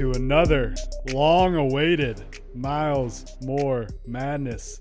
To 0.00 0.12
another 0.12 0.74
long 1.12 1.56
awaited 1.56 2.24
Miles 2.54 3.36
More 3.42 3.86
Madness. 4.06 4.80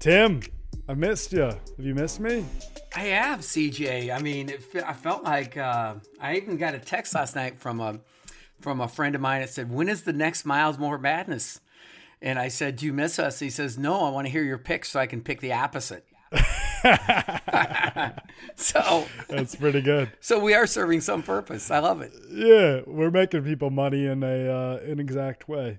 Tim, 0.00 0.40
I 0.88 0.94
missed 0.94 1.32
you. 1.32 1.42
Have 1.42 1.60
you 1.78 1.94
missed 1.94 2.18
me? 2.18 2.44
I 2.96 3.02
have 3.02 3.42
CJ. 3.42 4.12
I 4.12 4.20
mean, 4.20 4.48
it, 4.48 4.64
I 4.84 4.92
felt 4.92 5.22
like 5.22 5.56
uh, 5.56 5.94
I 6.20 6.34
even 6.34 6.56
got 6.56 6.74
a 6.74 6.80
text 6.80 7.14
last 7.14 7.36
night 7.36 7.60
from 7.60 7.78
a 7.78 8.00
from 8.60 8.80
a 8.80 8.88
friend 8.88 9.14
of 9.14 9.20
mine 9.20 9.40
that 9.40 9.50
said, 9.50 9.70
"When 9.70 9.88
is 9.88 10.02
the 10.02 10.12
next 10.12 10.44
Miles 10.44 10.78
More 10.78 10.98
Madness?" 10.98 11.60
And 12.20 12.36
I 12.36 12.48
said, 12.48 12.74
"Do 12.74 12.86
you 12.86 12.92
miss 12.92 13.20
us?" 13.20 13.38
He 13.38 13.50
says, 13.50 13.78
"No, 13.78 14.04
I 14.04 14.10
want 14.10 14.26
to 14.26 14.32
hear 14.32 14.42
your 14.42 14.58
picks 14.58 14.90
so 14.90 14.98
I 14.98 15.06
can 15.06 15.22
pick 15.22 15.42
the 15.42 15.52
opposite." 15.52 16.08
so 18.56 19.06
that's 19.28 19.56
pretty 19.56 19.80
good. 19.80 20.10
So 20.20 20.38
we 20.38 20.54
are 20.54 20.66
serving 20.66 21.00
some 21.00 21.22
purpose. 21.22 21.70
I 21.70 21.78
love 21.78 22.02
it. 22.02 22.12
Yeah, 22.30 22.82
we're 22.86 23.10
making 23.10 23.44
people 23.44 23.70
money 23.70 24.06
in 24.06 24.22
a 24.22 24.48
uh, 24.48 24.80
inexact 24.84 25.48
way. 25.48 25.78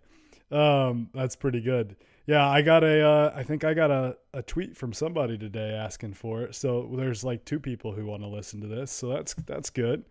Um, 0.51 1.09
that's 1.13 1.35
pretty 1.35 1.61
good. 1.61 1.95
Yeah, 2.25 2.49
I 2.49 2.63
got 2.63 2.83
a. 2.83 3.05
Uh, 3.05 3.33
I 3.35 3.43
think 3.43 3.63
I 3.63 3.75
got 3.75 3.91
a, 3.91 4.17
a 4.33 4.41
tweet 4.41 4.75
from 4.75 4.93
somebody 4.93 5.37
today 5.37 5.73
asking 5.73 6.13
for 6.13 6.41
it. 6.41 6.55
So 6.55 6.89
there's 6.95 7.23
like 7.23 7.45
two 7.45 7.59
people 7.59 7.91
who 7.91 8.07
want 8.07 8.23
to 8.23 8.27
listen 8.27 8.61
to 8.61 8.67
this. 8.67 8.91
So 8.91 9.09
that's 9.09 9.35
that's 9.45 9.69
good. 9.69 10.05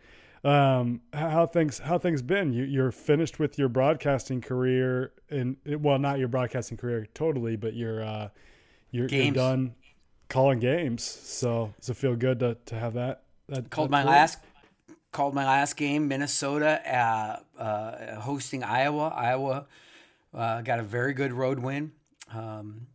Um, 0.44 1.00
how 1.12 1.46
things 1.46 1.78
how 1.78 1.98
things 1.98 2.22
been? 2.22 2.52
You 2.52 2.64
you're 2.64 2.92
finished 2.92 3.40
with 3.40 3.58
your 3.58 3.68
broadcasting 3.68 4.40
career, 4.40 5.12
and 5.28 5.56
well, 5.66 5.98
not 5.98 6.20
your 6.20 6.28
broadcasting 6.28 6.76
career 6.76 7.08
totally, 7.14 7.56
but 7.56 7.74
you're 7.74 8.04
uh, 8.04 8.28
you're, 8.92 9.08
you're 9.08 9.32
done 9.32 9.74
calling 10.28 10.60
games. 10.60 11.04
So 11.04 11.74
does 11.80 11.90
it 11.90 11.96
feel 11.96 12.16
good 12.16 12.40
to, 12.40 12.56
to 12.66 12.74
have 12.74 12.94
that? 12.94 13.24
that 13.48 13.70
called 13.70 13.88
that 13.88 13.92
my 13.92 14.04
last 14.04 14.38
called 15.12 15.34
my 15.34 15.44
last 15.44 15.76
game, 15.76 16.08
Minnesota 16.08 16.82
uh, 16.92 17.60
uh, 17.62 18.20
hosting 18.20 18.64
Iowa. 18.64 19.08
Iowa 19.08 19.66
uh, 20.34 20.60
got 20.62 20.80
a 20.80 20.82
very 20.82 21.14
good 21.14 21.32
road 21.32 21.60
win 21.60 21.92
um, 22.34 22.88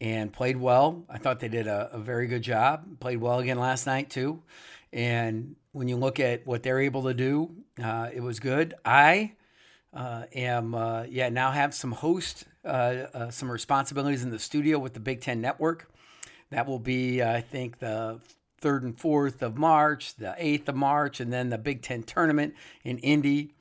and 0.00 0.32
played 0.32 0.56
well. 0.56 1.04
I 1.10 1.18
thought 1.18 1.40
they 1.40 1.48
did 1.48 1.66
a, 1.66 1.90
a, 1.92 1.98
very 1.98 2.28
good 2.28 2.42
job. 2.42 3.00
Played 3.00 3.20
well 3.20 3.40
again 3.40 3.58
last 3.58 3.86
night 3.86 4.08
too. 4.08 4.42
And 4.92 5.56
when 5.72 5.88
you 5.88 5.96
look 5.96 6.20
at 6.20 6.46
what 6.46 6.62
they're 6.62 6.78
able 6.78 7.02
to 7.04 7.14
do, 7.14 7.50
uh, 7.82 8.10
it 8.14 8.20
was 8.20 8.38
good. 8.38 8.74
I 8.84 9.32
uh, 9.92 10.24
am 10.32 10.74
uh, 10.74 11.04
yeah 11.08 11.28
now 11.28 11.50
have 11.50 11.74
some 11.74 11.92
host 11.92 12.44
some 12.64 13.50
responsibilities 13.50 14.22
in 14.22 14.30
the 14.30 14.38
studio 14.38 14.78
with 14.78 14.94
the 14.94 15.00
Big 15.00 15.20
Ten 15.20 15.40
Network. 15.40 15.90
That 16.54 16.68
will 16.68 16.78
be, 16.78 17.20
I 17.20 17.40
think, 17.40 17.80
the 17.80 18.20
third 18.60 18.84
and 18.84 18.96
fourth 18.96 19.42
of 19.42 19.58
March, 19.58 20.14
the 20.14 20.36
eighth 20.38 20.68
of 20.68 20.76
March, 20.76 21.18
and 21.18 21.32
then 21.32 21.50
the 21.50 21.58
Big 21.58 21.82
Ten 21.82 22.04
tournament 22.04 22.54
in 22.84 22.98
Indy. 22.98 23.54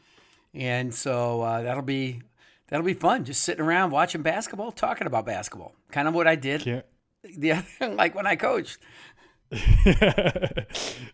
And 0.53 0.93
so 0.93 1.41
uh, 1.41 1.63
that'll 1.63 1.81
be 1.81 2.21
that'll 2.67 2.85
be 2.85 2.93
fun. 2.93 3.25
Just 3.25 3.41
sitting 3.41 3.65
around 3.65 3.89
watching 3.89 4.21
basketball, 4.21 4.71
talking 4.71 5.07
about 5.07 5.25
basketball. 5.25 5.73
Kind 5.91 6.07
of 6.07 6.13
what 6.13 6.27
I 6.27 6.35
did. 6.35 6.65
Yeah. 6.65 6.81
Yeah, 7.25 7.63
like 7.79 8.15
when 8.15 8.27
I 8.27 8.35
coached. 8.35 8.79
yeah, 9.49 10.65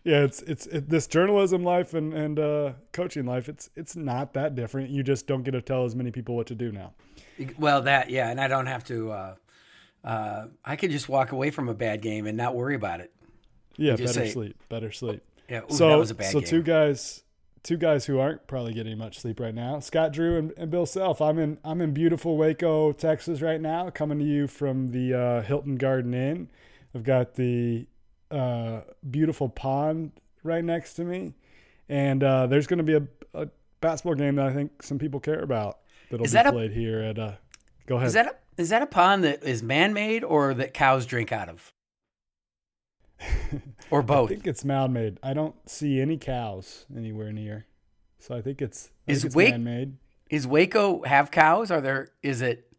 it's 0.02 0.42
it's 0.42 0.66
it, 0.66 0.88
this 0.88 1.06
journalism 1.06 1.62
life 1.62 1.94
and 1.94 2.12
and 2.12 2.36
uh, 2.36 2.72
coaching 2.92 3.26
life. 3.26 3.48
It's 3.48 3.70
it's 3.76 3.94
not 3.94 4.32
that 4.32 4.56
different. 4.56 4.90
You 4.90 5.04
just 5.04 5.28
don't 5.28 5.44
get 5.44 5.52
to 5.52 5.62
tell 5.62 5.84
as 5.84 5.94
many 5.94 6.10
people 6.10 6.34
what 6.34 6.48
to 6.48 6.56
do 6.56 6.72
now. 6.72 6.94
Well, 7.60 7.82
that 7.82 8.10
yeah, 8.10 8.28
and 8.28 8.40
I 8.40 8.48
don't 8.48 8.66
have 8.66 8.82
to. 8.86 9.12
Uh, 9.12 9.34
uh, 10.04 10.46
I 10.64 10.76
could 10.76 10.90
just 10.90 11.08
walk 11.08 11.32
away 11.32 11.50
from 11.50 11.68
a 11.68 11.74
bad 11.74 12.02
game 12.02 12.26
and 12.26 12.36
not 12.36 12.54
worry 12.54 12.74
about 12.74 13.00
it. 13.00 13.12
Yeah, 13.76 13.96
better 13.96 14.12
say, 14.12 14.30
sleep, 14.30 14.56
better 14.68 14.92
sleep. 14.92 15.22
Yeah, 15.48 15.62
ooh, 15.70 15.74
so 15.74 16.04
so 16.04 16.14
game. 16.14 16.42
two 16.44 16.62
guys, 16.62 17.22
two 17.62 17.76
guys 17.76 18.06
who 18.06 18.18
aren't 18.18 18.46
probably 18.46 18.72
getting 18.72 18.96
much 18.98 19.20
sleep 19.20 19.40
right 19.40 19.54
now. 19.54 19.80
Scott 19.80 20.12
Drew 20.12 20.38
and, 20.38 20.52
and, 20.56 20.70
Bill 20.70 20.86
Self. 20.86 21.20
I'm 21.20 21.38
in 21.38 21.58
I'm 21.64 21.80
in 21.80 21.92
beautiful 21.92 22.36
Waco, 22.36 22.92
Texas 22.92 23.40
right 23.40 23.60
now, 23.60 23.90
coming 23.90 24.18
to 24.18 24.24
you 24.24 24.46
from 24.46 24.90
the 24.90 25.14
uh, 25.14 25.42
Hilton 25.42 25.76
Garden 25.76 26.14
Inn. 26.14 26.48
I've 26.94 27.04
got 27.04 27.34
the 27.34 27.86
uh, 28.30 28.80
beautiful 29.08 29.48
pond 29.48 30.12
right 30.42 30.64
next 30.64 30.94
to 30.94 31.04
me, 31.04 31.34
and 31.88 32.22
uh, 32.22 32.46
there's 32.46 32.66
going 32.66 32.78
to 32.78 32.84
be 32.84 32.94
a, 32.94 33.06
a, 33.34 33.48
basketball 33.80 34.14
game 34.14 34.36
that 34.36 34.46
I 34.46 34.52
think 34.52 34.82
some 34.82 34.98
people 34.98 35.20
care 35.20 35.40
about 35.40 35.78
that'll 36.10 36.26
is 36.26 36.32
be 36.32 36.34
that 36.34 36.52
played 36.52 36.72
a, 36.72 36.74
here 36.74 37.00
at. 37.00 37.18
Uh, 37.18 37.32
go 37.86 37.96
ahead. 37.96 38.08
Is 38.08 38.14
that 38.14 38.26
a 38.26 38.34
is 38.60 38.68
that 38.68 38.82
a 38.82 38.86
pond 38.86 39.24
that 39.24 39.42
is 39.42 39.62
man-made 39.62 40.22
or 40.22 40.54
that 40.54 40.74
cows 40.74 41.06
drink 41.06 41.32
out 41.32 41.48
of? 41.48 41.72
or 43.90 44.02
both? 44.02 44.30
I 44.30 44.34
think 44.34 44.46
it's 44.46 44.64
man-made. 44.64 45.18
I 45.22 45.32
don't 45.34 45.54
see 45.68 46.00
any 46.00 46.18
cows 46.18 46.86
anywhere 46.94 47.32
near, 47.32 47.66
so 48.18 48.34
I 48.34 48.42
think 48.42 48.62
it's 48.62 48.90
I 49.08 49.12
is 49.12 49.22
think 49.22 49.34
it's 49.34 49.50
man-made. 49.50 49.96
Is 50.28 50.46
Waco 50.46 51.02
have 51.02 51.30
cows? 51.30 51.70
Are 51.70 51.80
there? 51.80 52.10
Is 52.22 52.42
it? 52.42 52.70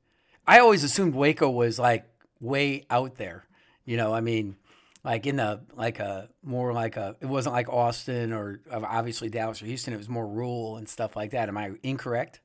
I 0.47 0.59
always 0.59 0.84
assumed 0.84 1.16
Waco 1.16 1.50
was 1.50 1.78
like 1.78 2.06
way 2.40 2.86
out 2.90 3.16
there. 3.16 3.46
You 3.84 3.97
know, 3.97 4.14
I 4.14 4.22
mean, 4.22 4.56
like 5.03 5.25
in 5.25 5.36
the 5.38 5.62
like 5.74 6.00
a 6.00 6.30
more 6.44 6.74
like 6.74 6.96
a. 6.96 7.16
It 7.20 7.25
wasn't 7.25 7.53
like 7.53 7.70
Austin 7.70 8.34
or 8.34 8.62
obviously 8.72 9.30
Dallas 9.30 9.62
or 9.62 9.66
Houston. 9.66 9.94
It 9.94 9.97
was 9.97 10.09
more 10.09 10.28
rural 10.28 10.78
and 10.78 10.88
stuff 10.88 11.16
like 11.16 11.31
that. 11.31 11.50
Am 11.50 11.58
I 11.58 11.72
incorrect? 11.84 12.40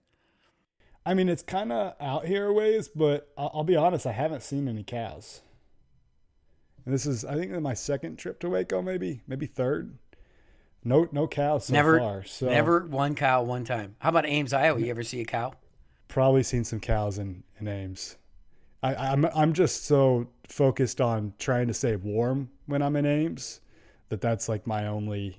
I 1.06 1.15
mean, 1.15 1.28
it's 1.28 1.43
kind 1.43 1.72
of 1.72 1.94
out 2.00 2.27
here 2.27 2.47
a 2.49 2.53
ways, 2.53 2.89
but 2.89 3.33
I'll, 3.39 3.50
I'll, 3.55 3.65
be 3.65 3.77
honest, 3.77 4.06
I 4.06 4.12
haven't 4.12 4.43
seen 4.43 4.67
any 4.67 4.83
cows. 4.83 5.41
And 6.84 6.93
this 6.93 7.06
is, 7.06 7.25
I 7.25 7.37
think, 7.37 7.53
my 7.61 7.75
second 7.75 8.17
trip 8.17 8.41
to 8.41 8.50
Waco, 8.50 8.83
maybe, 8.83 9.22
maybe 9.28 9.47
third. 9.47 9.97
No, 10.83 11.09
no 11.12 11.28
cows 11.28 11.66
so 11.66 11.72
never, 11.72 11.99
far. 12.00 12.25
So 12.25 12.49
never 12.49 12.87
one 12.87 13.15
cow 13.15 13.43
one 13.43 13.65
time. 13.65 13.95
How 14.00 14.09
about 14.09 14.27
Ames, 14.27 14.53
Iowa? 14.53 14.81
You 14.81 14.91
ever 14.91 15.05
see 15.05 15.21
a 15.21 15.25
cow? 15.25 15.55
Probably 16.09 16.43
seen 16.43 16.65
some 16.65 16.81
cows 16.81 17.19
in, 17.19 17.45
in 17.61 17.69
Ames. 17.69 18.16
I, 18.83 18.95
I'm 18.95 19.25
I'm 19.25 19.53
just 19.53 19.87
so 19.87 20.28
focused 20.49 21.00
on 21.00 21.33
trying 21.39 21.66
to 21.69 21.75
stay 21.75 21.97
warm 21.97 22.50
when 22.66 22.83
I'm 22.83 22.95
in 22.95 23.06
Ames 23.06 23.61
that 24.11 24.21
that's 24.21 24.49
like 24.49 24.66
my 24.66 24.87
only 24.87 25.39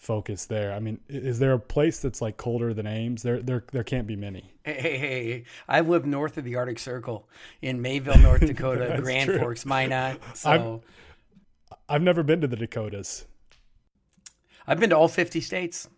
focus 0.00 0.46
there. 0.46 0.72
I 0.72 0.80
mean, 0.80 0.98
is 1.08 1.38
there 1.38 1.52
a 1.52 1.58
place 1.58 2.00
that's 2.00 2.22
like 2.22 2.38
colder 2.38 2.72
than 2.72 2.86
Ames? 2.86 3.22
There, 3.22 3.40
there, 3.40 3.62
there 3.70 3.84
can't 3.84 4.06
be 4.06 4.16
many. 4.16 4.52
Hey, 4.64 4.80
hey, 4.80 4.98
hey. 4.98 5.44
I 5.68 5.80
live 5.80 6.06
north 6.06 6.38
of 6.38 6.44
the 6.44 6.56
Arctic 6.56 6.78
Circle 6.78 7.28
in 7.60 7.80
Mayville, 7.82 8.18
North 8.18 8.40
Dakota, 8.46 8.98
Grand 9.00 9.28
true. 9.28 9.38
Forks, 9.38 9.66
Minot. 9.66 10.18
So 10.34 10.82
I've, 11.70 11.78
I've 11.88 12.02
never 12.02 12.22
been 12.22 12.40
to 12.40 12.46
the 12.46 12.56
Dakotas. 12.56 13.26
I've 14.66 14.80
been 14.80 14.90
to 14.90 14.96
all 14.96 15.08
50 15.08 15.40
states. 15.42 15.88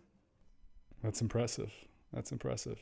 That's 1.01 1.21
impressive. 1.21 1.71
That's 2.11 2.31
impressive. 2.31 2.79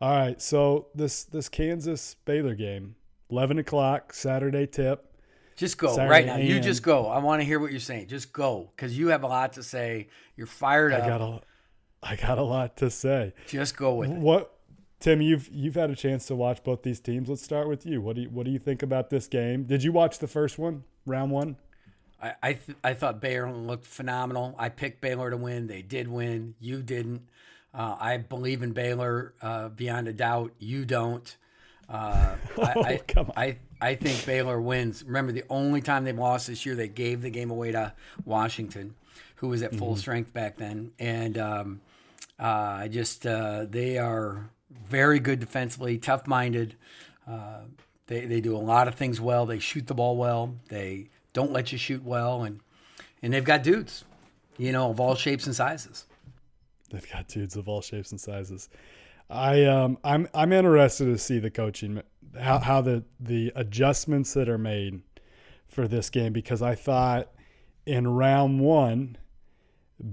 All 0.00 0.16
right, 0.16 0.40
so 0.42 0.88
this 0.96 1.22
this 1.24 1.48
Kansas 1.48 2.16
Baylor 2.24 2.56
game, 2.56 2.96
eleven 3.30 3.58
o'clock 3.60 4.12
Saturday 4.12 4.66
tip. 4.66 5.11
Just 5.56 5.78
go 5.78 5.94
Saturday 5.94 6.10
right 6.10 6.26
now. 6.26 6.36
You 6.36 6.60
just 6.60 6.82
go. 6.82 7.06
I 7.06 7.18
want 7.18 7.40
to 7.40 7.44
hear 7.44 7.58
what 7.58 7.70
you're 7.70 7.80
saying. 7.80 8.08
Just 8.08 8.32
go 8.32 8.70
because 8.74 8.96
you 8.96 9.08
have 9.08 9.22
a 9.22 9.26
lot 9.26 9.54
to 9.54 9.62
say. 9.62 10.08
You're 10.36 10.46
fired 10.46 10.92
I 10.92 10.98
up. 10.98 11.06
Got 11.06 11.20
a, 11.20 11.40
I 12.02 12.16
got 12.16 12.38
a 12.38 12.42
lot 12.42 12.76
to 12.78 12.90
say. 12.90 13.34
Just 13.46 13.76
go 13.76 13.94
with 13.94 14.10
it. 14.10 14.16
What, 14.16 14.56
Tim? 15.00 15.20
You've 15.20 15.48
you've 15.52 15.74
had 15.74 15.90
a 15.90 15.96
chance 15.96 16.26
to 16.26 16.34
watch 16.34 16.62
both 16.64 16.82
these 16.82 17.00
teams. 17.00 17.28
Let's 17.28 17.42
start 17.42 17.68
with 17.68 17.86
you. 17.86 18.00
What 18.00 18.16
do 18.16 18.22
you 18.22 18.30
What 18.30 18.46
do 18.46 18.52
you 18.52 18.58
think 18.58 18.82
about 18.82 19.10
this 19.10 19.26
game? 19.26 19.64
Did 19.64 19.82
you 19.82 19.92
watch 19.92 20.18
the 20.18 20.28
first 20.28 20.58
one, 20.58 20.84
round 21.06 21.30
one? 21.30 21.56
I 22.20 22.34
I, 22.42 22.52
th- 22.54 22.78
I 22.82 22.94
thought 22.94 23.20
Baylor 23.20 23.52
looked 23.52 23.86
phenomenal. 23.86 24.54
I 24.58 24.68
picked 24.68 25.00
Baylor 25.00 25.30
to 25.30 25.36
win. 25.36 25.66
They 25.66 25.82
did 25.82 26.08
win. 26.08 26.54
You 26.60 26.82
didn't. 26.82 27.22
Uh, 27.74 27.96
I 27.98 28.16
believe 28.18 28.62
in 28.62 28.72
Baylor 28.72 29.34
uh, 29.40 29.68
beyond 29.70 30.06
a 30.06 30.12
doubt. 30.12 30.52
You 30.58 30.84
don't. 30.84 31.36
Uh, 31.92 32.36
I, 32.58 33.00
oh, 33.16 33.32
I, 33.36 33.44
I, 33.44 33.56
I 33.80 33.94
think 33.94 34.24
Baylor 34.24 34.60
wins. 34.60 35.04
Remember, 35.04 35.30
the 35.30 35.44
only 35.50 35.82
time 35.82 36.04
they've 36.04 36.18
lost 36.18 36.46
this 36.46 36.64
year, 36.64 36.74
they 36.74 36.88
gave 36.88 37.20
the 37.20 37.30
game 37.30 37.50
away 37.50 37.72
to 37.72 37.92
Washington, 38.24 38.94
who 39.36 39.48
was 39.48 39.62
at 39.62 39.74
full 39.74 39.90
mm-hmm. 39.90 39.98
strength 39.98 40.32
back 40.32 40.56
then. 40.56 40.92
And 40.98 41.36
um, 41.36 41.80
uh, 42.40 42.44
I 42.80 42.88
just, 42.88 43.26
uh, 43.26 43.66
they 43.68 43.98
are 43.98 44.50
very 44.70 45.18
good 45.18 45.38
defensively, 45.38 45.98
tough 45.98 46.26
minded. 46.26 46.76
Uh, 47.28 47.62
they, 48.06 48.26
they 48.26 48.40
do 48.40 48.56
a 48.56 48.58
lot 48.58 48.88
of 48.88 48.94
things 48.94 49.20
well. 49.20 49.44
They 49.44 49.58
shoot 49.58 49.86
the 49.86 49.94
ball 49.94 50.16
well. 50.16 50.56
They 50.68 51.10
don't 51.34 51.52
let 51.52 51.72
you 51.72 51.78
shoot 51.78 52.02
well. 52.02 52.44
And, 52.44 52.60
and 53.22 53.32
they've 53.32 53.44
got 53.44 53.62
dudes, 53.62 54.04
you 54.56 54.72
know, 54.72 54.90
of 54.90 54.98
all 54.98 55.14
shapes 55.14 55.46
and 55.46 55.54
sizes. 55.54 56.06
They've 56.90 57.10
got 57.10 57.28
dudes 57.28 57.56
of 57.56 57.68
all 57.68 57.80
shapes 57.80 58.12
and 58.12 58.20
sizes. 58.20 58.68
I 59.32 59.64
um 59.64 59.98
I'm 60.04 60.28
I'm 60.34 60.52
interested 60.52 61.06
to 61.06 61.16
see 61.16 61.38
the 61.38 61.50
coaching 61.50 62.02
how 62.38 62.58
how 62.58 62.82
the 62.82 63.04
the 63.18 63.50
adjustments 63.56 64.34
that 64.34 64.48
are 64.48 64.58
made 64.58 65.00
for 65.68 65.88
this 65.88 66.10
game 66.10 66.32
because 66.32 66.60
I 66.60 66.74
thought 66.74 67.30
in 67.86 68.06
round 68.06 68.60
1 68.60 69.16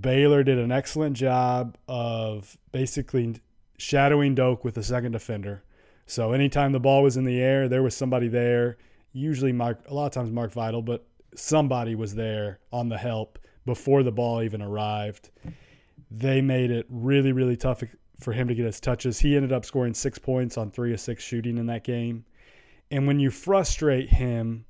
Baylor 0.02 0.44
did 0.44 0.58
an 0.58 0.72
excellent 0.72 1.18
job 1.18 1.78
of 1.88 2.58
basically 2.72 3.36
shadowing 3.78 4.36
Doak 4.36 4.64
with 4.64 4.78
a 4.78 4.84
second 4.84 5.12
defender. 5.12 5.64
So 6.06 6.32
anytime 6.32 6.72
the 6.72 6.80
ball 6.80 7.04
was 7.04 7.18
in 7.18 7.24
the 7.24 7.42
air, 7.42 7.68
there 7.68 7.84
was 7.84 7.96
somebody 7.96 8.28
there. 8.28 8.78
Usually 9.12 9.52
Mark 9.52 9.82
a 9.90 9.94
lot 9.94 10.06
of 10.06 10.12
times 10.14 10.32
Mark 10.32 10.52
Vital, 10.52 10.82
but 10.82 11.06
somebody 11.36 11.96
was 11.96 12.16
there 12.16 12.60
on 12.72 12.88
the 12.90 12.98
help 12.98 13.40
before 13.66 14.04
the 14.04 14.12
ball 14.12 14.42
even 14.42 14.62
arrived. 14.62 15.30
they 16.12 16.42
made 16.42 16.72
it 16.72 16.86
really, 16.90 17.32
really 17.32 17.58
tough 17.58 17.84
for 18.20 18.34
him 18.34 18.48
to 18.48 18.56
get 18.56 18.66
his 18.66 18.80
touches. 18.80 19.20
He 19.20 19.36
ended 19.36 19.52
up 19.52 19.66
scoring 19.66 19.94
six 19.94 20.18
points 20.18 20.58
on 20.58 20.72
three 20.72 20.94
of 20.94 21.00
six 21.00 21.24
shooting 21.24 21.58
in 21.58 21.66
that 21.68 21.84
game. 21.84 22.26
And 22.92 23.08
when 23.08 23.20
you 23.20 23.30
frustrate 23.30 24.10
him, 24.10 24.66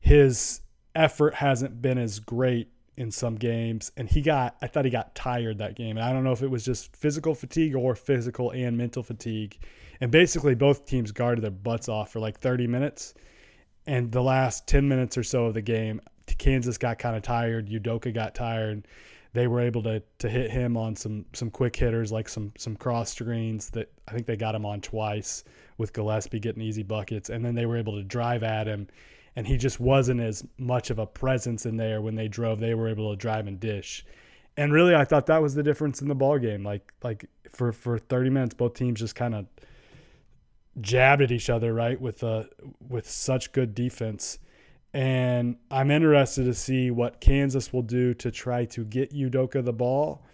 his 0.00 0.60
effort 0.94 1.34
hasn't 1.34 1.80
been 1.80 1.98
as 1.98 2.18
great 2.18 2.68
in 2.96 3.10
some 3.10 3.36
games. 3.36 3.92
And 3.96 4.08
he 4.08 4.22
got, 4.22 4.56
I 4.62 4.66
thought 4.66 4.84
he 4.84 4.90
got 4.90 5.14
tired 5.14 5.58
that 5.58 5.76
game. 5.76 5.96
And 5.96 6.04
I 6.04 6.12
don't 6.12 6.24
know 6.24 6.32
if 6.32 6.42
it 6.42 6.50
was 6.50 6.64
just 6.64 6.96
physical 6.96 7.34
fatigue 7.34 7.74
or 7.74 7.94
physical 7.94 8.50
and 8.52 8.76
mental 8.76 9.02
fatigue. 9.02 9.58
And 10.00 10.10
basically, 10.10 10.54
both 10.54 10.86
teams 10.86 11.12
guarded 11.12 11.42
their 11.42 11.50
butts 11.50 11.88
off 11.88 12.12
for 12.12 12.20
like 12.20 12.38
30 12.38 12.66
minutes. 12.66 13.14
And 13.86 14.10
the 14.10 14.22
last 14.22 14.66
10 14.66 14.88
minutes 14.88 15.18
or 15.18 15.22
so 15.22 15.46
of 15.46 15.54
the 15.54 15.62
game, 15.62 16.00
Kansas 16.38 16.78
got 16.78 16.98
kind 16.98 17.16
of 17.16 17.22
tired. 17.22 17.68
Udoka 17.68 18.12
got 18.12 18.34
tired. 18.34 18.86
They 19.34 19.48
were 19.48 19.60
able 19.60 19.82
to 19.82 20.02
to 20.20 20.28
hit 20.28 20.50
him 20.50 20.76
on 20.76 20.96
some 20.96 21.26
some 21.34 21.50
quick 21.50 21.76
hitters 21.76 22.10
like 22.10 22.28
some 22.28 22.52
some 22.56 22.76
cross 22.76 23.12
screens 23.12 23.68
that 23.70 23.92
I 24.08 24.12
think 24.12 24.26
they 24.26 24.36
got 24.36 24.54
him 24.54 24.64
on 24.64 24.80
twice 24.80 25.44
with 25.76 25.92
Gillespie 25.92 26.38
getting 26.38 26.62
easy 26.62 26.84
buckets, 26.84 27.28
and 27.30 27.44
then 27.44 27.54
they 27.54 27.66
were 27.66 27.76
able 27.76 27.96
to 27.96 28.04
drive 28.04 28.44
at 28.44 28.66
him, 28.66 28.86
and 29.36 29.46
he 29.46 29.56
just 29.56 29.80
wasn't 29.80 30.20
as 30.20 30.44
much 30.56 30.90
of 30.90 31.00
a 31.00 31.06
presence 31.06 31.66
in 31.66 31.76
there 31.76 32.00
when 32.00 32.14
they 32.14 32.28
drove. 32.28 32.60
They 32.60 32.74
were 32.74 32.88
able 32.88 33.10
to 33.10 33.16
drive 33.16 33.48
and 33.48 33.58
dish, 33.58 34.06
and 34.56 34.72
really 34.72 34.94
I 34.94 35.04
thought 35.04 35.26
that 35.26 35.42
was 35.42 35.54
the 35.54 35.64
difference 35.64 36.00
in 36.00 36.08
the 36.08 36.14
ball 36.14 36.38
game. 36.38 36.64
Like 36.64 36.92
like 37.02 37.28
for 37.50 37.72
for 37.72 37.98
30 37.98 38.30
minutes, 38.30 38.54
both 38.54 38.74
teams 38.74 39.00
just 39.00 39.16
kind 39.16 39.34
of 39.34 39.46
jabbed 40.80 41.22
at 41.22 41.32
each 41.32 41.50
other, 41.50 41.74
right? 41.74 42.00
With 42.00 42.22
uh 42.22 42.44
with 42.88 43.10
such 43.10 43.52
good 43.52 43.74
defense. 43.74 44.38
And 44.94 45.56
I'm 45.72 45.90
interested 45.90 46.44
to 46.44 46.54
see 46.54 46.92
what 46.92 47.20
Kansas 47.20 47.72
will 47.72 47.82
do 47.82 48.14
to 48.14 48.30
try 48.30 48.64
to 48.66 48.84
get 48.84 49.12
Udoka 49.12 49.62
the 49.64 49.72
ball 49.72 50.24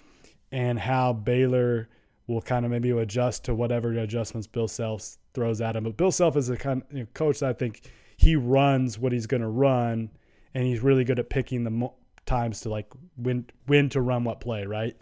and 0.53 0.79
how 0.79 1.15
Baylor 1.15 1.89
will 2.27 2.43
kind 2.43 2.67
of 2.67 2.71
maybe 2.71 2.91
adjust 2.91 3.45
to 3.47 3.55
whatever 3.55 3.91
adjustments 3.93 4.47
Bill 4.47 4.69
Self 4.69 5.17
throws 5.33 5.63
at 5.63 5.77
him. 5.77 5.85
But 5.85 5.97
Bill 5.97 6.13
Self 6.13 6.37
is 6.37 6.51
a 6.51 6.57
kind 6.59 6.83
of 6.83 6.93
you 6.97 7.03
know, 7.05 7.09
coach 7.15 7.41
that 7.41 7.49
I 7.49 7.53
think 7.55 7.91
he 8.19 8.37
runs 8.37 8.99
what 8.99 9.13
he's 9.13 9.27
going 9.27 9.41
to 9.41 9.49
run, 9.49 10.11
and 10.53 10.67
he's 10.67 10.81
really 10.81 11.05
good 11.05 11.19
at 11.19 11.31
picking 11.31 11.65
the 11.65 11.71
mo- 11.71 11.95
times 12.27 12.61
to 12.61 12.69
like 12.69 12.87
when 13.17 13.47
when 13.67 13.89
to 13.91 14.03
run 14.03 14.25
what 14.25 14.41
play, 14.41 14.67
right? 14.67 14.95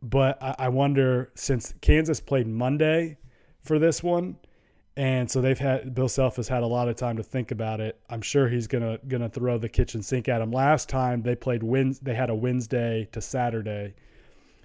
But 0.00 0.40
I, 0.40 0.54
I 0.60 0.68
wonder 0.68 1.32
since 1.34 1.74
Kansas 1.80 2.20
played 2.20 2.46
Monday 2.46 3.18
for 3.62 3.80
this 3.80 4.00
one, 4.02 4.36
and 4.96 5.30
so 5.30 5.42
they've 5.42 5.58
had 5.58 5.94
Bill 5.94 6.08
Self 6.08 6.36
has 6.36 6.48
had 6.48 6.62
a 6.62 6.66
lot 6.66 6.88
of 6.88 6.96
time 6.96 7.18
to 7.18 7.22
think 7.22 7.50
about 7.50 7.80
it. 7.80 8.00
I'm 8.08 8.22
sure 8.22 8.48
he's 8.48 8.66
gonna 8.66 8.98
gonna 9.08 9.28
throw 9.28 9.58
the 9.58 9.68
kitchen 9.68 10.02
sink 10.02 10.28
at 10.28 10.40
him. 10.40 10.50
Last 10.50 10.88
time 10.88 11.22
they 11.22 11.34
played 11.34 11.62
wins, 11.62 11.98
they 11.98 12.14
had 12.14 12.30
a 12.30 12.34
Wednesday 12.34 13.06
to 13.12 13.20
Saturday. 13.20 13.94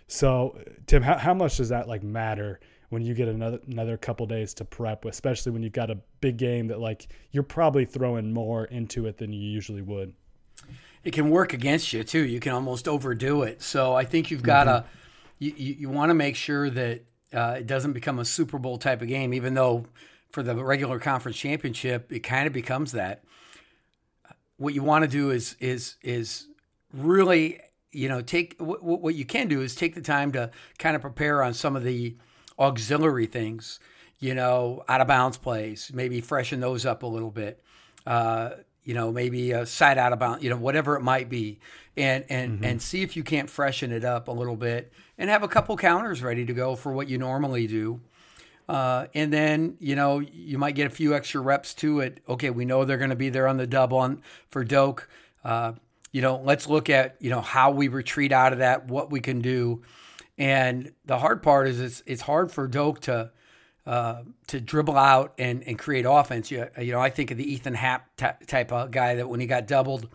So 0.07 0.57
Tim, 0.88 1.01
how, 1.01 1.18
how 1.18 1.33
much 1.33 1.57
does 1.57 1.69
that 1.69 1.88
like 1.88 2.04
matter 2.04 2.62
when 2.89 3.01
you 3.01 3.13
get 3.13 3.28
another 3.28 3.60
another 3.68 3.98
couple 3.98 4.25
days 4.25 4.54
to 4.56 4.66
prep, 4.66 5.04
especially 5.04 5.51
when 5.51 5.63
you've 5.63 5.74
got 5.74 5.89
a 5.89 5.98
big 6.22 6.38
game 6.38 6.68
that 6.68 6.80
like 6.80 7.07
you're 7.31 7.44
probably 7.44 7.84
throwing 7.84 8.31
more 8.31 8.66
into 8.66 9.07
it 9.07 9.18
than 9.18 9.34
you 9.34 9.42
usually 9.42 9.81
would. 9.81 10.13
It 11.04 11.12
can 11.12 11.30
work 11.30 11.54
against 11.54 11.92
you 11.92 12.06
too. 12.06 12.25
You 12.25 12.39
can 12.39 12.54
almost 12.54 12.88
overdo 12.88 13.44
it. 13.44 13.62
So 13.62 13.95
I 13.95 14.06
think 14.06 14.31
you've 14.31 14.44
got 14.44 14.66
to 14.66 14.72
mm-hmm. 14.72 14.88
you, 15.39 15.54
you, 15.57 15.75
you 15.80 15.89
want 15.89 16.10
to 16.10 16.13
make 16.13 16.38
sure 16.38 16.69
that 16.69 17.01
uh, 17.34 17.56
it 17.60 17.68
doesn't 17.68 17.94
become 17.94 18.19
a 18.19 18.25
Super 18.25 18.57
Bowl 18.57 18.77
type 18.77 19.01
of 19.01 19.07
game, 19.07 19.34
even 19.34 19.56
though 19.56 19.86
for 20.31 20.44
the 20.44 20.56
regular 20.63 21.00
conference 21.00 21.38
championship, 21.38 22.12
it 22.12 22.19
kind 22.19 22.48
of 22.48 22.54
becomes 22.54 22.94
that. 22.94 23.24
What 24.57 24.74
you 24.74 24.83
want 24.83 25.04
to 25.04 25.07
do 25.07 25.31
is 25.31 25.56
is 25.60 25.95
is 26.01 26.48
really 26.94 27.60
you 27.92 28.10
know 28.10 28.22
take 28.22 28.56
what, 28.60 28.83
what 28.83 29.16
you 29.16 29.25
can 29.25 29.48
do 29.48 29.62
is 29.62 29.75
take 29.75 29.95
the 29.95 30.01
time 30.01 30.31
to 30.33 30.51
kind 30.78 30.95
of 30.95 31.01
prepare 31.01 31.44
on 31.44 31.54
some 31.54 31.75
of 31.75 31.83
the 31.83 32.16
auxiliary 32.60 33.25
things 33.25 33.80
you 34.19 34.36
know 34.36 34.83
out 34.88 35.01
of 35.01 35.07
bounds 35.07 35.38
plays 35.38 35.92
maybe 35.94 36.22
freshen 36.22 36.60
those 36.60 36.86
up 36.86 37.04
a 37.04 37.07
little 37.07 37.31
bit 37.31 37.62
uh, 38.06 38.51
you 38.84 38.94
know 38.94 39.12
maybe 39.12 39.51
a 39.51 39.66
side 39.66 39.98
out 39.98 40.13
of 40.13 40.19
bounds 40.19 40.44
you 40.44 40.50
know 40.50 40.57
whatever 40.57 40.95
it 40.95 41.01
might 41.01 41.30
be 41.30 41.60
and 41.98 42.24
and 42.30 42.56
mm-hmm. 42.56 42.66
and 42.66 42.81
see 42.81 43.01
if 43.01 43.16
you 43.16 43.24
can't 43.24 43.50
freshen 43.50 43.92
it 43.92 44.06
up 44.06 44.27
a 44.27 44.31
little 44.31 44.56
bit 44.56 44.92
and 45.18 45.30
have 45.30 45.44
a 45.44 45.48
couple 45.48 45.75
counters 45.77 46.22
ready 46.22 46.45
to 46.45 46.54
go 46.54 46.75
for 46.75 46.92
what 46.92 47.07
you 47.07 47.18
normally 47.18 47.68
do 47.68 48.00
uh, 48.72 49.08
and 49.14 49.34
then, 49.34 49.76
you 49.82 49.98
know, 49.98 50.20
you 50.20 50.58
might 50.58 50.76
get 50.76 50.88
a 50.88 50.90
few 50.90 51.14
extra 51.14 51.42
reps 51.42 51.74
to 51.74 52.00
it. 52.00 52.22
Okay, 52.30 52.50
we 52.50 52.64
know 52.64 52.86
they're 52.86 52.98
going 52.98 53.10
to 53.10 53.18
be 53.18 53.28
there 53.28 53.46
on 53.46 53.58
the 53.58 53.68
double 53.68 53.98
on 53.98 54.22
for 54.50 54.64
Doak. 54.64 55.10
Uh, 55.44 55.74
you 56.14 56.22
know, 56.22 56.38
let's 56.38 56.70
look 56.70 56.90
at, 56.90 57.18
you 57.20 57.30
know, 57.30 57.42
how 57.42 57.72
we 57.72 57.90
retreat 57.90 58.32
out 58.32 58.54
of 58.54 58.60
that, 58.60 58.88
what 58.88 59.12
we 59.12 59.20
can 59.20 59.42
do. 59.42 59.82
And 60.38 60.94
the 61.04 61.18
hard 61.18 61.44
part 61.44 61.68
is 61.68 61.82
it's, 61.82 62.02
it's 62.06 62.22
hard 62.22 62.50
for 62.50 62.66
Doak 62.66 63.02
to, 63.02 63.32
uh, 63.86 64.22
to 64.48 64.62
dribble 64.62 64.96
out 64.96 65.34
and, 65.38 65.68
and 65.68 65.78
create 65.78 66.06
offense. 66.08 66.50
You, 66.50 66.68
you 66.80 66.94
know, 66.94 67.02
I 67.02 67.10
think 67.10 67.30
of 67.32 67.38
the 67.38 67.54
Ethan 67.54 67.74
Happ 67.74 68.16
t- 68.16 68.46
type 68.48 68.72
of 68.72 68.92
guy 68.92 69.16
that 69.16 69.28
when 69.28 69.42
he 69.42 69.48
got 69.48 69.68
doubled, 69.68 70.08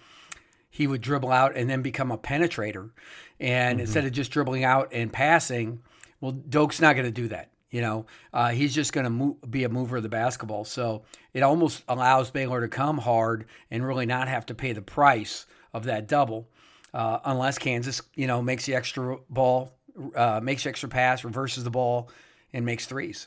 he 0.71 0.87
would 0.87 1.03
dribble 1.03 1.31
out 1.31 1.55
and 1.57 1.69
then 1.69 1.83
become 1.83 2.11
a 2.11 2.17
penetrator. 2.17 2.93
And 3.39 3.77
mm-hmm. 3.77 3.81
instead 3.81 4.07
of 4.07 4.13
just 4.13 4.31
dribbling 4.31 4.65
out 4.65 4.95
and 4.95 5.13
passing, 5.13 5.83
well, 6.23 6.33
Doak's 6.33 6.81
not 6.81 6.95
going 6.95 7.05
to 7.05 7.13
do 7.13 7.29
that. 7.29 7.51
You 7.71 7.81
know, 7.81 8.07
uh, 8.33 8.51
he's 8.51 8.75
just 8.75 8.93
going 8.93 9.05
to 9.05 9.11
mo- 9.11 9.39
be 9.49 9.65
a 9.65 9.69
mover 9.69 9.97
of 9.97 10.03
the 10.03 10.09
basketball. 10.09 10.65
So 10.65 11.03
it 11.35 11.43
almost 11.43 11.83
allows 11.89 12.31
Baylor 12.31 12.61
to 12.61 12.69
come 12.69 12.99
hard 12.99 13.47
and 13.71 13.87
really 13.87 14.07
not 14.07 14.29
have 14.29 14.47
to 14.47 14.55
pay 14.55 14.73
the 14.73 14.83
price 14.83 15.47
of 15.75 15.85
that 15.85 16.07
double, 16.07 16.49
uh, 16.95 17.19
unless 17.25 17.59
Kansas, 17.59 18.01
you 18.15 18.27
know, 18.27 18.41
makes 18.41 18.67
the 18.67 18.75
extra 18.75 19.19
ball, 19.29 19.73
uh, 20.15 20.41
makes 20.43 20.63
the 20.63 20.69
extra 20.69 20.89
pass, 20.89 21.25
reverses 21.25 21.65
the 21.65 21.71
ball, 21.71 22.09
and 22.53 22.65
makes 22.65 22.87
threes. 22.87 23.27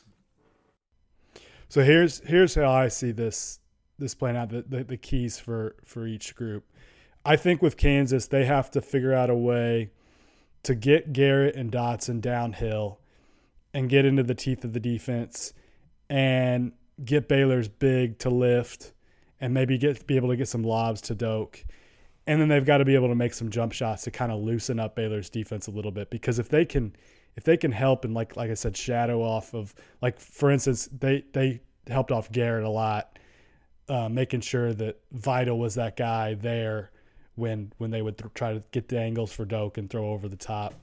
So 1.68 1.84
here's 1.84 2.20
here's 2.20 2.54
how 2.54 2.70
I 2.70 2.88
see 2.88 3.12
this 3.12 3.60
this 3.98 4.14
playing 4.14 4.36
out. 4.36 4.48
The, 4.48 4.62
the, 4.62 4.84
the 4.84 4.96
keys 4.96 5.38
for 5.38 5.76
for 5.84 6.06
each 6.06 6.34
group. 6.34 6.64
I 7.24 7.36
think 7.36 7.60
with 7.60 7.76
Kansas, 7.76 8.26
they 8.26 8.46
have 8.46 8.70
to 8.72 8.80
figure 8.80 9.12
out 9.12 9.28
a 9.28 9.34
way 9.34 9.90
to 10.62 10.74
get 10.74 11.12
Garrett 11.12 11.54
and 11.54 11.70
Dotson 11.70 12.20
downhill 12.20 12.99
and 13.72 13.88
get 13.88 14.04
into 14.04 14.22
the 14.22 14.34
teeth 14.34 14.64
of 14.64 14.72
the 14.72 14.80
defense 14.80 15.52
and 16.08 16.72
get 17.04 17.28
Baylor's 17.28 17.68
big 17.68 18.18
to 18.18 18.30
lift 18.30 18.92
and 19.40 19.54
maybe 19.54 19.78
get 19.78 20.06
be 20.06 20.16
able 20.16 20.28
to 20.28 20.36
get 20.36 20.48
some 20.48 20.62
lobs 20.62 21.00
to 21.02 21.14
Doak. 21.14 21.64
And 22.26 22.40
then 22.40 22.48
they've 22.48 22.64
got 22.64 22.78
to 22.78 22.84
be 22.84 22.94
able 22.94 23.08
to 23.08 23.14
make 23.14 23.34
some 23.34 23.50
jump 23.50 23.72
shots 23.72 24.04
to 24.04 24.10
kind 24.10 24.30
of 24.30 24.40
loosen 24.40 24.78
up 24.78 24.94
Baylor's 24.94 25.30
defense 25.30 25.66
a 25.66 25.70
little 25.70 25.90
bit 25.90 26.10
because 26.10 26.38
if 26.38 26.48
they 26.48 26.64
can 26.64 26.94
if 27.36 27.44
they 27.44 27.56
can 27.56 27.72
help 27.72 28.04
and 28.04 28.14
like 28.14 28.36
like 28.36 28.50
I 28.50 28.54
said 28.54 28.76
shadow 28.76 29.22
off 29.22 29.54
of 29.54 29.74
like 30.02 30.18
for 30.18 30.50
instance 30.50 30.88
they 30.96 31.24
they 31.32 31.60
helped 31.86 32.12
off 32.12 32.30
Garrett 32.30 32.64
a 32.64 32.70
lot 32.70 33.18
uh, 33.90 34.08
making 34.08 34.40
sure 34.40 34.72
that 34.72 35.00
Vital 35.10 35.58
was 35.58 35.74
that 35.74 35.96
guy 35.96 36.34
there 36.34 36.92
when 37.34 37.72
when 37.78 37.90
they 37.90 38.02
would 38.02 38.16
th- 38.16 38.32
try 38.34 38.52
to 38.52 38.62
get 38.70 38.88
the 38.88 38.98
angles 38.98 39.32
for 39.32 39.44
Doak 39.44 39.78
and 39.78 39.90
throw 39.90 40.10
over 40.10 40.28
the 40.28 40.36
top. 40.36 40.74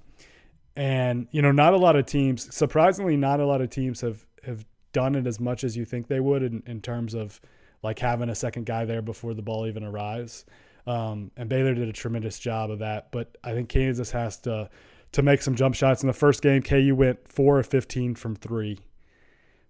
And 0.77 1.27
you 1.31 1.41
know, 1.41 1.51
not 1.51 1.73
a 1.73 1.77
lot 1.77 1.95
of 1.95 2.05
teams, 2.05 2.55
surprisingly, 2.55 3.17
not 3.17 3.39
a 3.39 3.45
lot 3.47 3.61
of 3.61 3.71
teams 3.71 3.99
have 4.01 4.23
have 4.43 4.63
done 4.93 5.15
it 5.15 5.25
as 5.25 5.39
much 5.39 5.63
as 5.63 5.75
you 5.75 5.83
think 5.83 6.07
they 6.07 6.19
would 6.19 6.43
in, 6.43 6.61
in 6.67 6.81
terms 6.81 7.15
of 7.15 7.41
like 7.81 7.97
having 7.97 8.29
a 8.29 8.35
second 8.35 8.67
guy 8.67 8.85
there 8.85 9.01
before 9.01 9.33
the 9.33 9.41
ball 9.41 9.65
even 9.65 9.83
arrives. 9.83 10.45
Um, 10.85 11.31
and 11.35 11.49
Baylor 11.49 11.73
did 11.73 11.89
a 11.89 11.93
tremendous 11.93 12.37
job 12.37 12.69
of 12.69 12.79
that. 12.79 13.11
But 13.11 13.37
I 13.43 13.53
think 13.53 13.69
Kansas 13.69 14.11
has 14.11 14.37
to 14.41 14.69
to 15.13 15.23
make 15.23 15.41
some 15.41 15.55
jump 15.55 15.73
shots. 15.73 16.03
In 16.03 16.07
the 16.07 16.13
first 16.13 16.43
game, 16.43 16.61
KU 16.61 16.93
went 16.95 17.27
four 17.27 17.57
of 17.57 17.65
fifteen 17.65 18.13
from 18.13 18.35
three, 18.35 18.77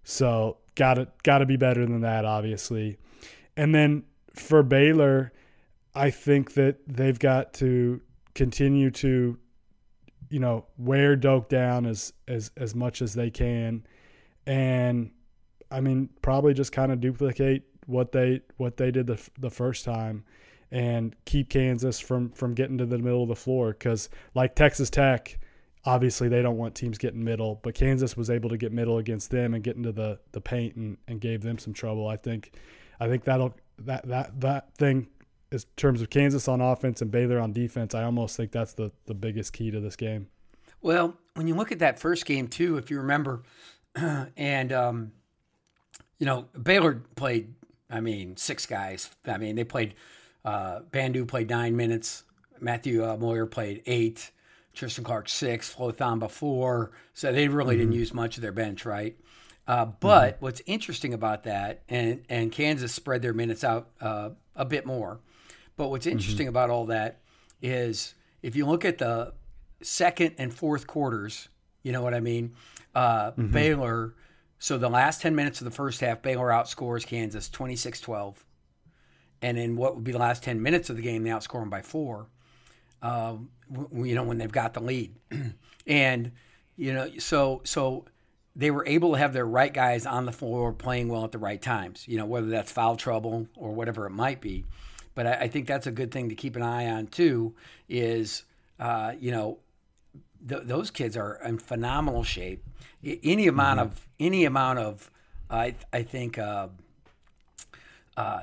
so 0.04 0.58
got 0.74 0.94
to 0.94 1.08
got 1.22 1.38
to 1.38 1.46
be 1.46 1.56
better 1.56 1.86
than 1.86 2.02
that, 2.02 2.26
obviously. 2.26 2.98
And 3.56 3.74
then 3.74 4.04
for 4.34 4.62
Baylor, 4.62 5.32
I 5.94 6.10
think 6.10 6.52
that 6.52 6.86
they've 6.86 7.18
got 7.18 7.54
to 7.54 8.02
continue 8.34 8.90
to 8.90 9.38
you 10.30 10.40
know, 10.40 10.66
wear 10.76 11.16
Doak 11.16 11.48
down 11.48 11.86
as 11.86 12.12
as 12.26 12.50
as 12.56 12.74
much 12.74 13.02
as 13.02 13.14
they 13.14 13.30
can, 13.30 13.86
and 14.46 15.10
I 15.70 15.80
mean, 15.80 16.08
probably 16.22 16.54
just 16.54 16.72
kind 16.72 16.92
of 16.92 17.00
duplicate 17.00 17.64
what 17.86 18.12
they 18.12 18.42
what 18.56 18.76
they 18.76 18.90
did 18.90 19.06
the 19.06 19.28
the 19.38 19.50
first 19.50 19.84
time, 19.84 20.24
and 20.70 21.14
keep 21.24 21.48
Kansas 21.48 22.00
from 22.00 22.30
from 22.30 22.54
getting 22.54 22.78
to 22.78 22.86
the 22.86 22.98
middle 22.98 23.22
of 23.22 23.28
the 23.28 23.36
floor 23.36 23.72
because 23.72 24.08
like 24.34 24.54
Texas 24.54 24.90
Tech. 24.90 25.38
Obviously, 25.84 26.28
they 26.28 26.42
don't 26.42 26.58
want 26.58 26.74
teams 26.74 26.98
getting 26.98 27.24
middle, 27.24 27.60
but 27.62 27.74
Kansas 27.74 28.14
was 28.16 28.28
able 28.28 28.50
to 28.50 28.58
get 28.58 28.72
middle 28.72 28.98
against 28.98 29.30
them 29.30 29.54
and 29.54 29.62
get 29.62 29.76
into 29.76 29.92
the, 29.92 30.18
the 30.32 30.40
paint 30.40 30.74
and, 30.74 30.98
and 31.06 31.20
gave 31.20 31.40
them 31.40 31.56
some 31.56 31.72
trouble. 31.72 32.08
I 32.08 32.16
think, 32.16 32.52
I 33.00 33.08
think 33.08 33.24
that'll 33.24 33.54
that 33.78 34.06
that 34.08 34.40
that 34.40 34.74
thing 34.74 35.06
in 35.50 35.58
terms 35.76 36.02
of 36.02 36.10
Kansas 36.10 36.48
on 36.48 36.60
offense 36.60 37.00
and 37.00 37.10
Baylor 37.10 37.38
on 37.38 37.52
defense, 37.52 37.94
I 37.94 38.04
almost 38.04 38.36
think 38.36 38.52
that's 38.52 38.74
the, 38.74 38.92
the 39.06 39.14
biggest 39.14 39.52
key 39.52 39.70
to 39.70 39.80
this 39.80 39.96
game. 39.96 40.28
Well, 40.80 41.16
when 41.34 41.48
you 41.48 41.54
look 41.54 41.72
at 41.72 41.80
that 41.80 41.98
first 41.98 42.26
game 42.26 42.48
too, 42.48 42.76
if 42.76 42.90
you 42.90 42.98
remember, 42.98 43.42
and 43.94 44.72
um, 44.72 45.12
you 46.18 46.26
know 46.26 46.46
Baylor 46.60 47.02
played, 47.16 47.54
I 47.90 48.00
mean, 48.00 48.36
six 48.36 48.66
guys. 48.66 49.10
I 49.26 49.38
mean, 49.38 49.56
they 49.56 49.64
played. 49.64 49.94
Uh, 50.44 50.80
Bandoo 50.92 51.26
played 51.26 51.50
nine 51.50 51.76
minutes. 51.76 52.22
Matthew 52.60 53.04
uh, 53.04 53.16
Mayer 53.16 53.46
played 53.46 53.82
eight. 53.86 54.30
Tristan 54.72 55.02
Clark 55.02 55.28
six, 55.28 55.68
Flo 55.68 55.90
Thamba 55.90 56.30
four. 56.30 56.92
So 57.12 57.32
they 57.32 57.48
really 57.48 57.74
mm-hmm. 57.74 57.82
didn't 57.82 57.94
use 57.94 58.14
much 58.14 58.36
of 58.36 58.42
their 58.42 58.52
bench, 58.52 58.84
right? 58.84 59.16
Uh, 59.66 59.86
but 59.86 60.34
mm-hmm. 60.34 60.44
what's 60.44 60.62
interesting 60.66 61.14
about 61.14 61.44
that, 61.44 61.82
and 61.88 62.24
and 62.28 62.52
Kansas 62.52 62.92
spread 62.92 63.20
their 63.20 63.34
minutes 63.34 63.64
out 63.64 63.90
uh, 64.00 64.30
a 64.54 64.64
bit 64.64 64.86
more. 64.86 65.20
But 65.78 65.88
what's 65.88 66.04
mm-hmm. 66.04 66.18
interesting 66.18 66.44
mm-hmm. 66.44 66.50
about 66.50 66.68
all 66.68 66.86
that 66.86 67.20
is 67.62 68.14
if 68.42 68.54
you 68.54 68.66
look 68.66 68.84
at 68.84 68.98
the 68.98 69.32
second 69.80 70.34
and 70.36 70.52
fourth 70.52 70.86
quarters, 70.86 71.48
you 71.82 71.92
know 71.92 72.02
what 72.02 72.12
I 72.12 72.20
mean. 72.20 72.54
Uh, 72.94 73.30
mm-hmm. 73.30 73.46
Baylor. 73.46 74.14
So 74.58 74.76
the 74.76 74.90
last 74.90 75.22
ten 75.22 75.34
minutes 75.34 75.60
of 75.60 75.64
the 75.64 75.70
first 75.70 76.00
half, 76.00 76.20
Baylor 76.20 76.48
outscores 76.48 77.06
Kansas 77.06 77.48
26-12. 77.48 78.34
and 79.40 79.56
in 79.56 79.76
what 79.76 79.94
would 79.94 80.04
be 80.04 80.12
the 80.12 80.18
last 80.18 80.42
ten 80.42 80.60
minutes 80.60 80.90
of 80.90 80.96
the 80.96 81.02
game, 81.02 81.22
they 81.22 81.30
outscore 81.30 81.60
them 81.60 81.70
by 81.70 81.80
four. 81.80 82.26
Um, 83.00 83.50
you 83.92 84.16
know 84.16 84.24
when 84.24 84.38
they've 84.38 84.50
got 84.50 84.74
the 84.74 84.80
lead, 84.80 85.14
and 85.86 86.32
you 86.76 86.92
know 86.92 87.08
so 87.18 87.60
so 87.64 88.06
they 88.56 88.72
were 88.72 88.84
able 88.84 89.12
to 89.12 89.18
have 89.18 89.32
their 89.32 89.46
right 89.46 89.72
guys 89.72 90.04
on 90.04 90.26
the 90.26 90.32
floor 90.32 90.72
playing 90.72 91.08
well 91.08 91.22
at 91.22 91.30
the 91.30 91.38
right 91.38 91.62
times. 91.62 92.08
You 92.08 92.18
know 92.18 92.26
whether 92.26 92.48
that's 92.48 92.72
foul 92.72 92.96
trouble 92.96 93.46
or 93.54 93.70
whatever 93.70 94.06
it 94.06 94.10
might 94.10 94.40
be, 94.40 94.64
but 95.18 95.26
I, 95.26 95.32
I 95.32 95.48
think 95.48 95.66
that's 95.66 95.88
a 95.88 95.90
good 95.90 96.12
thing 96.12 96.28
to 96.28 96.36
keep 96.36 96.54
an 96.54 96.62
eye 96.62 96.86
on 96.86 97.08
too. 97.08 97.52
Is 97.88 98.44
uh, 98.78 99.14
you 99.18 99.32
know 99.32 99.58
th- 100.48 100.62
those 100.62 100.92
kids 100.92 101.16
are 101.16 101.40
in 101.44 101.58
phenomenal 101.58 102.22
shape. 102.22 102.64
Any 103.02 103.48
amount 103.48 103.80
mm-hmm. 103.80 103.88
of 103.88 104.08
any 104.20 104.44
amount 104.44 104.78
of 104.78 105.10
I 105.50 105.74
I 105.92 106.04
think. 106.04 106.38
Uh, 106.38 106.68
uh, 108.16 108.38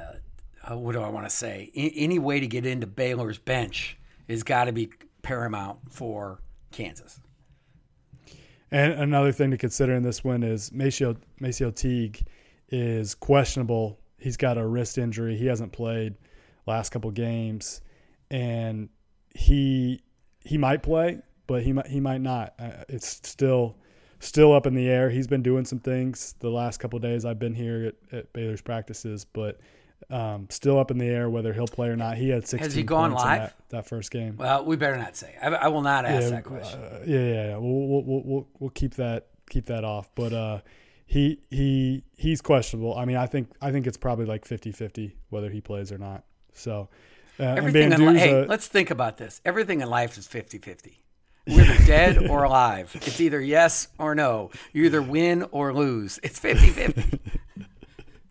what 0.72 0.94
do 0.94 1.02
I 1.02 1.08
want 1.10 1.30
to 1.30 1.34
say? 1.34 1.72
any 1.76 2.20
way 2.20 2.40
to 2.42 2.48
get 2.48 2.66
into 2.66 2.88
Baylor's 2.88 3.38
bench 3.38 3.98
has 4.28 4.44
got 4.44 4.66
to 4.66 4.74
be 4.74 4.90
paramount 5.22 5.78
for 5.90 6.40
Kansas. 6.72 7.22
And 8.72 8.94
another 8.94 9.32
thing 9.32 9.52
to 9.52 9.58
consider 9.58 9.94
in 9.94 10.04
this 10.04 10.24
one 10.24 10.44
is 10.44 10.72
MaCio, 10.72 11.16
MaCio 11.40 11.74
Teague 11.74 12.26
is 12.70 13.14
questionable. 13.14 14.00
He's 14.18 14.38
got 14.38 14.58
a 14.58 14.66
wrist 14.66 14.98
injury. 14.98 15.38
He 15.38 15.46
hasn't 15.46 15.72
played 15.72 16.16
last 16.66 16.92
couple 16.92 17.12
games, 17.12 17.82
and 18.30 18.90
he 19.34 20.02
he 20.44 20.58
might 20.58 20.84
play, 20.84 21.20
but 21.48 21.64
he 21.64 21.74
might 21.74 21.88
he 21.88 22.00
might 22.00 22.22
not. 22.22 22.54
Uh, 22.60 22.84
it's 22.90 23.08
still 23.28 23.78
still 24.20 24.54
up 24.54 24.66
in 24.66 24.74
the 24.74 24.88
air. 24.88 25.10
He's 25.10 25.28
been 25.28 25.44
doing 25.44 25.66
some 25.66 25.80
things 25.80 26.36
the 26.40 26.50
last 26.50 26.80
couple 26.80 26.98
days 27.00 27.26
I've 27.26 27.40
been 27.40 27.54
here 27.54 27.94
at, 28.12 28.18
at 28.18 28.34
Baylor's 28.34 28.62
practices, 28.62 29.26
but 29.26 29.60
um, 30.10 30.48
still 30.50 30.80
up 30.80 30.92
in 30.92 30.98
the 30.98 31.06
air 31.06 31.30
whether 31.30 31.54
he'll 31.54 31.68
play 31.68 31.88
or 31.88 31.96
not. 31.96 32.18
He 32.18 32.30
had 32.30 32.48
16 32.48 32.60
Has 32.60 32.74
he 32.74 32.84
gone 32.84 33.12
live 33.12 33.40
that, 33.40 33.56
that, 33.70 33.88
first 33.88 34.12
game? 34.12 34.36
Well, 34.38 34.66
we 34.66 34.76
better 34.76 34.98
not 34.98 35.16
say. 35.16 35.36
I, 35.42 35.48
I 35.48 35.68
will 35.68 35.82
not 35.82 36.06
ask 36.06 36.24
yeah, 36.24 36.30
that 36.30 36.44
question. 36.44 36.80
Uh, 36.80 37.04
yeah, 37.06 37.20
yeah, 37.20 37.48
yeah. 37.50 37.58
We'll, 37.58 37.88
we'll, 37.88 38.24
we'll, 38.26 38.48
we'll 38.60 38.70
keep 38.72 38.96
that 38.96 39.28
keep 39.50 39.66
that 39.68 39.84
off. 39.84 40.10
But 40.16 40.34
uh, 40.34 40.60
he 41.06 41.40
he 41.50 42.04
he's 42.18 42.42
questionable. 42.42 42.98
I 42.98 43.06
mean, 43.06 43.18
I 43.18 43.26
think 43.26 43.52
I 43.62 43.72
think 43.72 43.88
it's 43.88 43.98
probably 43.98 44.26
like 44.26 44.46
50-50 44.46 45.14
whether 45.30 45.50
he 45.50 45.62
plays 45.62 45.92
or 45.92 45.98
not. 45.98 46.24
So 46.56 46.90
uh, 47.40 47.44
everything 47.44 47.92
in 47.92 48.06
li- 48.06 48.18
hey, 48.18 48.46
let's 48.46 48.68
think 48.68 48.90
about 48.90 49.18
this. 49.18 49.42
Everything 49.46 49.82
in 49.82 49.90
life 49.90 50.18
is 50.18 50.28
50-50. 50.28 50.96
Whether 51.48 51.86
dead 51.86 52.28
or 52.28 52.44
alive. 52.44 52.92
It's 52.96 53.22
either 53.22 53.40
yes 53.40 53.90
or 54.00 54.16
no. 54.16 54.50
You 54.74 54.86
either 54.86 55.02
win 55.02 55.44
or 55.52 55.74
lose. 55.74 56.20
It's 56.24 56.40
50-50. 56.40 57.20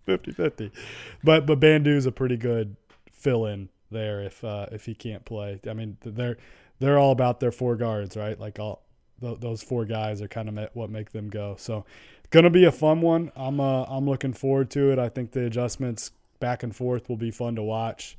50-50. 0.08 0.70
But 1.22 1.46
but 1.46 1.60
Bandoo's 1.60 2.04
a 2.04 2.12
pretty 2.12 2.36
good 2.36 2.76
fill 3.10 3.46
in 3.46 3.70
there 3.90 4.20
if 4.22 4.44
uh, 4.44 4.66
if 4.72 4.84
he 4.84 4.94
can't 4.94 5.24
play. 5.24 5.60
I 5.68 5.72
mean 5.72 5.96
they're 6.04 6.36
they're 6.80 6.98
all 6.98 7.12
about 7.12 7.40
their 7.40 7.52
four 7.52 7.76
guards, 7.76 8.14
right? 8.16 8.38
Like 8.38 8.58
all 8.58 8.82
th- 9.20 9.40
those 9.40 9.62
four 9.62 9.86
guys 9.86 10.20
are 10.20 10.28
kind 10.28 10.48
of 10.50 10.68
what 10.74 10.90
make 10.90 11.12
them 11.12 11.30
go. 11.30 11.56
So 11.58 11.86
gonna 12.30 12.50
be 12.50 12.64
a 12.64 12.72
fun 12.72 13.00
one. 13.00 13.32
I'm 13.34 13.60
uh, 13.60 13.84
I'm 13.84 14.04
looking 14.04 14.34
forward 14.34 14.70
to 14.72 14.92
it. 14.92 14.98
I 14.98 15.08
think 15.08 15.32
the 15.32 15.46
adjustments 15.46 16.10
back 16.44 16.62
and 16.62 16.76
forth 16.76 17.08
will 17.08 17.16
be 17.16 17.30
fun 17.30 17.56
to 17.56 17.62
watch. 17.62 18.18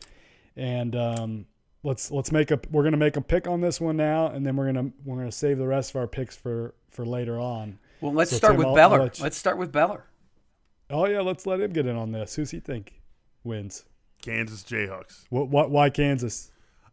And 0.56 0.96
um, 0.96 1.46
let's 1.84 2.10
let's 2.10 2.32
make 2.32 2.50
a 2.50 2.60
we're 2.72 2.84
gonna 2.84 2.98
make 2.98 3.18
a 3.18 3.22
pick 3.22 3.48
on 3.48 3.62
this 3.62 3.80
one 3.80 3.98
now, 3.98 4.28
and 4.28 4.44
then 4.44 4.56
we're 4.56 4.66
gonna 4.66 4.90
we're 5.04 5.18
gonna 5.18 5.32
save 5.32 5.60
the 5.60 5.68
rest 5.68 5.92
of 5.92 5.98
our 5.98 6.08
picks 6.08 6.36
for 6.36 6.74
for 6.90 7.06
later 7.06 7.40
on. 7.40 7.78
Well, 8.02 8.14
let's 8.14 8.32
so 8.32 8.38
start 8.38 8.54
Tim, 8.54 8.58
with 8.58 8.68
I'll, 8.68 8.76
Beller. 8.76 9.02
I'll 9.02 9.12
let's 9.20 9.38
start 9.38 9.60
with 9.60 9.72
Beller. 9.72 10.06
Oh 10.90 11.06
yeah, 11.06 11.22
let's 11.22 11.46
let 11.46 11.62
him 11.62 11.72
get 11.72 11.86
in 11.86 11.96
on 11.96 12.12
this. 12.12 12.36
Who's 12.36 12.50
he 12.50 12.60
think 12.60 13.00
wins? 13.44 13.86
Kansas 14.24 14.64
Jayhawks. 14.64 15.26
What? 15.30 15.50
What? 15.50 15.70
Why 15.70 15.92
Kansas? 15.92 16.50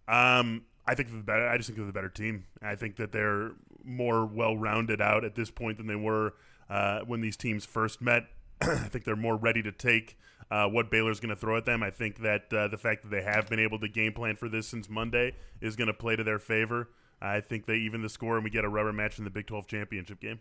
Um, 0.07 0.65
I 0.87 0.95
think 0.95 1.11
the 1.11 1.17
better. 1.17 1.49
I 1.49 1.57
just 1.57 1.69
think 1.69 1.79
they're 1.79 1.87
the 1.87 1.93
better 1.93 2.11
team. 2.11 2.45
I 2.61 2.75
think 2.75 2.97
that 2.97 3.13
they're 3.13 3.53
more 3.83 4.27
well 4.27 4.55
rounded 4.55 5.01
out 5.01 5.25
at 5.25 5.35
this 5.35 5.51
point 5.51 5.79
than 5.79 5.87
they 5.87 5.97
were 5.97 6.35
uh, 6.69 7.01
when 7.07 7.23
these 7.23 7.39
teams 7.39 7.65
first 7.65 8.03
met. 8.03 8.25
I 8.61 8.89
think 8.89 9.05
they're 9.05 9.17
more 9.17 9.37
ready 9.37 9.63
to 9.63 9.73
take 9.73 10.19
uh, 10.53 10.69
what 10.69 10.91
Baylor's 10.91 11.19
going 11.19 11.31
to 11.31 11.37
throw 11.37 11.57
at 11.57 11.65
them. 11.65 11.83
I 11.83 11.91
think 11.91 12.19
that 12.19 12.53
uh, 12.53 12.69
the 12.69 12.77
fact 12.77 13.03
that 13.03 13.11
they 13.11 13.23
have 13.23 13.49
been 13.49 13.59
able 13.59 13.79
to 13.79 13.89
game 13.89 14.13
plan 14.13 14.37
for 14.37 14.51
this 14.51 14.69
since 14.69 14.91
Monday 14.91 15.33
is 15.63 15.77
going 15.77 15.87
to 15.87 15.95
play 15.95 16.15
to 16.15 16.23
their 16.23 16.39
favor. 16.39 16.91
I 17.23 17.41
think 17.41 17.65
they 17.65 17.77
even 17.77 18.03
the 18.03 18.11
score 18.11 18.37
and 18.37 18.45
we 18.45 18.51
get 18.51 18.63
a 18.63 18.69
rubber 18.69 18.93
match 18.93 19.19
in 19.19 19.25
the 19.25 19.31
Big 19.31 19.47
12 19.47 19.67
championship 19.67 20.21
game. 20.21 20.41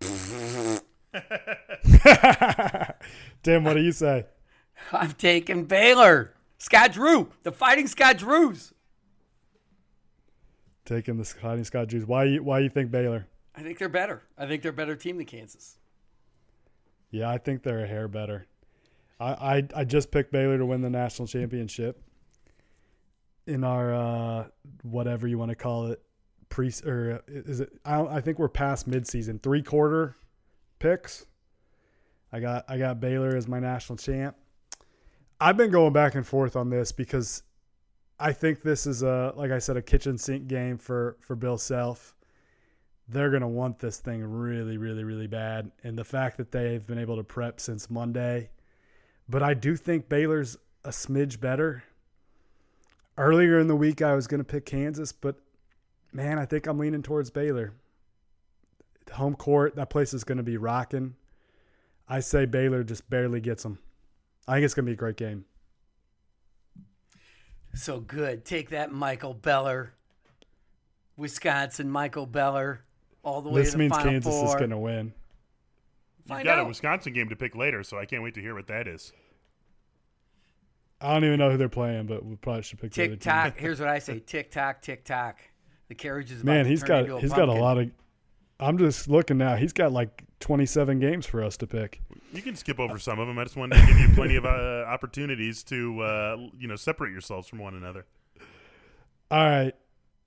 Tim, 3.42 3.64
what 3.64 3.74
do 3.74 3.82
you 3.82 3.92
say? 3.92 4.26
I'm 4.92 5.12
taking 5.12 5.64
Baylor. 5.64 6.34
Scott 6.58 6.92
Drew, 6.92 7.32
the 7.42 7.50
fighting 7.50 7.88
Scott 7.88 8.18
Drews. 8.18 8.72
Taking 10.84 11.16
the 11.16 11.24
fighting 11.24 11.64
Scott 11.64 11.88
Drews. 11.88 12.06
Why 12.06 12.24
you 12.24 12.44
why 12.44 12.60
you 12.60 12.68
think 12.68 12.92
Baylor? 12.92 13.26
I 13.56 13.62
think 13.62 13.78
they're 13.78 13.88
better. 13.88 14.22
I 14.38 14.46
think 14.46 14.62
they're 14.62 14.70
a 14.70 14.74
better 14.74 14.94
team 14.94 15.16
than 15.16 15.26
Kansas. 15.26 15.79
Yeah, 17.10 17.30
I 17.30 17.38
think 17.38 17.62
they're 17.62 17.84
a 17.84 17.88
hair 17.88 18.08
better. 18.08 18.46
I 19.18 19.32
I, 19.32 19.68
I 19.76 19.84
just 19.84 20.10
picked 20.10 20.32
Baylor 20.32 20.58
to 20.58 20.66
win 20.66 20.80
the 20.80 20.90
national 20.90 21.28
championship 21.28 22.02
in 23.46 23.64
our 23.64 23.94
uh, 23.94 24.46
whatever 24.82 25.26
you 25.26 25.38
want 25.38 25.50
to 25.50 25.56
call 25.56 25.86
it 25.86 26.02
pre 26.48 26.70
or 26.84 27.22
is 27.26 27.60
it? 27.60 27.72
I, 27.84 28.02
I 28.02 28.20
think 28.20 28.38
we're 28.38 28.48
past 28.48 28.88
midseason 28.88 29.42
three 29.42 29.62
quarter 29.62 30.16
picks. 30.78 31.26
I 32.32 32.40
got 32.40 32.64
I 32.68 32.78
got 32.78 33.00
Baylor 33.00 33.36
as 33.36 33.48
my 33.48 33.58
national 33.58 33.96
champ. 33.96 34.36
I've 35.40 35.56
been 35.56 35.70
going 35.70 35.92
back 35.92 36.14
and 36.14 36.26
forth 36.26 36.54
on 36.54 36.68
this 36.68 36.92
because 36.92 37.42
I 38.18 38.32
think 38.32 38.62
this 38.62 38.86
is 38.86 39.02
a 39.02 39.32
like 39.36 39.50
I 39.50 39.58
said 39.58 39.76
a 39.76 39.82
kitchen 39.82 40.18
sink 40.18 40.46
game 40.46 40.76
for 40.76 41.16
for 41.20 41.34
Bill 41.34 41.56
Self. 41.56 42.14
They're 43.10 43.30
gonna 43.30 43.48
want 43.48 43.78
this 43.78 43.98
thing 43.98 44.22
really, 44.22 44.76
really, 44.76 45.04
really 45.04 45.26
bad, 45.26 45.70
and 45.82 45.98
the 45.98 46.04
fact 46.04 46.36
that 46.36 46.52
they've 46.52 46.86
been 46.86 46.98
able 46.98 47.16
to 47.16 47.24
prep 47.24 47.60
since 47.60 47.90
Monday, 47.90 48.50
but 49.28 49.42
I 49.42 49.54
do 49.54 49.76
think 49.76 50.08
Baylor's 50.08 50.56
a 50.84 50.90
smidge 50.90 51.40
better. 51.40 51.84
Earlier 53.18 53.58
in 53.58 53.66
the 53.66 53.76
week, 53.76 54.00
I 54.00 54.14
was 54.14 54.26
gonna 54.26 54.44
pick 54.44 54.64
Kansas, 54.64 55.12
but 55.12 55.36
man, 56.12 56.38
I 56.38 56.46
think 56.46 56.66
I'm 56.66 56.78
leaning 56.78 57.02
towards 57.02 57.30
Baylor. 57.30 57.72
Home 59.12 59.34
court, 59.34 59.74
that 59.74 59.90
place 59.90 60.14
is 60.14 60.24
gonna 60.24 60.42
be 60.42 60.56
rocking. 60.56 61.16
I 62.08 62.18
say 62.18 62.44
Baylor 62.44 62.82
just 62.82 63.08
barely 63.08 63.40
gets 63.40 63.62
them. 63.62 63.78
I 64.48 64.54
think 64.54 64.64
it's 64.64 64.74
going 64.74 64.84
to 64.84 64.90
be 64.90 64.94
a 64.94 64.96
great 64.96 65.16
game. 65.16 65.44
So 67.72 68.00
good. 68.00 68.44
Take 68.44 68.70
that, 68.70 68.90
Michael 68.90 69.32
Beller. 69.32 69.94
Wisconsin, 71.16 71.88
Michael 71.88 72.26
Beller, 72.26 72.80
all 73.22 73.42
the 73.42 73.50
way 73.50 73.62
this 73.62 73.72
to 73.72 73.76
the 73.76 73.78
means 73.78 73.92
Final 73.92 74.12
Kansas 74.12 74.34
Four. 74.34 74.46
is 74.46 74.54
going 74.54 74.70
to 74.70 74.78
win. 74.78 75.12
You've 76.28 76.44
got 76.44 76.58
out. 76.58 76.66
a 76.66 76.68
Wisconsin 76.68 77.12
game 77.12 77.28
to 77.28 77.36
pick 77.36 77.56
later, 77.56 77.82
so 77.82 77.98
I 77.98 78.04
can't 78.04 78.22
wait 78.22 78.34
to 78.34 78.40
hear 78.40 78.54
what 78.54 78.68
that 78.68 78.86
is. 78.86 79.12
I 81.00 81.14
don't 81.14 81.24
even 81.24 81.38
know 81.38 81.50
who 81.50 81.56
they're 81.56 81.68
playing, 81.68 82.06
but 82.06 82.24
we 82.24 82.36
probably 82.36 82.62
should 82.62 82.78
pick. 82.78 82.92
Tick 82.92 83.20
tock. 83.20 83.54
Here's 83.58 83.80
what 83.80 83.88
I 83.88 83.98
say: 83.98 84.20
tick 84.20 84.50
tock, 84.50 84.82
tick 84.82 85.04
tock. 85.04 85.38
The 85.88 85.94
carriage 85.94 86.30
is 86.30 86.44
man. 86.44 86.66
he's 86.66 86.82
got 86.82 87.04
he's 87.04 87.30
pumpkin. 87.30 87.30
got 87.30 87.48
a 87.48 87.52
lot 87.52 87.78
of. 87.78 87.90
I'm 88.60 88.76
just 88.76 89.08
looking 89.08 89.38
now. 89.38 89.56
He's 89.56 89.72
got 89.72 89.90
like 89.90 90.24
27 90.40 91.00
games 91.00 91.24
for 91.24 91.42
us 91.42 91.56
to 91.58 91.66
pick. 91.66 92.02
You 92.34 92.42
can 92.42 92.54
skip 92.54 92.78
over 92.78 92.98
some 92.98 93.18
of 93.18 93.26
them. 93.26 93.38
I 93.38 93.44
just 93.44 93.56
wanted 93.56 93.80
to 93.80 93.86
give 93.86 93.98
you 93.98 94.08
plenty 94.14 94.36
of 94.36 94.44
uh, 94.44 94.84
opportunities 94.86 95.64
to 95.64 96.00
uh, 96.00 96.36
you 96.58 96.68
know 96.68 96.76
separate 96.76 97.12
yourselves 97.12 97.48
from 97.48 97.58
one 97.58 97.74
another. 97.74 98.04
All 99.30 99.48
right. 99.48 99.74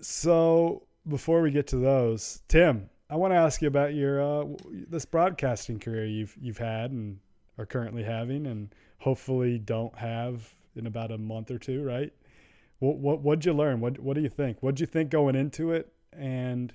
So 0.01 0.83
before 1.07 1.41
we 1.41 1.51
get 1.51 1.67
to 1.67 1.77
those, 1.77 2.41
Tim, 2.47 2.89
I 3.09 3.15
want 3.15 3.31
to 3.33 3.37
ask 3.37 3.61
you 3.61 3.67
about 3.67 3.93
your 3.93 4.21
uh, 4.21 4.45
this 4.89 5.05
broadcasting 5.05 5.79
career 5.79 6.05
you've 6.05 6.35
you've 6.39 6.57
had 6.57 6.91
and 6.91 7.19
are 7.57 7.65
currently 7.65 8.03
having, 8.03 8.47
and 8.47 8.73
hopefully 8.99 9.59
don't 9.59 9.95
have 9.97 10.53
in 10.75 10.87
about 10.87 11.11
a 11.11 11.17
month 11.17 11.51
or 11.51 11.59
two. 11.59 11.83
Right? 11.83 12.11
What 12.79 12.97
what 12.97 13.21
what'd 13.21 13.45
you 13.45 13.53
learn? 13.53 13.79
What 13.79 13.99
what 13.99 14.15
do 14.15 14.21
you 14.21 14.29
think? 14.29 14.61
What'd 14.61 14.79
you 14.79 14.87
think 14.87 15.09
going 15.09 15.35
into 15.35 15.71
it? 15.71 15.91
And 16.11 16.73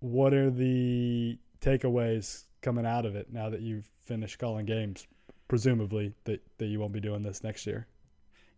what 0.00 0.34
are 0.34 0.50
the 0.50 1.38
takeaways 1.60 2.44
coming 2.60 2.84
out 2.84 3.06
of 3.06 3.16
it 3.16 3.32
now 3.32 3.48
that 3.48 3.60
you've 3.60 3.88
finished 4.02 4.38
calling 4.38 4.66
games? 4.66 5.06
Presumably 5.48 6.12
that, 6.24 6.42
that 6.58 6.66
you 6.66 6.80
won't 6.80 6.92
be 6.92 7.00
doing 7.00 7.22
this 7.22 7.42
next 7.42 7.66
year. 7.66 7.86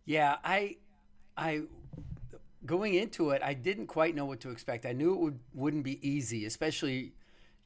Yeah, 0.05 0.37
I, 0.43 0.77
I, 1.37 1.61
going 2.65 2.93
into 2.95 3.31
it, 3.31 3.41
I 3.43 3.53
didn't 3.53 3.87
quite 3.87 4.15
know 4.15 4.25
what 4.25 4.39
to 4.41 4.49
expect. 4.49 4.85
I 4.85 4.93
knew 4.93 5.13
it 5.13 5.19
would 5.19 5.39
wouldn't 5.53 5.83
be 5.83 6.07
easy, 6.07 6.45
especially, 6.45 7.13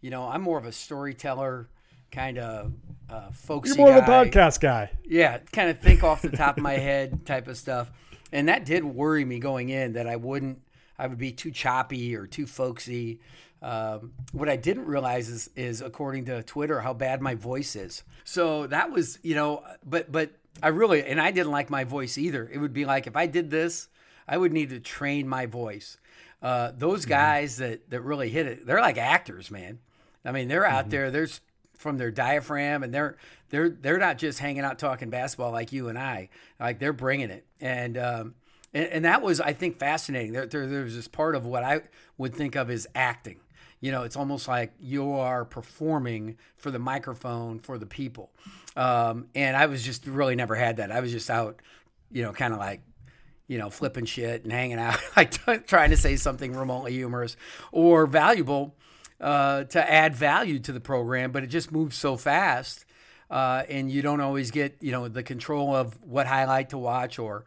you 0.02 0.10
know, 0.10 0.24
I'm 0.28 0.42
more 0.42 0.58
of 0.58 0.66
a 0.66 0.72
storyteller 0.72 1.70
kind 2.12 2.38
of 2.38 2.74
uh, 3.10 3.32
folksy. 3.32 3.70
You're 3.70 3.78
more 3.78 4.00
guy. 4.00 4.22
of 4.22 4.28
a 4.28 4.30
podcast 4.30 4.60
guy. 4.60 4.92
Yeah, 5.06 5.40
kind 5.52 5.70
of 5.70 5.80
think 5.80 6.04
off 6.04 6.22
the 6.22 6.30
top 6.30 6.58
of 6.58 6.64
my 6.64 6.74
head 6.74 7.26
type 7.26 7.48
of 7.48 7.58
stuff, 7.58 7.92
and 8.32 8.50
that 8.50 8.66
did 8.66 8.84
worry 8.84 9.26
me 9.26 9.40
going 9.40 9.70
in 9.70 9.94
that 9.94 10.08
I 10.08 10.18
wouldn't, 10.18 10.62
I 11.00 11.08
would 11.08 11.18
be 11.18 11.32
too 11.32 11.52
choppy 11.52 12.16
or 12.16 12.28
too 12.28 12.46
folksy. 12.46 13.20
Um, 13.62 14.14
what 14.32 14.50
I 14.50 14.56
didn't 14.56 14.86
realize 14.86 15.30
is, 15.30 15.50
is 15.56 15.82
according 15.82 16.26
to 16.26 16.42
Twitter, 16.44 16.82
how 16.82 16.94
bad 16.94 17.22
my 17.22 17.36
voice 17.36 17.76
is. 17.76 18.04
So 18.24 18.68
that 18.68 18.92
was, 18.92 19.20
you 19.22 19.36
know, 19.36 19.64
but 19.86 20.12
but 20.12 20.32
I 20.62 20.70
really, 20.70 21.04
and 21.04 21.22
I 21.22 21.32
didn't 21.32 21.52
like 21.52 21.70
my 21.70 21.84
voice 21.84 22.18
either. 22.18 22.50
It 22.52 22.58
would 22.58 22.74
be 22.74 22.86
like 22.86 23.08
if 23.08 23.16
I 23.16 23.28
did 23.28 23.52
this, 23.52 23.88
I 24.32 24.38
would 24.38 24.54
need 24.54 24.70
to 24.70 24.80
train 24.80 25.28
my 25.28 25.46
voice. 25.46 25.98
Uh, 26.42 26.72
those 26.76 27.06
guys 27.06 27.58
that 27.58 27.90
that 27.90 28.02
really 28.02 28.30
hit 28.30 28.48
it, 28.48 28.66
they're 28.66 28.80
like 28.80 28.98
actors, 28.98 29.52
man. 29.52 29.80
I 30.24 30.32
mean, 30.32 30.48
they're 30.48 30.66
out 30.66 30.90
there. 30.90 31.12
There's 31.12 31.42
from 31.76 31.98
their 31.98 32.12
diaphragm, 32.12 32.82
and 32.82 32.94
they're 32.94 33.18
they're 33.50 33.70
they're 33.70 33.98
not 33.98 34.18
just 34.18 34.40
hanging 34.40 34.64
out 34.64 34.80
talking 34.80 35.10
basketball 35.10 35.52
like 35.52 35.74
you 35.74 35.90
and 35.90 36.00
I. 36.00 36.30
Like 36.60 36.80
they're 36.80 36.94
bringing 36.94 37.30
it, 37.30 37.46
and 37.60 37.98
um, 37.98 38.36
and, 38.74 38.86
and 38.88 39.06
that 39.06 39.22
was 39.22 39.42
I 39.42 39.52
think 39.52 39.78
fascinating. 39.78 40.32
There, 40.32 40.46
there 40.46 40.66
there's 40.66 40.96
this 40.96 41.10
part 41.10 41.36
of 41.36 41.46
what 41.46 41.64
I 41.64 41.82
would 42.18 42.34
think 42.34 42.56
of 42.56 42.70
as 42.70 42.88
acting. 42.96 43.42
You 43.82 43.92
know, 43.92 44.04
it's 44.04 44.16
almost 44.16 44.48
like 44.48 44.72
you 44.80 45.12
are 45.12 45.44
performing 45.44 46.38
for 46.56 46.72
the 46.72 46.80
microphone 46.80 47.60
for 47.60 47.78
the 47.78 47.88
people. 47.88 48.32
Um, 48.78 49.28
and 49.36 49.58
I 49.58 49.66
was 49.66 49.84
just 49.84 50.08
really 50.08 50.36
never 50.36 50.56
had 50.56 50.78
that. 50.78 50.92
I 50.92 51.02
was 51.02 51.12
just 51.12 51.30
out, 51.30 51.62
you 52.12 52.22
know, 52.22 52.32
kind 52.32 52.54
of 52.54 52.60
like 52.60 52.82
you 53.52 53.58
know, 53.58 53.70
flipping 53.70 54.06
shit 54.06 54.46
and 54.46 54.54
hanging 54.54 54.80
out, 54.80 54.98
like 55.18 55.68
trying 55.68 55.90
to 55.90 55.98
say 55.98 56.16
something 56.16 56.56
remotely 56.56 56.94
humorous 56.94 57.36
or 57.74 58.08
valuable 58.08 58.78
uh, 59.20 59.66
to 59.66 59.92
add 59.92 60.16
value 60.16 60.58
to 60.58 60.72
the 60.72 60.80
program. 60.80 61.34
But 61.34 61.44
it 61.44 61.48
just 61.48 61.70
moves 61.70 61.98
so 61.98 62.16
fast, 62.16 62.86
uh, 63.30 63.64
and 63.68 63.92
you 63.92 64.02
don't 64.02 64.22
always 64.22 64.52
get 64.52 64.78
you 64.80 64.94
know 64.94 65.10
the 65.10 65.22
control 65.22 65.76
of 65.76 66.02
what 66.02 66.28
highlight 66.28 66.70
to 66.70 66.78
watch. 66.78 67.20
Or, 67.20 67.44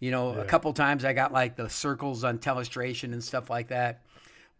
you 0.00 0.10
know, 0.10 0.34
yeah. 0.34 0.40
a 0.40 0.46
couple 0.46 0.72
times 0.72 1.04
I 1.04 1.12
got 1.12 1.34
like 1.34 1.54
the 1.56 1.68
circles 1.68 2.24
on 2.24 2.38
telestration 2.38 3.12
and 3.12 3.22
stuff 3.22 3.50
like 3.50 3.68
that. 3.68 4.00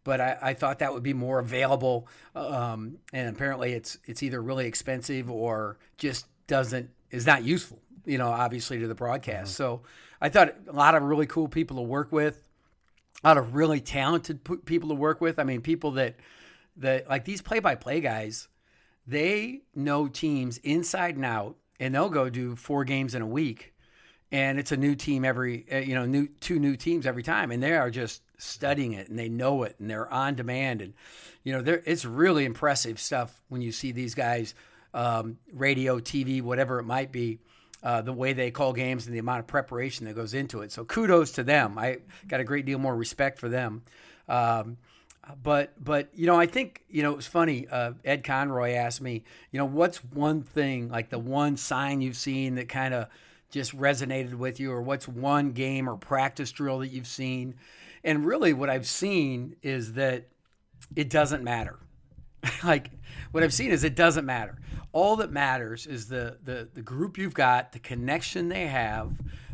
But 0.04 0.20
I, 0.20 0.36
I 0.42 0.52
thought 0.52 0.80
that 0.80 0.92
would 0.92 1.02
be 1.02 1.14
more 1.14 1.38
available, 1.38 2.06
um, 2.34 2.98
and 3.14 3.34
apparently 3.34 3.72
it's 3.72 3.96
it's 4.04 4.22
either 4.22 4.42
really 4.42 4.66
expensive 4.66 5.30
or 5.30 5.78
just 5.96 6.26
doesn't 6.48 6.90
is 7.10 7.24
not 7.24 7.44
useful. 7.44 7.78
You 8.04 8.18
know, 8.18 8.28
obviously 8.28 8.78
to 8.80 8.88
the 8.88 8.94
broadcast. 8.94 9.52
Mm-hmm. 9.52 9.62
So 9.62 9.82
I 10.22 10.28
thought 10.28 10.54
a 10.68 10.72
lot 10.72 10.94
of 10.94 11.02
really 11.02 11.26
cool 11.26 11.48
people 11.48 11.76
to 11.76 11.82
work 11.82 12.12
with, 12.12 12.48
a 13.24 13.28
lot 13.28 13.38
of 13.38 13.56
really 13.56 13.80
talented 13.80 14.40
people 14.64 14.88
to 14.90 14.94
work 14.94 15.20
with. 15.20 15.40
I 15.40 15.44
mean, 15.44 15.60
people 15.60 15.90
that 15.92 16.14
that 16.76 17.08
like 17.10 17.24
these 17.24 17.42
play-by-play 17.42 18.00
guys, 18.00 18.48
they 19.06 19.62
know 19.74 20.06
teams 20.06 20.58
inside 20.58 21.16
and 21.16 21.24
out, 21.24 21.56
and 21.80 21.92
they'll 21.92 22.08
go 22.08 22.30
do 22.30 22.54
four 22.54 22.84
games 22.84 23.16
in 23.16 23.20
a 23.20 23.26
week, 23.26 23.74
and 24.30 24.60
it's 24.60 24.70
a 24.70 24.76
new 24.76 24.94
team 24.94 25.24
every 25.24 25.66
uh, 25.70 25.78
you 25.78 25.96
know 25.96 26.06
new 26.06 26.28
two 26.40 26.60
new 26.60 26.76
teams 26.76 27.04
every 27.04 27.24
time, 27.24 27.50
and 27.50 27.60
they 27.60 27.74
are 27.74 27.90
just 27.90 28.22
studying 28.42 28.92
it 28.92 29.08
and 29.08 29.16
they 29.18 29.28
know 29.28 29.62
it 29.62 29.76
and 29.78 29.88
they're 29.88 30.12
on 30.12 30.34
demand 30.34 30.82
and 30.82 30.94
you 31.44 31.52
know 31.52 31.78
it's 31.86 32.04
really 32.04 32.44
impressive 32.44 32.98
stuff 32.98 33.40
when 33.48 33.62
you 33.62 33.70
see 33.70 33.92
these 33.92 34.16
guys 34.16 34.52
um, 34.94 35.38
radio 35.52 36.00
tv 36.00 36.42
whatever 36.42 36.80
it 36.80 36.84
might 36.84 37.12
be 37.12 37.38
uh, 37.82 38.02
the 38.02 38.12
way 38.12 38.32
they 38.32 38.50
call 38.50 38.72
games 38.72 39.06
and 39.06 39.14
the 39.14 39.18
amount 39.18 39.40
of 39.40 39.46
preparation 39.46 40.06
that 40.06 40.14
goes 40.14 40.34
into 40.34 40.62
it. 40.62 40.72
So 40.72 40.84
kudos 40.84 41.32
to 41.32 41.42
them. 41.42 41.78
I 41.78 41.98
got 42.28 42.40
a 42.40 42.44
great 42.44 42.64
deal 42.64 42.78
more 42.78 42.94
respect 42.94 43.38
for 43.38 43.48
them. 43.48 43.82
Um, 44.28 44.76
but 45.42 45.72
but 45.82 46.08
you 46.14 46.26
know 46.26 46.38
I 46.38 46.46
think 46.46 46.82
you 46.88 47.02
know 47.02 47.12
it 47.12 47.16
was 47.16 47.26
funny. 47.26 47.68
Uh, 47.68 47.92
Ed 48.04 48.24
Conroy 48.24 48.72
asked 48.72 49.00
me, 49.00 49.24
you 49.50 49.58
know, 49.58 49.64
what's 49.64 49.98
one 49.98 50.42
thing 50.42 50.88
like 50.88 51.10
the 51.10 51.18
one 51.18 51.56
sign 51.56 52.00
you've 52.00 52.16
seen 52.16 52.56
that 52.56 52.68
kind 52.68 52.92
of 52.94 53.08
just 53.50 53.76
resonated 53.76 54.34
with 54.34 54.58
you, 54.58 54.72
or 54.72 54.82
what's 54.82 55.06
one 55.06 55.52
game 55.52 55.88
or 55.88 55.96
practice 55.96 56.50
drill 56.50 56.80
that 56.80 56.88
you've 56.88 57.06
seen? 57.06 57.54
And 58.02 58.26
really, 58.26 58.52
what 58.52 58.68
I've 58.68 58.86
seen 58.86 59.56
is 59.62 59.92
that 59.92 60.26
it 60.96 61.08
doesn't 61.08 61.44
matter. 61.44 61.78
like 62.64 62.90
what 63.30 63.42
I've 63.42 63.54
seen 63.54 63.70
is 63.70 63.84
it 63.84 63.94
doesn't 63.94 64.26
matter 64.26 64.58
all 64.92 65.16
that 65.16 65.32
matters 65.32 65.86
is 65.86 66.06
the, 66.08 66.36
the, 66.44 66.68
the 66.74 66.82
group 66.82 67.16
you've 67.16 67.34
got, 67.34 67.72
the 67.72 67.78
connection 67.78 68.48
they 68.48 68.66
have, 68.66 69.12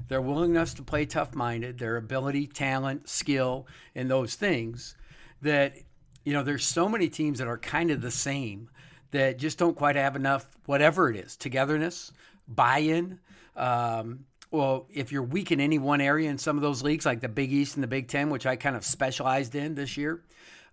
their 0.08 0.20
willingness 0.20 0.74
to 0.74 0.82
play 0.82 1.06
tough 1.06 1.34
minded, 1.34 1.78
their 1.78 1.96
ability, 1.96 2.46
talent, 2.46 3.08
skill, 3.08 3.66
and 3.94 4.10
those 4.10 4.34
things 4.34 4.96
that, 5.42 5.76
you 6.24 6.32
know, 6.32 6.42
there's 6.42 6.64
so 6.64 6.88
many 6.88 7.08
teams 7.08 7.38
that 7.38 7.46
are 7.46 7.58
kind 7.58 7.90
of 7.90 8.00
the 8.00 8.10
same 8.10 8.68
that 9.12 9.38
just 9.38 9.58
don't 9.58 9.76
quite 9.76 9.96
have 9.96 10.16
enough, 10.16 10.48
whatever 10.66 11.08
it 11.08 11.16
is, 11.16 11.36
togetherness, 11.36 12.12
buy 12.48 12.78
in. 12.78 13.20
Um, 13.56 14.24
well, 14.50 14.86
if 14.92 15.12
you're 15.12 15.22
weak 15.22 15.52
in 15.52 15.60
any 15.60 15.78
one 15.78 16.00
area 16.00 16.28
in 16.28 16.38
some 16.38 16.56
of 16.56 16.62
those 16.62 16.82
leagues, 16.82 17.06
like 17.06 17.20
the 17.20 17.28
Big 17.28 17.52
East 17.52 17.76
and 17.76 17.82
the 17.82 17.88
Big 17.88 18.08
Ten, 18.08 18.28
which 18.30 18.46
I 18.46 18.56
kind 18.56 18.76
of 18.76 18.84
specialized 18.84 19.54
in 19.54 19.74
this 19.74 19.96
year, 19.96 20.22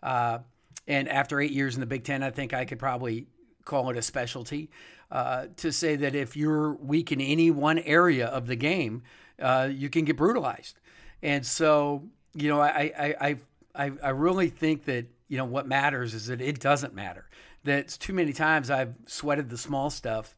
uh, 0.02 0.40
and 0.88 1.10
after 1.10 1.40
eight 1.40 1.52
years 1.52 1.76
in 1.76 1.80
the 1.80 1.86
Big 1.86 2.04
Ten, 2.04 2.24
I 2.24 2.32
think 2.32 2.54
I 2.54 2.66
could 2.66 2.80
probably 2.80 3.28
call 3.64 3.90
it 3.90 3.98
a 3.98 4.02
specialty, 4.02 4.70
uh, 5.12 5.48
to 5.58 5.72
say 5.72 5.96
that 5.96 6.16
if 6.16 6.38
you're 6.38 6.74
weak 6.74 7.12
in 7.12 7.20
any 7.20 7.52
one 7.52 7.80
area 7.80 8.28
of 8.28 8.48
the 8.48 8.56
game, 8.56 9.04
uh, 9.40 9.70
you 9.72 9.90
can 9.90 10.06
get 10.06 10.18
brutalized. 10.18 10.80
And 11.22 11.46
so, 11.46 12.04
you 12.34 12.48
know, 12.50 12.62
I, 12.62 13.16
I, 13.20 13.38
I, 13.76 13.92
I 14.04 14.10
really 14.10 14.50
think 14.50 14.86
that, 14.86 15.08
you 15.28 15.38
know, 15.38 15.46
what 15.46 15.68
matters 15.68 16.14
is 16.14 16.28
that 16.28 16.42
it 16.42 16.60
doesn't 16.60 16.94
matter. 16.94 17.30
That 17.64 17.88
too 17.88 18.14
many 18.14 18.34
times 18.34 18.70
I've 18.70 18.94
sweated 19.08 19.50
the 19.50 19.58
small 19.58 19.90
stuff 19.90 20.36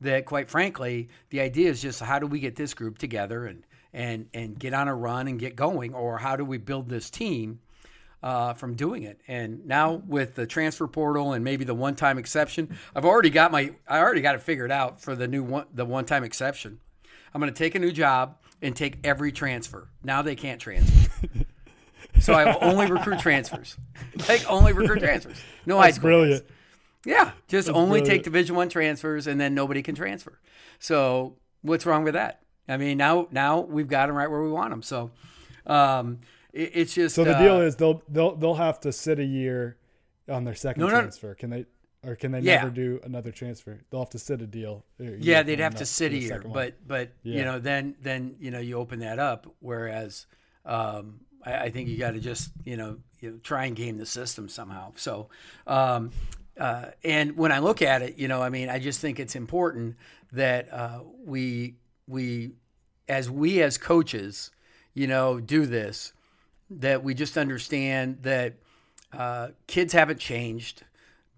that 0.00 0.26
quite 0.26 0.50
frankly, 0.50 1.08
the 1.30 1.40
idea 1.40 1.70
is 1.70 1.80
just 1.80 2.00
how 2.00 2.18
do 2.18 2.26
we 2.26 2.38
get 2.38 2.56
this 2.56 2.74
group 2.74 2.98
together 2.98 3.46
and, 3.46 3.64
and, 3.94 4.28
and 4.34 4.58
get 4.58 4.74
on 4.74 4.88
a 4.88 4.94
run 4.94 5.26
and 5.26 5.40
get 5.40 5.56
going, 5.56 5.94
or 5.94 6.18
how 6.18 6.36
do 6.36 6.44
we 6.44 6.58
build 6.58 6.90
this 6.90 7.08
team 7.08 7.60
uh, 8.26 8.54
from 8.54 8.74
doing 8.74 9.04
it. 9.04 9.20
And 9.28 9.64
now 9.66 10.02
with 10.04 10.34
the 10.34 10.48
transfer 10.48 10.88
portal 10.88 11.32
and 11.32 11.44
maybe 11.44 11.64
the 11.64 11.76
one-time 11.76 12.18
exception, 12.18 12.76
I've 12.92 13.04
already 13.04 13.30
got 13.30 13.52
my 13.52 13.70
I 13.86 14.00
already 14.00 14.20
got 14.20 14.34
it 14.34 14.42
figured 14.42 14.72
out 14.72 15.00
for 15.00 15.14
the 15.14 15.28
new 15.28 15.44
one 15.44 15.66
the 15.72 15.84
one-time 15.84 16.24
exception. 16.24 16.80
I'm 17.32 17.40
going 17.40 17.52
to 17.54 17.56
take 17.56 17.76
a 17.76 17.78
new 17.78 17.92
job 17.92 18.38
and 18.60 18.74
take 18.74 18.98
every 19.04 19.30
transfer. 19.30 19.90
Now 20.02 20.22
they 20.22 20.34
can't 20.34 20.60
transfer. 20.60 21.28
so 22.20 22.32
I 22.32 22.46
will 22.46 22.58
only 22.62 22.90
recruit 22.90 23.20
transfers. 23.20 23.76
Like 24.28 24.44
only 24.50 24.72
recruit 24.72 24.98
transfers. 24.98 25.40
No 25.64 25.76
That's 25.76 25.84
high 25.84 25.90
school. 25.92 26.08
brilliant. 26.08 26.44
Yeah, 27.04 27.30
just 27.46 27.68
That's 27.68 27.76
only 27.76 28.00
brilliant. 28.00 28.06
take 28.08 28.22
Division 28.24 28.56
One 28.56 28.68
transfers, 28.68 29.28
and 29.28 29.40
then 29.40 29.54
nobody 29.54 29.82
can 29.82 29.94
transfer. 29.94 30.40
So 30.80 31.36
what's 31.62 31.86
wrong 31.86 32.02
with 32.02 32.14
that? 32.14 32.40
I 32.68 32.76
mean, 32.76 32.98
now 32.98 33.28
now 33.30 33.60
we've 33.60 33.86
got 33.86 34.08
them 34.08 34.16
right 34.16 34.28
where 34.28 34.42
we 34.42 34.50
want 34.50 34.70
them. 34.70 34.82
So 34.82 35.12
um, 35.64 36.18
it, 36.56 36.70
it's 36.74 36.94
just 36.94 37.14
So 37.14 37.24
the 37.24 37.36
uh, 37.36 37.38
deal 37.38 37.60
is 37.60 37.76
they'll 37.76 38.02
they'll 38.08 38.34
they'll 38.36 38.54
have 38.54 38.80
to 38.80 38.92
sit 38.92 39.18
a 39.18 39.24
year 39.24 39.76
on 40.28 40.44
their 40.44 40.54
second 40.54 40.82
No, 40.82 40.88
no. 40.88 41.00
transfer. 41.00 41.34
Can 41.34 41.50
they 41.50 41.66
or 42.04 42.16
can 42.16 42.32
they 42.32 42.40
Yeah. 42.40 42.56
never 42.56 42.70
do 42.70 43.00
another 43.04 43.30
transfer? 43.30 43.80
They'll 43.90 44.00
have 44.00 44.10
to 44.10 44.18
sit 44.18 44.40
a 44.42 44.46
deal. 44.46 44.84
Yeah, 44.98 45.40
for 45.40 45.44
they'd 45.46 45.60
have 45.60 45.76
to 45.76 45.86
sit 45.86 46.12
a 46.12 46.16
year, 46.16 46.42
but 46.52 46.74
but 46.86 47.10
Yeah. 47.22 47.38
you 47.38 47.44
know 47.44 47.58
then 47.58 47.96
then 48.00 48.36
you 48.40 48.50
know 48.50 48.58
you 48.60 48.76
open 48.76 49.00
that 49.00 49.18
up. 49.18 49.46
Whereas 49.60 50.26
um, 50.64 51.20
I, 51.44 51.54
I 51.64 51.70
think 51.70 51.88
you 51.88 51.96
got 51.98 52.12
to 52.12 52.20
just 52.20 52.50
you 52.64 52.76
know 52.76 52.98
you 53.20 53.30
know, 53.30 53.38
try 53.42 53.66
and 53.66 53.76
game 53.76 53.98
the 53.98 54.06
system 54.06 54.48
somehow. 54.48 54.92
So 54.96 55.28
um, 55.66 56.10
uh, 56.58 56.86
and 57.04 57.36
when 57.36 57.52
I 57.52 57.58
look 57.58 57.82
at 57.82 58.02
it, 58.02 58.16
you 58.18 58.28
know, 58.28 58.42
I 58.42 58.48
mean, 58.48 58.68
I 58.68 58.78
just 58.78 59.00
think 59.00 59.20
it's 59.20 59.36
important 59.36 59.96
that 60.32 60.72
uh, 60.72 61.00
we 61.24 61.76
we 62.06 62.52
as 63.08 63.30
we 63.30 63.62
as 63.62 63.78
coaches, 63.78 64.50
you 64.94 65.06
know, 65.06 65.38
do 65.40 65.66
this. 65.66 66.12
That 66.68 67.04
we 67.04 67.14
just 67.14 67.38
understand 67.38 68.18
that 68.22 68.54
uh, 69.12 69.48
kids 69.66 69.92
haven't 69.92 70.18
changed, 70.18 70.82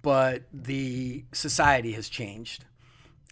but 0.00 0.42
the 0.52 1.24
society 1.32 1.92
has 1.92 2.08
changed 2.08 2.64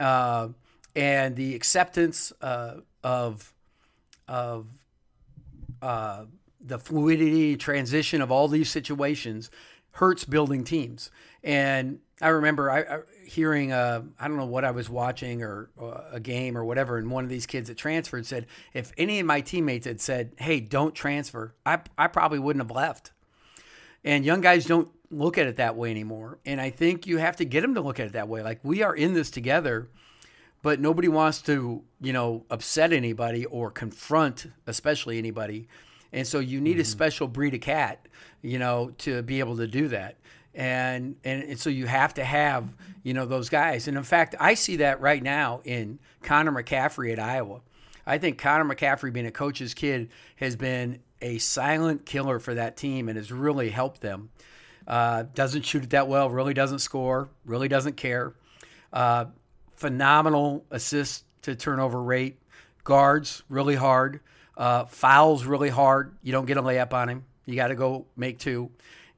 uh, 0.00 0.48
and 0.94 1.36
the 1.36 1.54
acceptance 1.54 2.32
uh, 2.40 2.76
of 3.02 3.52
of 4.28 4.66
uh, 5.82 6.24
the 6.60 6.78
fluidity 6.78 7.56
transition 7.56 8.20
of 8.20 8.32
all 8.32 8.48
these 8.48 8.70
situations 8.70 9.50
hurts 9.92 10.24
building 10.24 10.64
teams. 10.64 11.10
And 11.44 12.00
I 12.20 12.28
remember 12.28 12.70
I, 12.70 12.80
I 12.80 12.98
hearing 13.26 13.72
uh, 13.72 14.02
I 14.18 14.28
don't 14.28 14.36
know 14.36 14.46
what 14.46 14.64
I 14.64 14.70
was 14.70 14.88
watching 14.88 15.42
or 15.42 15.70
uh, 15.80 16.02
a 16.12 16.20
game 16.20 16.56
or 16.56 16.64
whatever, 16.64 16.96
and 16.98 17.10
one 17.10 17.24
of 17.24 17.30
these 17.30 17.46
kids 17.46 17.68
that 17.68 17.76
transferred 17.76 18.26
said, 18.26 18.46
if 18.72 18.92
any 18.96 19.20
of 19.20 19.26
my 19.26 19.40
teammates 19.40 19.86
had 19.86 20.00
said, 20.00 20.32
"Hey, 20.38 20.60
don't 20.60 20.94
transfer," 20.94 21.54
I 21.64 21.80
I 21.98 22.06
probably 22.06 22.38
wouldn't 22.38 22.64
have 22.64 22.74
left. 22.74 23.12
And 24.04 24.24
young 24.24 24.40
guys 24.40 24.66
don't 24.66 24.88
look 25.10 25.36
at 25.38 25.46
it 25.46 25.56
that 25.56 25.76
way 25.76 25.90
anymore. 25.90 26.38
And 26.46 26.60
I 26.60 26.70
think 26.70 27.06
you 27.06 27.18
have 27.18 27.36
to 27.36 27.44
get 27.44 27.62
them 27.62 27.74
to 27.74 27.80
look 27.80 27.98
at 28.00 28.06
it 28.06 28.12
that 28.12 28.28
way. 28.28 28.42
Like 28.42 28.60
we 28.62 28.82
are 28.82 28.94
in 28.94 29.14
this 29.14 29.30
together, 29.30 29.88
but 30.62 30.80
nobody 30.80 31.08
wants 31.08 31.42
to, 31.42 31.82
you 32.00 32.12
know, 32.12 32.44
upset 32.50 32.92
anybody 32.92 33.44
or 33.44 33.70
confront, 33.70 34.46
especially 34.66 35.18
anybody. 35.18 35.68
and 36.12 36.26
so 36.26 36.38
you 36.38 36.60
need 36.60 36.78
a 36.80 36.84
special 36.84 37.28
breed 37.28 37.54
of 37.54 37.60
cat, 37.60 38.06
you 38.42 38.58
know, 38.58 38.92
to 38.98 39.22
be 39.22 39.40
able 39.40 39.56
to 39.56 39.66
do 39.66 39.88
that. 39.88 40.16
And, 40.56 41.16
and 41.22 41.42
and 41.42 41.60
so 41.60 41.68
you 41.68 41.86
have 41.86 42.14
to 42.14 42.24
have 42.24 42.72
you 43.02 43.14
know 43.14 43.26
those 43.26 43.50
guys. 43.50 43.86
And 43.86 43.96
in 43.96 44.02
fact, 44.02 44.34
I 44.40 44.54
see 44.54 44.76
that 44.76 45.00
right 45.00 45.22
now 45.22 45.60
in 45.64 45.98
Connor 46.22 46.50
McCaffery 46.50 47.12
at 47.12 47.20
Iowa. 47.20 47.60
I 48.06 48.18
think 48.18 48.38
Connor 48.38 48.64
McCaffery, 48.64 49.12
being 49.12 49.26
a 49.26 49.30
coach's 49.30 49.74
kid, 49.74 50.10
has 50.36 50.56
been 50.56 51.00
a 51.20 51.38
silent 51.38 52.06
killer 52.06 52.38
for 52.38 52.54
that 52.54 52.76
team 52.76 53.08
and 53.08 53.16
has 53.16 53.32
really 53.32 53.70
helped 53.70 54.00
them. 54.00 54.30
Uh, 54.86 55.24
doesn't 55.34 55.62
shoot 55.62 55.82
it 55.82 55.90
that 55.90 56.08
well, 56.08 56.30
really 56.30 56.54
doesn't 56.54 56.78
score, 56.78 57.28
really 57.44 57.68
doesn't 57.68 57.96
care. 57.96 58.32
Uh, 58.92 59.26
phenomenal 59.74 60.64
assist 60.70 61.24
to 61.42 61.54
turnover 61.54 62.02
rate. 62.02 62.38
Guards 62.84 63.42
really 63.48 63.74
hard. 63.74 64.20
Uh, 64.56 64.84
fouls 64.84 65.44
really 65.44 65.68
hard. 65.68 66.16
You 66.22 66.32
don't 66.32 66.46
get 66.46 66.56
a 66.56 66.62
layup 66.62 66.92
on 66.92 67.08
him. 67.08 67.24
You 67.44 67.56
got 67.56 67.68
to 67.68 67.74
go 67.74 68.06
make 68.16 68.38
two. 68.38 68.70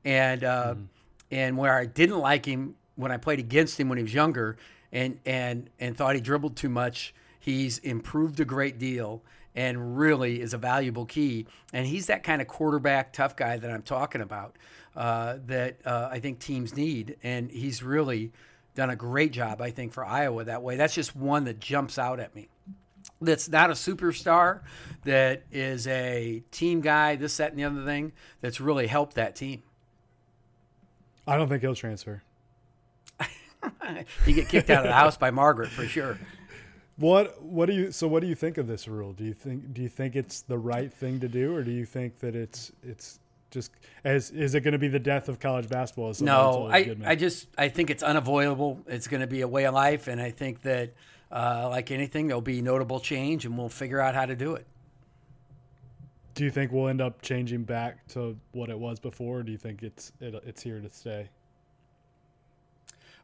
And 0.05 0.42
uh, 0.42 0.74
mm. 0.74 0.87
And 1.31 1.57
where 1.57 1.77
I 1.77 1.87
didn't 1.87 2.19
like 2.19 2.47
him 2.47 2.77
when 2.97 3.12
I 3.12 3.17
played 3.17 3.38
against 3.38 3.79
him 3.79 3.88
when 3.88 3.99
he 3.99 4.05
was 4.05 4.14
younger, 4.14 4.57
and 4.93 5.19
and 5.25 5.71
and 5.79 5.97
thought 5.97 6.14
he 6.14 6.21
dribbled 6.21 6.57
too 6.57 6.69
much. 6.69 7.14
He's 7.38 7.79
improved 7.79 8.41
a 8.41 8.45
great 8.45 8.79
deal 8.79 9.23
and 9.59 9.99
really 9.99 10.41
is 10.41 10.55
a 10.55 10.59
valuable 10.59 11.05
key. 11.05 11.45
And 11.73 11.85
he's 11.85 12.07
that 12.07 12.23
kind 12.23 12.41
of 12.41 12.47
quarterback 12.47 13.12
tough 13.12 13.35
guy 13.35 13.57
that 13.57 13.69
I'm 13.69 13.83
talking 13.83 14.21
about 14.21 14.57
uh, 14.95 15.38
that 15.47 15.79
uh, 15.85 16.09
I 16.12 16.21
think 16.21 16.38
teams 16.38 16.77
need. 16.77 17.17
And 17.25 17.51
he's 17.51 17.83
really 17.83 18.31
done 18.77 18.91
a 18.91 18.95
great 18.97 19.33
job, 19.33 19.61
I 19.61 19.73
think, 19.73 19.93
for 19.93 20.05
Iowa 20.05 20.45
that 20.45 20.62
way. 20.62 20.77
That's 20.77 20.95
just 20.95 21.17
one 21.17 21.45
that 21.45 21.59
jumps 21.59 21.99
out 21.99 22.21
at 22.21 22.37
me. 22.37 22.49
That's 23.21 23.49
not 23.49 23.71
a 23.71 23.73
superstar, 23.73 24.61
that 25.05 25.43
is 25.51 25.88
a 25.88 26.45
team 26.53 26.81
guy, 26.81 27.17
this, 27.17 27.38
that, 27.38 27.51
and 27.51 27.59
the 27.59 27.64
other 27.64 27.85
thing 27.85 28.12
that's 28.41 28.61
really 28.61 28.87
helped 28.87 29.14
that 29.14 29.35
team. 29.35 29.64
I 31.29 31.37
don't 31.37 31.49
think 31.49 31.62
he'll 31.62 31.75
transfer. 31.75 32.23
you 34.27 34.35
get 34.35 34.49
kicked 34.49 34.71
out 34.71 34.85
of 34.85 34.88
the 34.88 34.95
house 34.95 35.17
by 35.17 35.31
Margaret 35.31 35.69
for 35.69 35.85
sure. 35.85 36.19
What 36.97 37.41
what 37.43 37.67
do 37.67 37.75
you 37.75 37.93
so 37.93 38.09
what 38.09 38.21
do 38.21 38.27
you 38.27 38.35
think 38.35 38.59
of 38.59 38.67
this 38.67 38.88
rule? 38.88 39.12
Do 39.12 39.25
you 39.25 39.35
think 39.35 39.73
do 39.73 39.83
you 39.83 39.88
think 39.88 40.17
it's 40.17 40.41
the 40.43 40.59
right 40.59 40.93
thing 40.93 41.21
to 41.21 41.29
do, 41.29 41.55
or 41.55 41.62
do 41.62 41.71
you 41.71 41.85
think 41.85 42.19
that 42.21 42.35
it's 42.35 42.73
it's 42.83 43.21
just 43.51 43.73
as 44.05 44.31
is 44.31 44.55
it 44.55 44.61
going 44.61 44.73
to 44.73 44.79
be 44.79 44.88
the 44.88 44.99
death 44.99 45.29
of 45.29 45.38
college 45.38 45.69
basketball? 45.69 46.12
No, 46.21 46.69
I 46.71 46.97
I 47.05 47.14
just 47.14 47.49
I 47.57 47.69
think 47.69 47.91
it's 47.91 48.03
unavoidable. 48.03 48.81
It's 48.87 49.07
going 49.07 49.21
to 49.21 49.27
be 49.27 49.43
a 49.43 49.49
way 49.49 49.64
of 49.64 49.75
life, 49.75 50.09
and 50.09 50.21
I 50.21 50.31
think 50.31 50.62
that 50.62 50.93
uh, 51.31 51.69
like 51.71 51.91
anything, 51.91 52.27
there'll 52.27 52.41
be 52.41 52.62
notable 52.62 53.01
change, 53.01 53.45
and 53.45 53.57
we'll 53.57 53.69
figure 53.69 54.01
out 54.01 54.14
how 54.14 54.27
to 54.27 54.35
do 54.35 54.55
it. 54.55 54.67
Do 56.38 56.44
you 56.44 56.53
think 56.53 56.70
we'll 56.70 56.87
end 56.87 57.01
up 57.01 57.20
changing 57.20 57.64
back 57.64 58.07
to 58.11 58.37
what 58.53 58.70
it 58.70 58.79
was 58.79 59.01
before, 59.01 59.38
or 59.38 59.42
do 59.42 59.51
you 59.51 59.59
think 59.59 59.83
it's 59.83 60.12
it, 60.20 60.40
it's 60.46 60.62
here 60.62 60.81
to 60.81 60.88
stay? 60.88 61.31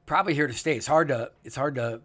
Probably 0.05 0.35
here 0.35 0.49
to 0.49 0.53
stay. 0.53 0.75
It's 0.75 0.89
hard 0.89 1.07
to 1.07 1.31
it's 1.45 1.55
hard 1.55 1.77
to 1.77 2.01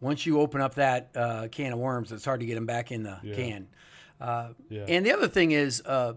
once 0.00 0.26
you 0.26 0.40
open 0.40 0.60
up 0.60 0.74
that 0.74 1.10
uh, 1.14 1.46
can 1.52 1.72
of 1.72 1.78
worms, 1.78 2.10
it's 2.10 2.24
hard 2.24 2.40
to 2.40 2.46
get 2.46 2.56
them 2.56 2.66
back 2.66 2.90
in 2.90 3.04
the 3.04 3.16
yeah. 3.22 3.34
can. 3.36 3.68
Uh, 4.20 4.48
yeah. 4.68 4.86
And 4.88 5.06
the 5.06 5.12
other 5.12 5.28
thing 5.28 5.52
is, 5.52 5.80
uh, 5.86 6.14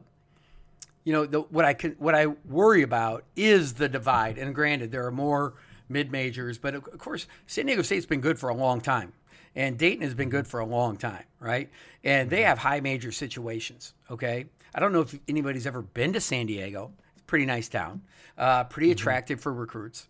you 1.04 1.14
know, 1.14 1.28
the, 1.28 1.42
what 1.42 1.64
I 1.64 1.76
can, 1.76 1.92
what 2.00 2.16
I 2.16 2.26
worry 2.26 2.82
about 2.82 3.24
is 3.36 3.76
the 3.76 3.88
divide. 3.88 4.40
And 4.40 4.56
granted, 4.56 4.92
there 4.92 5.06
are 5.06 5.12
more 5.12 5.54
mid 5.90 6.12
majors, 6.12 6.58
but 6.58 6.74
of 6.74 6.98
course, 6.98 7.28
San 7.46 7.68
Diego 7.68 7.84
State's 7.84 8.08
been 8.08 8.22
good 8.22 8.40
for 8.40 8.50
a 8.50 8.56
long 8.56 8.82
time, 8.82 9.14
and 9.56 9.78
Dayton 9.78 10.02
has 10.02 10.14
been 10.14 10.30
good 10.30 10.48
for 10.48 10.60
a 10.60 10.66
long 10.66 10.98
time, 10.98 11.24
right? 11.40 11.70
And 12.04 12.30
they 12.30 12.38
mm-hmm. 12.38 12.48
have 12.48 12.58
high 12.58 12.80
major 12.82 13.12
situations. 13.12 13.94
Okay, 14.12 14.46
I 14.74 14.80
don't 14.80 14.92
know 14.92 15.02
if 15.02 15.18
anybody's 15.28 15.68
ever 15.68 15.82
been 15.82 16.14
to 16.14 16.22
San 16.22 16.46
Diego. 16.46 16.92
It's 17.14 17.22
a 17.22 17.26
pretty 17.26 17.46
nice 17.46 17.70
town, 17.70 18.02
uh, 18.38 18.66
pretty 18.66 18.88
mm-hmm. 18.88 18.94
attractive 18.94 19.40
for 19.40 19.54
recruits. 19.54 20.08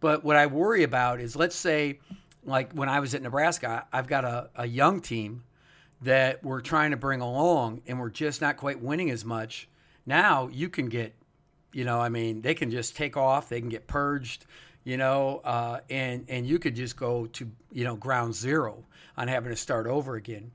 But 0.00 0.24
what 0.24 0.36
I 0.36 0.46
worry 0.46 0.84
about 0.84 1.20
is, 1.20 1.36
let's 1.36 1.56
say 1.56 1.98
like 2.44 2.72
when 2.72 2.88
I 2.88 3.00
was 3.00 3.14
at 3.14 3.22
Nebraska, 3.22 3.86
I've 3.92 4.06
got 4.06 4.24
a, 4.24 4.50
a 4.56 4.66
young 4.66 5.00
team 5.00 5.44
that 6.00 6.42
we're 6.44 6.60
trying 6.60 6.92
to 6.92 6.96
bring 6.96 7.20
along 7.20 7.82
and 7.86 7.98
we're 7.98 8.10
just 8.10 8.40
not 8.40 8.56
quite 8.56 8.80
winning 8.80 9.10
as 9.10 9.24
much. 9.24 9.68
Now 10.06 10.48
you 10.48 10.68
can 10.68 10.88
get, 10.88 11.14
you 11.72 11.84
know, 11.84 12.00
I 12.00 12.08
mean, 12.08 12.40
they 12.40 12.54
can 12.54 12.70
just 12.70 12.96
take 12.96 13.16
off, 13.16 13.48
they 13.48 13.60
can 13.60 13.68
get 13.68 13.86
purged, 13.86 14.46
you 14.84 14.96
know, 14.96 15.40
uh, 15.44 15.80
and 15.90 16.24
and 16.28 16.46
you 16.46 16.58
could 16.58 16.74
just 16.74 16.96
go 16.96 17.26
to 17.26 17.50
you 17.72 17.84
know 17.84 17.96
ground 17.96 18.34
zero 18.34 18.84
on 19.16 19.28
having 19.28 19.50
to 19.50 19.56
start 19.56 19.86
over 19.86 20.16
again, 20.16 20.50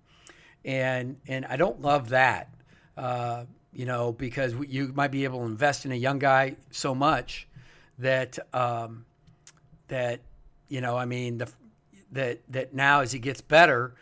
and 0.66 1.18
and 1.28 1.46
I 1.46 1.58
don't 1.58 1.82
love 1.82 2.10
that, 2.10 2.50
uh, 2.98 3.46
you 3.72 3.86
know, 3.86 4.12
because 4.12 4.54
you 4.68 4.92
might 4.96 5.12
be 5.12 5.24
able 5.24 5.40
to 5.40 5.46
invest 5.46 5.86
in 5.86 5.92
a 5.92 5.96
young 5.96 6.20
guy 6.20 6.56
so 6.72 6.96
much 6.96 7.48
that 8.00 8.40
um, 8.54 9.06
that 9.88 10.22
you 10.70 10.82
know, 10.82 10.98
I 10.98 11.06
mean, 11.06 11.38
the 11.38 11.52
that 12.12 12.40
that 12.50 12.74
now 12.74 13.02
as 13.02 13.12
he 13.12 13.20
gets 13.20 13.42
better, 13.42 13.96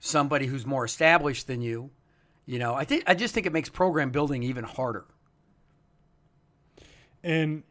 somebody 0.00 0.46
who's 0.46 0.66
more 0.66 0.84
established 0.84 1.46
than 1.46 1.60
you, 1.60 1.90
you 2.46 2.58
know, 2.58 2.74
I 2.74 2.84
think 2.84 3.04
I 3.06 3.14
just 3.14 3.34
think 3.34 3.46
it 3.46 3.52
makes 3.52 3.68
program 3.68 4.10
building 4.10 4.42
even 4.42 4.64
harder. 4.64 5.04
And 7.22 7.64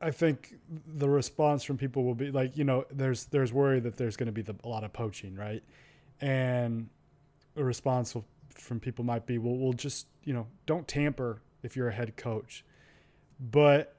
I 0.00 0.10
think 0.10 0.54
the 0.86 1.08
response 1.08 1.64
from 1.64 1.76
people 1.76 2.04
will 2.04 2.14
be 2.14 2.30
like, 2.30 2.56
you 2.56 2.64
know, 2.64 2.84
there's 2.90 3.24
there's 3.26 3.52
worry 3.52 3.80
that 3.80 3.96
there's 3.96 4.16
going 4.16 4.26
to 4.26 4.32
be 4.32 4.42
the, 4.42 4.54
a 4.64 4.68
lot 4.68 4.84
of 4.84 4.92
poaching, 4.92 5.34
right? 5.34 5.62
And 6.20 6.88
a 7.56 7.64
response 7.64 8.16
from 8.54 8.80
people 8.80 9.04
might 9.04 9.26
be, 9.26 9.38
well, 9.38 9.56
we'll 9.56 9.72
just 9.72 10.06
you 10.24 10.34
know, 10.34 10.46
don't 10.66 10.86
tamper 10.86 11.42
if 11.62 11.74
you're 11.74 11.88
a 11.88 11.92
head 11.92 12.16
coach, 12.16 12.64
but 13.40 13.96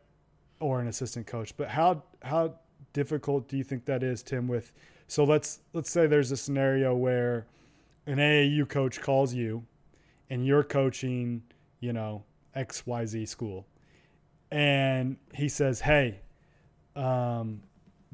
or 0.59 0.79
an 0.79 0.87
assistant 0.87 1.27
coach. 1.27 1.55
But 1.57 1.69
how 1.69 2.03
how 2.21 2.55
difficult 2.93 3.47
do 3.47 3.57
you 3.57 3.63
think 3.63 3.85
that 3.85 4.03
is, 4.03 4.23
Tim? 4.23 4.47
With 4.47 4.71
so 5.07 5.23
let's 5.23 5.59
let's 5.73 5.91
say 5.91 6.07
there's 6.07 6.31
a 6.31 6.37
scenario 6.37 6.95
where 6.95 7.45
an 8.05 8.17
AAU 8.17 8.67
coach 8.69 9.01
calls 9.01 9.33
you 9.33 9.65
and 10.29 10.45
you're 10.45 10.63
coaching, 10.63 11.43
you 11.79 11.93
know, 11.93 12.23
XYZ 12.55 13.27
school. 13.27 13.65
And 14.51 15.17
he 15.33 15.49
says, 15.49 15.81
Hey, 15.81 16.21
um, 16.95 17.61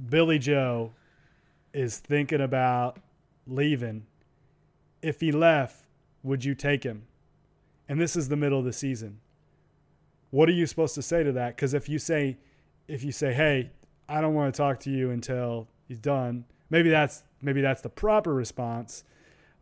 Billy 0.09 0.39
Joe 0.39 0.91
is 1.73 1.97
thinking 1.99 2.41
about 2.41 2.97
leaving. 3.47 4.05
If 5.01 5.21
he 5.21 5.31
left, 5.31 5.85
would 6.23 6.43
you 6.43 6.55
take 6.55 6.83
him? 6.83 7.03
And 7.87 8.01
this 8.01 8.15
is 8.15 8.29
the 8.29 8.35
middle 8.35 8.59
of 8.59 8.65
the 8.65 8.73
season. 8.73 9.19
What 10.31 10.49
are 10.49 10.53
you 10.53 10.65
supposed 10.65 10.95
to 10.95 11.01
say 11.01 11.23
to 11.23 11.31
that? 11.33 11.55
Because 11.55 11.73
if 11.73 11.87
you 11.87 11.99
say, 11.99 12.37
if 12.87 13.03
you 13.03 13.11
say, 13.11 13.33
"Hey, 13.33 13.71
I 14.09 14.21
don't 14.21 14.33
want 14.33 14.53
to 14.53 14.57
talk 14.57 14.79
to 14.81 14.89
you 14.89 15.11
until 15.11 15.67
he's 15.87 15.99
done," 15.99 16.45
Maybe 16.69 16.89
that's 16.89 17.23
maybe 17.41 17.61
that's 17.61 17.81
the 17.81 17.89
proper 17.89 18.33
response. 18.33 19.03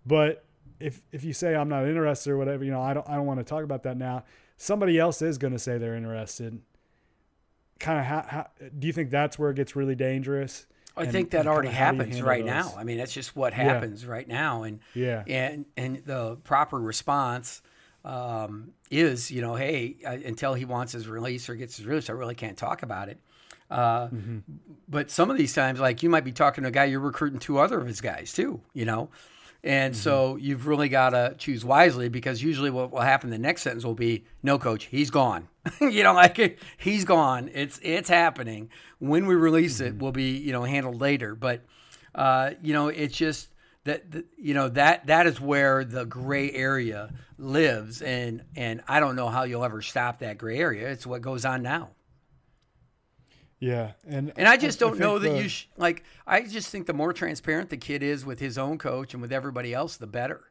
But 0.05 0.43
if 0.79 1.01
if 1.12 1.23
you 1.23 1.33
say 1.33 1.55
I'm 1.55 1.69
not 1.69 1.86
interested 1.86 2.31
or 2.31 2.38
whatever, 2.38 2.63
you 2.63 2.71
know, 2.71 2.81
I 2.81 2.93
don't 2.93 3.07
I 3.07 3.15
don't 3.15 3.25
want 3.25 3.39
to 3.39 3.43
talk 3.43 3.63
about 3.63 3.83
that 3.83 3.97
now. 3.97 4.23
Somebody 4.63 4.97
else 4.97 5.21
is 5.21 5.38
going 5.38 5.52
to 5.52 5.60
say 5.60 5.78
they're 5.78 5.97
interested. 5.97 6.62
Kind 7.82 7.99
of, 7.99 8.06
how, 8.06 8.26
how, 8.26 8.47
do 8.80 8.88
you 8.88 8.93
think 8.93 9.10
that's 9.10 9.38
where 9.38 9.49
it 9.49 9.56
gets 9.56 9.76
really 9.76 9.93
dangerous? 9.93 10.67
I 10.95 11.04
and, 11.04 11.12
think 11.12 11.32
that 11.32 11.47
already 11.47 11.67
happens 11.67 12.21
right 12.21 12.45
those? 12.45 12.54
now. 12.54 12.73
I 12.78 12.86
mean, 12.86 12.97
that's 12.97 13.12
just 13.12 13.36
what 13.36 13.52
happens 13.52 14.06
yeah. 14.06 14.10
right 14.10 14.26
now, 14.26 14.63
and 14.63 14.80
yeah, 14.93 15.23
and 15.28 15.65
and 15.76 16.04
the 16.06 16.38
proper 16.45 16.80
response 16.80 17.62
um, 18.06 18.71
is, 18.89 19.30
you 19.30 19.41
know, 19.41 19.56
hey, 19.56 19.97
until 20.06 20.54
he 20.54 20.63
wants 20.63 20.93
his 20.93 21.10
release 21.10 21.49
or 21.49 21.56
gets 21.56 21.76
his 21.76 21.86
release, 21.86 22.10
I 22.10 22.13
really 22.13 22.36
can't 22.36 22.58
talk 22.58 22.84
about 22.84 23.10
it. 23.10 23.19
Uh, 23.69 24.08
mm-hmm. 24.08 24.38
But 24.88 25.12
some 25.12 25.30
of 25.30 25.38
these 25.38 25.54
times, 25.54 25.82
like 25.82 26.04
you 26.04 26.10
might 26.10 26.23
be 26.23 26.32
talking 26.32 26.63
to 26.63 26.69
a 26.69 26.71
guy, 26.71 26.86
you're 26.86 27.02
recruiting 27.02 27.39
two 27.39 27.58
other 27.60 27.82
of 27.82 27.88
his 27.88 27.99
guys 27.99 28.32
too, 28.32 28.62
you 28.73 28.86
know? 28.86 29.10
And 29.63 29.93
mm-hmm. 29.93 30.02
so 30.02 30.36
you've 30.36 30.67
really 30.67 30.89
got 30.89 31.12
to 31.12 31.36
choose 31.38 31.63
wisely 31.63 32.10
because 32.10 32.43
usually 32.43 32.69
what 32.69 32.91
will 32.91 33.02
happen 33.02 33.30
the 33.30 33.38
next 33.38 33.62
sentence 33.62 33.86
will 33.86 33.95
be, 33.95 34.26
no, 34.41 34.60
coach, 34.60 34.86
he's 34.86 35.10
gone. 35.10 35.47
you 35.82 36.04
know, 36.04 36.13
like 36.13 36.60
he's 36.78 37.06
gone. 37.06 37.49
It's, 37.54 37.80
it's 37.82 38.10
happening. 38.10 38.69
When 38.99 39.26
we 39.26 39.36
release 39.36 39.76
mm-hmm. 39.76 39.95
it 39.95 39.99
will 39.99 40.12
be, 40.12 40.38
you 40.38 40.52
know, 40.52 40.63
handled 40.63 40.99
later. 40.99 41.36
But, 41.36 41.62
uh, 42.13 42.52
you 42.62 42.73
know, 42.73 42.89
it's 42.89 43.15
just, 43.15 43.49
that, 43.86 44.12
that 44.12 44.26
you 44.38 44.54
know 44.54 44.69
that 44.69 45.08
that 45.08 45.28
is 45.28 45.41
where 45.41 45.84
the 45.84 46.06
gray 46.06 46.52
area 46.52 47.10
lives 47.38 48.02
and 48.02 48.43
and 48.56 48.82
I 48.88 48.99
don't 48.99 49.15
know 49.15 49.28
how 49.28 49.43
you'll 49.43 49.65
ever 49.65 49.82
stop 49.82 50.19
that 50.19 50.38
gray 50.38 50.58
area 50.58 50.89
it's 50.89 51.06
what 51.06 51.21
goes 51.21 51.43
on 51.43 51.63
now 51.63 51.89
yeah, 53.63 53.91
and 54.06 54.34
and 54.36 54.45
I 54.45 54.58
just 54.58 54.78
don't 54.78 54.95
I 54.95 54.99
know 54.99 55.19
that 55.19 55.30
the, 55.30 55.41
you 55.43 55.47
sh- 55.47 55.67
like. 55.78 56.04
I 56.28 56.41
just 56.41 56.69
think 56.69 56.86
the 56.86 56.93
more 56.93 57.13
transparent 57.13 57.69
the 57.69 57.78
kid 57.78 58.04
is 58.04 58.26
with 58.26 58.39
his 58.39 58.58
own 58.58 58.78
coach 58.78 59.13
and 59.13 59.21
with 59.21 59.32
everybody 59.32 59.73
else, 59.73 59.95
the 59.95 60.08
better. 60.08 60.41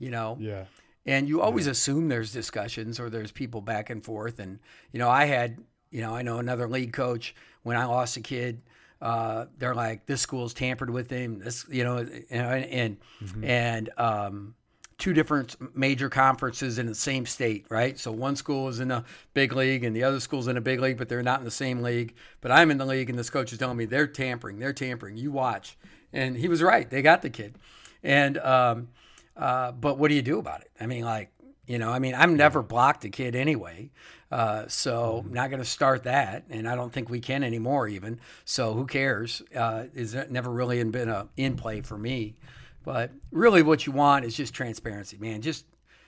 You 0.00 0.10
know. 0.10 0.36
Yeah. 0.40 0.64
And 1.06 1.28
you 1.28 1.40
always 1.40 1.66
yeah. 1.66 1.72
assume 1.72 2.08
there's 2.08 2.32
discussions 2.32 2.98
or 2.98 3.10
there's 3.10 3.30
people 3.30 3.60
back 3.60 3.90
and 3.90 4.04
forth. 4.04 4.40
And 4.40 4.58
you 4.92 4.98
know, 4.98 5.08
I 5.08 5.26
had 5.26 5.58
you 5.92 6.00
know 6.00 6.16
I 6.16 6.22
know 6.22 6.38
another 6.38 6.68
league 6.68 6.92
coach 6.92 7.32
when 7.62 7.76
I 7.76 7.84
lost 7.84 8.16
a 8.16 8.20
kid. 8.20 8.62
Uh, 9.00 9.46
they're 9.58 9.76
like, 9.76 10.06
this 10.06 10.20
school's 10.20 10.52
tampered 10.52 10.90
with 10.90 11.08
him. 11.08 11.38
This, 11.38 11.64
you 11.70 11.84
know, 11.84 11.98
and 11.98 12.64
and, 12.64 12.96
mm-hmm. 13.22 13.44
and 13.44 13.90
um, 13.96 14.54
two 14.98 15.12
different 15.12 15.56
major 15.76 16.08
conferences 16.08 16.78
in 16.78 16.86
the 16.86 16.94
same 16.94 17.24
state, 17.24 17.64
right? 17.68 17.98
So 17.98 18.10
one 18.10 18.34
school 18.34 18.68
is 18.68 18.80
in 18.80 18.90
a 18.90 19.04
big 19.32 19.52
league 19.52 19.84
and 19.84 19.94
the 19.94 20.02
other 20.02 20.18
school's 20.18 20.48
in 20.48 20.56
a 20.56 20.60
big 20.60 20.80
league, 20.80 20.98
but 20.98 21.08
they're 21.08 21.22
not 21.22 21.38
in 21.38 21.44
the 21.44 21.52
same 21.52 21.80
league. 21.82 22.14
But 22.40 22.50
I'm 22.50 22.70
in 22.70 22.78
the 22.78 22.84
league, 22.84 23.08
and 23.08 23.18
this 23.18 23.30
coach 23.30 23.52
is 23.52 23.58
telling 23.58 23.76
me 23.76 23.84
they're 23.84 24.08
tampering, 24.08 24.58
they're 24.58 24.72
tampering. 24.72 25.16
You 25.16 25.30
watch, 25.30 25.78
and 26.12 26.36
he 26.36 26.48
was 26.48 26.62
right. 26.62 26.90
They 26.90 27.00
got 27.00 27.22
the 27.22 27.30
kid, 27.30 27.54
and 28.02 28.38
um, 28.38 28.88
uh, 29.36 29.72
but 29.72 29.98
what 29.98 30.08
do 30.08 30.14
you 30.14 30.22
do 30.22 30.38
about 30.38 30.62
it? 30.62 30.70
I 30.80 30.86
mean, 30.86 31.04
like 31.04 31.30
you 31.68 31.78
know, 31.78 31.90
I 31.90 32.00
mean, 32.00 32.14
I'm 32.14 32.36
never 32.36 32.62
blocked 32.62 33.04
a 33.04 33.10
kid 33.10 33.36
anyway. 33.36 33.90
Uh, 34.30 34.66
so 34.68 35.22
I'm 35.24 35.32
not 35.32 35.48
going 35.48 35.62
to 35.62 35.68
start 35.68 36.02
that, 36.02 36.44
and 36.50 36.68
I 36.68 36.74
don't 36.74 36.92
think 36.92 37.08
we 37.08 37.20
can 37.20 37.42
anymore. 37.42 37.88
Even 37.88 38.18
so, 38.44 38.74
who 38.74 38.84
cares? 38.84 39.42
Uh, 39.54 39.84
is 39.94 40.14
never 40.28 40.50
really 40.50 40.82
been 40.84 41.08
a 41.08 41.28
in 41.36 41.56
play 41.56 41.82
for 41.82 41.96
me. 41.96 42.34
But 42.88 43.10
really, 43.30 43.60
what 43.60 43.84
you 43.86 43.92
want 43.92 44.24
is 44.24 44.34
just 44.34 44.54
transparency, 44.54 45.18
man. 45.18 45.42
Just 45.42 45.66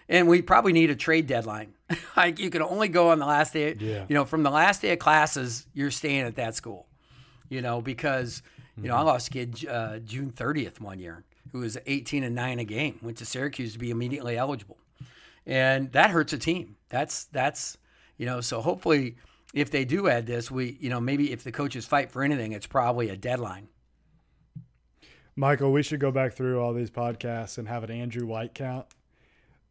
and 0.09 0.27
we 0.27 0.41
probably 0.41 0.73
need 0.73 0.89
a 0.89 0.95
trade 0.95 1.27
deadline. 1.27 1.75
like 2.17 2.39
you 2.39 2.49
can 2.49 2.63
only 2.63 2.89
go 2.89 3.11
on 3.11 3.19
the 3.19 3.27
last 3.27 3.53
day. 3.53 3.77
Yeah. 3.79 4.07
You 4.09 4.15
know, 4.15 4.25
from 4.25 4.43
the 4.43 4.51
last 4.51 4.81
day 4.81 4.95
of 4.95 4.99
classes, 4.99 5.67
you're 5.75 5.91
staying 5.91 6.23
at 6.23 6.37
that 6.37 6.55
school. 6.55 6.87
You 7.51 7.61
know, 7.61 7.83
because 7.83 8.43
you 8.81 8.89
know 8.89 8.97
I 8.97 9.03
lost 9.03 9.29
a 9.29 9.31
kid 9.31 9.67
uh, 9.69 9.99
June 9.99 10.33
30th 10.35 10.81
one 10.81 10.99
year 10.99 11.23
who 11.53 11.59
was 11.59 11.77
18 11.85 12.25
and 12.25 12.35
nine 12.35 12.59
a 12.59 12.65
game. 12.65 12.99
Went 13.03 13.19
to 13.19 13.27
Syracuse 13.27 13.75
to 13.75 13.79
be 13.79 13.91
immediately 13.91 14.39
eligible, 14.39 14.79
and 15.45 15.93
that 15.93 16.09
hurts 16.09 16.33
a 16.33 16.39
team. 16.39 16.77
That's 16.89 17.25
that's 17.25 17.77
you 18.17 18.25
know, 18.25 18.41
so 18.41 18.63
hopefully, 18.63 19.17
if 19.53 19.71
they 19.71 19.85
do 19.85 20.09
add 20.09 20.25
this, 20.25 20.51
we, 20.51 20.79
you 20.81 20.89
know, 20.89 20.99
maybe 20.99 21.31
if 21.31 21.45
the 21.45 21.53
coaches 21.53 21.85
fight 21.85 22.11
for 22.11 22.23
anything, 22.23 22.53
it's 22.53 22.67
probably 22.67 23.11
a 23.11 23.19
deadline. 23.19 23.69
Michael, 25.37 25.73
we 25.73 25.83
should 25.83 26.01
go 26.01 26.11
back 26.11 26.33
through 26.35 26.61
all 26.61 26.73
these 26.73 26.91
podcasts 26.91 27.59
and 27.59 27.69
have 27.69 27.85
an 27.85 27.91
Andrew 27.91 28.27
White 28.27 28.55
count. 28.55 28.87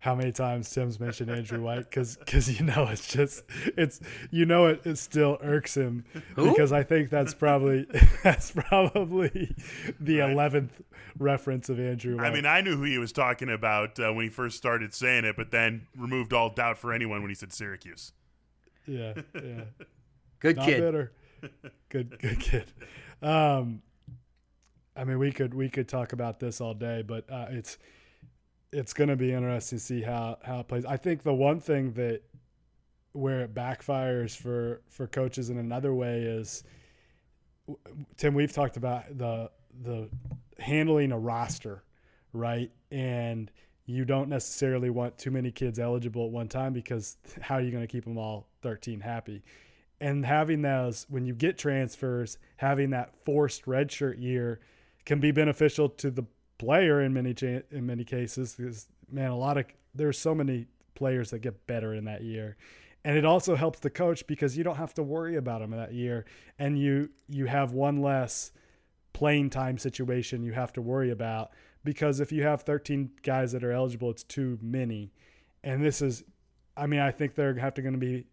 How 0.02 0.16
many 0.16 0.32
times 0.32 0.70
Tim's 0.70 0.98
mentioned 0.98 1.30
Andrew 1.30 1.62
White? 1.62 1.90
Because 1.90 2.16
because 2.16 2.58
you 2.60 2.66
know 2.66 2.88
it's 2.88 3.06
just 3.06 3.44
it's 3.76 4.00
you 4.32 4.46
know 4.46 4.68
it, 4.68 4.86
it 4.86 4.98
still 4.98 5.38
irks 5.42 5.76
him 5.76 6.06
Who? 6.36 6.50
because 6.52 6.72
I 6.72 6.84
think 6.84 7.10
that's 7.10 7.34
probably 7.34 7.86
that's 8.24 8.52
probably 8.52 9.54
the 10.00 10.20
eleventh 10.20 10.82
reference 11.18 11.68
of 11.68 11.82
Andrew 11.82 12.16
White. 12.16 12.28
I 12.28 12.34
mean, 12.34 12.46
I 12.46 12.62
knew 12.62 12.78
who 12.78 12.84
he 12.84 12.98
was 12.98 13.12
talking 13.12 13.50
about 13.50 14.00
uh, 14.00 14.14
when 14.14 14.24
he 14.24 14.30
first 14.30 14.56
started 14.56 14.94
saying 14.94 15.26
it, 15.26 15.36
but 15.36 15.52
then 15.52 15.86
removed 15.98 16.32
all 16.32 16.50
doubt 16.50 16.78
for 16.78 16.94
anyone 16.94 17.22
when 17.22 17.30
he 17.30 17.36
said 17.36 17.52
Syracuse. 17.52 18.14
yeah, 18.88 19.16
yeah. 19.36 19.64
Good 20.40 20.56
Not 20.56 20.66
kid. 20.66 20.80
bitter. 20.80 21.12
Good, 21.90 22.18
good 22.22 22.40
kid. 22.40 22.72
Um, 23.22 23.82
I 24.96 25.04
mean, 25.04 25.20
we 25.20 25.32
could 25.32 25.54
we 25.54 25.70
could 25.70 25.88
talk 25.88 26.14
about 26.14 26.40
this 26.40 26.62
all 26.62 26.74
day, 26.74 27.04
but 27.06 27.30
uh, 27.32 27.48
it's 27.50 27.78
it's 28.72 28.94
going 28.94 29.10
to 29.10 29.16
be 29.16 29.34
interesting 29.34 29.78
to 29.78 29.84
see 29.84 30.02
how 30.02 30.38
how 30.44 30.60
it 30.60 30.68
plays. 30.68 30.86
I 30.86 30.98
think 30.98 31.24
the 31.24 31.34
one 31.34 31.60
thing 31.60 31.94
that 31.94 32.22
where 33.14 33.42
it 33.42 33.54
backfires 33.54 34.36
for 34.36 34.82
for 34.90 35.08
coaches 35.08 35.50
in 35.50 35.58
another 35.58 35.94
way 35.94 36.22
is 36.22 36.64
Tim. 38.18 38.34
We've 38.34 38.52
talked 38.52 38.78
about 38.78 39.18
the 39.18 39.52
the 39.82 40.10
handling 40.60 41.12
a 41.12 41.20
roster, 41.20 41.84
right? 42.34 42.72
And 42.92 43.52
you 43.86 44.06
don't 44.06 44.30
necessarily 44.30 44.90
want 44.90 45.18
too 45.18 45.32
many 45.32 45.52
kids 45.52 45.80
eligible 45.80 46.26
at 46.26 46.32
one 46.32 46.48
time 46.48 46.74
because 46.74 47.18
how 47.42 47.56
are 47.56 47.62
you 47.62 47.72
going 47.72 47.84
to 47.84 47.88
keep 47.88 48.04
them 48.04 48.18
all 48.18 48.48
13 48.62 49.00
happy? 49.00 49.44
And 50.02 50.26
having 50.26 50.62
those, 50.62 51.06
when 51.10 51.26
you 51.26 51.34
get 51.34 51.58
transfers, 51.58 52.38
having 52.58 52.92
that 52.92 53.14
forced 53.26 53.66
redshirt 53.66 54.22
year 54.22 54.60
can 55.10 55.20
be 55.20 55.32
beneficial 55.32 55.90
to 55.90 56.12
the 56.12 56.24
player 56.60 57.02
in 57.02 57.12
many 57.12 57.34
cha- 57.34 57.64
in 57.72 57.84
many 57.84 58.04
cases. 58.04 58.54
Because 58.54 58.88
man, 59.12 59.32
a 59.32 59.36
lot 59.36 59.58
of 59.58 59.66
there's 59.96 60.20
so 60.20 60.36
many 60.36 60.68
players 60.94 61.32
that 61.32 61.40
get 61.40 61.66
better 61.66 61.96
in 61.96 62.06
that 62.06 62.22
year, 62.22 62.58
and 63.04 63.18
it 63.18 63.26
also 63.26 63.56
helps 63.56 63.80
the 63.80 63.90
coach 63.90 64.28
because 64.28 64.56
you 64.56 64.64
don't 64.64 64.76
have 64.76 64.94
to 64.94 65.02
worry 65.02 65.36
about 65.36 65.62
them 65.62 65.72
that 65.72 65.96
year, 65.96 66.26
and 66.60 66.78
you 66.78 67.10
you 67.28 67.48
have 67.48 67.72
one 67.72 68.04
less 68.04 68.52
playing 69.12 69.50
time 69.50 69.80
situation 69.80 70.44
you 70.44 70.52
have 70.52 70.72
to 70.72 70.82
worry 70.82 71.10
about 71.10 71.50
because 71.84 72.20
if 72.20 72.32
you 72.32 72.44
have 72.44 72.62
13 72.62 73.10
guys 73.24 73.52
that 73.52 73.64
are 73.64 73.72
eligible, 73.72 74.12
it's 74.12 74.24
too 74.24 74.60
many. 74.62 75.12
And 75.64 75.84
this 75.84 76.04
is, 76.04 76.24
I 76.78 76.86
mean, 76.86 77.00
I 77.00 77.10
think 77.10 77.34
they're 77.34 77.56
have 77.56 77.74
to 77.74 77.82
going 77.82 77.96
to 77.96 78.00
be 78.00 78.28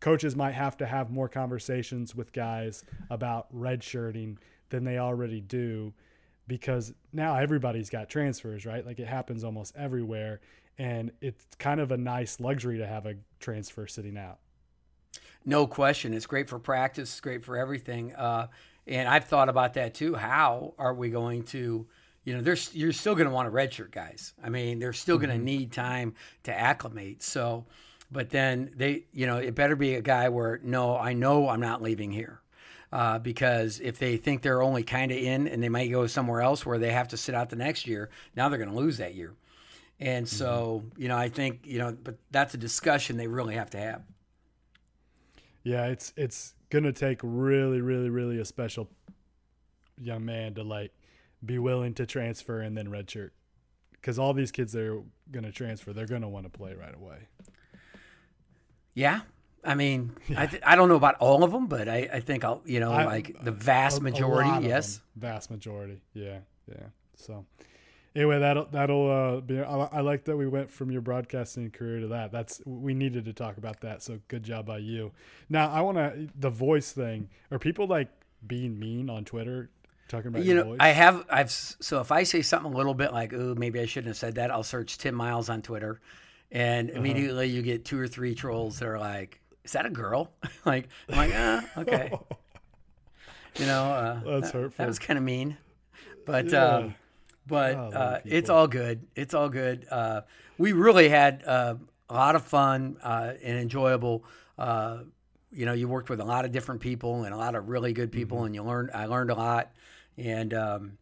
coaches 0.00 0.34
might 0.34 0.54
have 0.54 0.78
to 0.78 0.86
have 0.86 1.10
more 1.10 1.28
conversations 1.28 2.14
with 2.14 2.32
guys 2.32 2.84
about 3.10 3.54
redshirting 3.54 4.38
than 4.70 4.84
they 4.84 4.98
already 4.98 5.40
do 5.40 5.92
because 6.46 6.94
now 7.12 7.36
everybody's 7.36 7.90
got 7.90 8.08
transfers, 8.08 8.66
right? 8.66 8.84
Like 8.84 8.98
it 8.98 9.06
happens 9.06 9.44
almost 9.44 9.76
everywhere. 9.76 10.40
And 10.78 11.12
it's 11.20 11.44
kind 11.58 11.80
of 11.80 11.92
a 11.92 11.96
nice 11.96 12.40
luxury 12.40 12.78
to 12.78 12.86
have 12.86 13.06
a 13.06 13.16
transfer 13.40 13.86
sitting 13.86 14.16
out. 14.16 14.38
No 15.44 15.66
question. 15.66 16.14
It's 16.14 16.26
great 16.26 16.48
for 16.48 16.58
practice. 16.58 17.10
It's 17.10 17.20
great 17.20 17.44
for 17.44 17.56
everything. 17.56 18.14
Uh, 18.14 18.48
and 18.86 19.08
I've 19.08 19.24
thought 19.24 19.48
about 19.48 19.74
that 19.74 19.94
too. 19.94 20.14
How 20.14 20.74
are 20.78 20.94
we 20.94 21.10
going 21.10 21.42
to, 21.44 21.86
you 22.24 22.34
know, 22.34 22.40
there's 22.40 22.74
you're 22.74 22.92
still 22.92 23.14
going 23.14 23.28
to 23.28 23.34
want 23.34 23.48
a 23.48 23.50
redshirt 23.50 23.90
guys. 23.90 24.32
I 24.42 24.48
mean, 24.48 24.78
they're 24.78 24.92
still 24.92 25.18
going 25.18 25.30
to 25.30 25.38
need 25.38 25.72
time 25.72 26.14
to 26.44 26.58
acclimate. 26.58 27.22
So, 27.22 27.66
but 28.10 28.30
then 28.30 28.72
they, 28.74 29.04
you 29.12 29.26
know, 29.26 29.36
it 29.36 29.54
better 29.54 29.76
be 29.76 29.94
a 29.94 30.02
guy 30.02 30.28
where 30.30 30.60
no, 30.62 30.96
I 30.96 31.12
know 31.12 31.48
I'm 31.48 31.60
not 31.60 31.82
leaving 31.82 32.10
here. 32.10 32.40
Uh, 32.90 33.18
because 33.18 33.80
if 33.80 33.98
they 33.98 34.16
think 34.16 34.40
they're 34.40 34.62
only 34.62 34.82
kind 34.82 35.12
of 35.12 35.18
in 35.18 35.46
and 35.46 35.62
they 35.62 35.68
might 35.68 35.88
go 35.88 36.06
somewhere 36.06 36.40
else 36.40 36.64
where 36.64 36.78
they 36.78 36.90
have 36.90 37.08
to 37.08 37.16
sit 37.18 37.34
out 37.34 37.50
the 37.50 37.56
next 37.56 37.86
year, 37.86 38.08
now 38.34 38.48
they're 38.48 38.58
going 38.58 38.70
to 38.70 38.76
lose 38.76 38.96
that 38.96 39.14
year. 39.14 39.34
And 40.00 40.28
so, 40.28 40.84
you 40.96 41.08
know, 41.08 41.16
I 41.16 41.28
think, 41.28 41.60
you 41.64 41.78
know, 41.78 41.96
but 42.02 42.16
that's 42.30 42.54
a 42.54 42.56
discussion 42.56 43.16
they 43.16 43.26
really 43.26 43.54
have 43.54 43.70
to 43.70 43.78
have. 43.78 44.02
Yeah, 45.64 45.86
it's 45.86 46.12
it's 46.16 46.54
gonna 46.70 46.92
take 46.92 47.18
really, 47.22 47.80
really, 47.80 48.08
really 48.08 48.38
a 48.38 48.44
special 48.44 48.88
young 50.00 50.24
man 50.24 50.54
to 50.54 50.62
like 50.62 50.92
be 51.44 51.58
willing 51.58 51.94
to 51.94 52.06
transfer 52.06 52.60
and 52.60 52.76
then 52.76 52.88
redshirt. 52.88 53.30
Because 53.92 54.18
all 54.18 54.32
these 54.32 54.52
kids 54.52 54.72
that 54.72 54.84
are 54.84 55.02
gonna 55.32 55.50
transfer, 55.50 55.92
they're 55.92 56.06
gonna 56.06 56.28
want 56.28 56.50
to 56.50 56.50
play 56.50 56.74
right 56.74 56.94
away. 56.94 57.18
Yeah. 58.94 59.22
I 59.64 59.74
mean, 59.74 60.12
I, 60.36 60.46
th- 60.46 60.62
I 60.64 60.76
don't 60.76 60.88
know 60.88 60.96
about 60.96 61.16
all 61.16 61.42
of 61.44 61.50
them, 61.52 61.66
but 61.66 61.88
I, 61.88 62.08
I 62.12 62.20
think 62.20 62.44
I'll, 62.44 62.62
you 62.64 62.80
know, 62.80 62.92
I- 62.92 63.04
like 63.04 63.36
the 63.42 63.50
vast 63.52 63.98
A- 63.98 64.00
a 64.00 64.02
majority, 64.04 64.50
of 64.50 64.64
yes. 64.64 65.00
vast 65.16 65.50
majority. 65.50 66.00
Yeah, 66.14 66.38
yeah. 66.68 66.86
So 67.16 67.44
anyway, 68.14 68.38
that'll 68.38 68.66
that'll 68.66 69.10
uh, 69.10 69.40
be. 69.40 69.60
I, 69.60 69.76
I 69.92 70.00
like 70.00 70.24
that 70.24 70.36
we 70.36 70.46
went 70.46 70.70
from 70.70 70.90
your 70.90 71.00
broadcasting 71.00 71.70
career 71.70 72.00
to 72.00 72.06
that. 72.08 72.30
That's 72.32 72.62
we 72.64 72.94
needed 72.94 73.24
to 73.26 73.32
talk 73.32 73.58
about 73.58 73.80
that. 73.80 74.02
So 74.02 74.20
good 74.28 74.42
job 74.44 74.66
by 74.66 74.78
you. 74.78 75.12
Now 75.48 75.70
I 75.70 75.80
want 75.80 75.98
to 75.98 76.28
the 76.38 76.50
voice 76.50 76.92
thing. 76.92 77.28
Are 77.50 77.58
people 77.58 77.86
like 77.86 78.08
being 78.46 78.78
mean 78.78 79.10
on 79.10 79.24
Twitter? 79.24 79.70
Talking 80.08 80.28
about 80.28 80.44
You 80.44 80.54
know, 80.54 80.64
voice? 80.64 80.76
I 80.80 80.88
have, 80.88 81.26
I've, 81.28 81.50
so 81.50 82.00
if 82.00 82.10
I 82.10 82.22
say 82.22 82.40
something 82.40 82.72
a 82.72 82.74
little 82.74 82.94
bit 82.94 83.12
like, 83.12 83.34
ooh, 83.34 83.54
maybe 83.54 83.78
I 83.78 83.84
shouldn't 83.84 84.06
have 84.06 84.16
said 84.16 84.36
that, 84.36 84.50
I'll 84.50 84.62
search 84.62 84.96
Tim 84.96 85.14
Miles 85.14 85.50
on 85.50 85.60
Twitter. 85.60 86.00
And 86.50 86.88
Uh-huh. 86.88 86.98
immediately 86.98 87.48
you 87.48 87.60
get 87.60 87.84
two 87.84 87.98
or 88.00 88.08
three 88.08 88.34
trolls 88.34 88.78
that 88.78 88.88
are 88.88 88.98
like, 88.98 89.38
is 89.68 89.72
that 89.74 89.84
a 89.86 89.90
girl? 89.90 90.32
like, 90.64 90.88
I'm 91.10 91.16
like, 91.16 91.32
ah, 91.36 91.64
okay. 91.78 92.10
You 93.58 93.66
know, 93.66 93.84
uh, 93.92 94.20
That's 94.40 94.52
that, 94.52 94.58
hurtful. 94.58 94.74
that 94.84 94.86
was 94.88 94.98
kind 95.00 95.18
of 95.18 95.24
mean. 95.24 95.56
But, 96.24 96.46
Yeah. 96.52 96.64
um, 96.64 96.94
but 97.46 97.74
Oh, 97.76 97.90
uh, 97.92 98.20
it's 98.24 98.48
all 98.50 98.68
good. 98.68 99.06
It's 99.16 99.34
all 99.34 99.48
good. 99.48 99.84
Uh, 99.90 100.20
we 100.58 100.72
really 100.72 101.08
had 101.08 101.42
uh, 101.44 101.74
a 102.08 102.14
lot 102.14 102.36
of 102.36 102.44
fun 102.44 102.98
uh, 103.02 103.32
and 103.42 103.58
enjoyable. 103.58 104.24
Uh, 104.56 104.98
you 105.50 105.66
know, 105.66 105.72
you 105.72 105.88
worked 105.88 106.08
with 106.08 106.20
a 106.20 106.24
lot 106.24 106.44
of 106.44 106.52
different 106.52 106.80
people 106.82 107.24
and 107.24 107.34
a 107.34 107.36
lot 107.36 107.54
of 107.56 107.68
really 107.68 107.92
good 107.92 108.12
people, 108.12 108.38
Mm-hmm. 108.38 108.46
and 108.46 108.54
you 108.54 108.62
learned. 108.62 108.90
I 108.94 109.06
learned 109.06 109.30
a 109.30 109.34
lot, 109.34 109.72
and 110.16 110.54
um, 110.54 110.97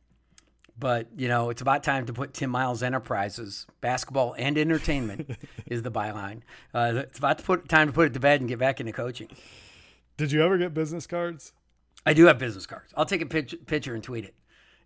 but 0.78 1.08
you 1.16 1.28
know, 1.28 1.50
it's 1.50 1.62
about 1.62 1.82
time 1.82 2.06
to 2.06 2.12
put 2.12 2.34
Tim 2.34 2.50
Miles 2.50 2.82
Enterprises, 2.82 3.66
basketball 3.80 4.34
and 4.38 4.58
entertainment, 4.58 5.30
is 5.66 5.82
the 5.82 5.90
byline. 5.90 6.40
Uh, 6.74 6.92
it's 6.96 7.18
about 7.18 7.38
to 7.38 7.44
put 7.44 7.68
time 7.68 7.88
to 7.88 7.92
put 7.92 8.06
it 8.06 8.14
to 8.14 8.20
bed 8.20 8.40
and 8.40 8.48
get 8.48 8.58
back 8.58 8.80
into 8.80 8.92
coaching. 8.92 9.28
Did 10.16 10.32
you 10.32 10.42
ever 10.42 10.56
get 10.58 10.74
business 10.74 11.06
cards? 11.06 11.52
I 12.04 12.14
do 12.14 12.26
have 12.26 12.38
business 12.38 12.66
cards. 12.66 12.92
I'll 12.96 13.04
take 13.06 13.20
a 13.22 13.26
picture, 13.26 13.56
picture 13.56 13.94
and 13.94 14.02
tweet 14.02 14.24
it. 14.24 14.34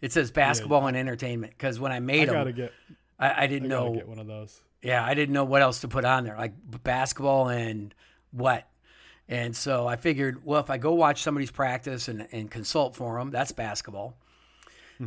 It 0.00 0.12
says 0.12 0.30
basketball 0.30 0.86
and 0.86 0.96
entertainment 0.96 1.52
because 1.52 1.78
when 1.78 1.92
I 1.92 1.96
I 1.96 2.00
made 2.00 2.28
gotta 2.28 2.52
them, 2.52 2.54
get. 2.54 2.72
I, 3.18 3.28
I 3.28 3.42
I 3.42 3.46
didn't 3.46 3.68
gotta 3.68 3.90
know. 3.90 3.94
get 3.94 4.08
one 4.08 4.18
of 4.18 4.26
those. 4.26 4.60
Yeah, 4.82 5.04
I 5.04 5.12
didn't 5.12 5.34
know 5.34 5.44
what 5.44 5.60
else 5.60 5.80
to 5.82 5.88
put 5.88 6.06
on 6.06 6.24
there, 6.24 6.36
like 6.36 6.54
basketball 6.82 7.48
and 7.48 7.94
what. 8.30 8.66
And 9.28 9.54
so 9.54 9.86
I 9.86 9.96
figured, 9.96 10.44
well, 10.44 10.60
if 10.60 10.70
I 10.70 10.78
go 10.78 10.94
watch 10.94 11.22
somebody's 11.22 11.50
practice 11.50 12.08
and, 12.08 12.26
and 12.32 12.50
consult 12.50 12.96
for 12.96 13.18
them, 13.18 13.30
that's 13.30 13.52
basketball. 13.52 14.16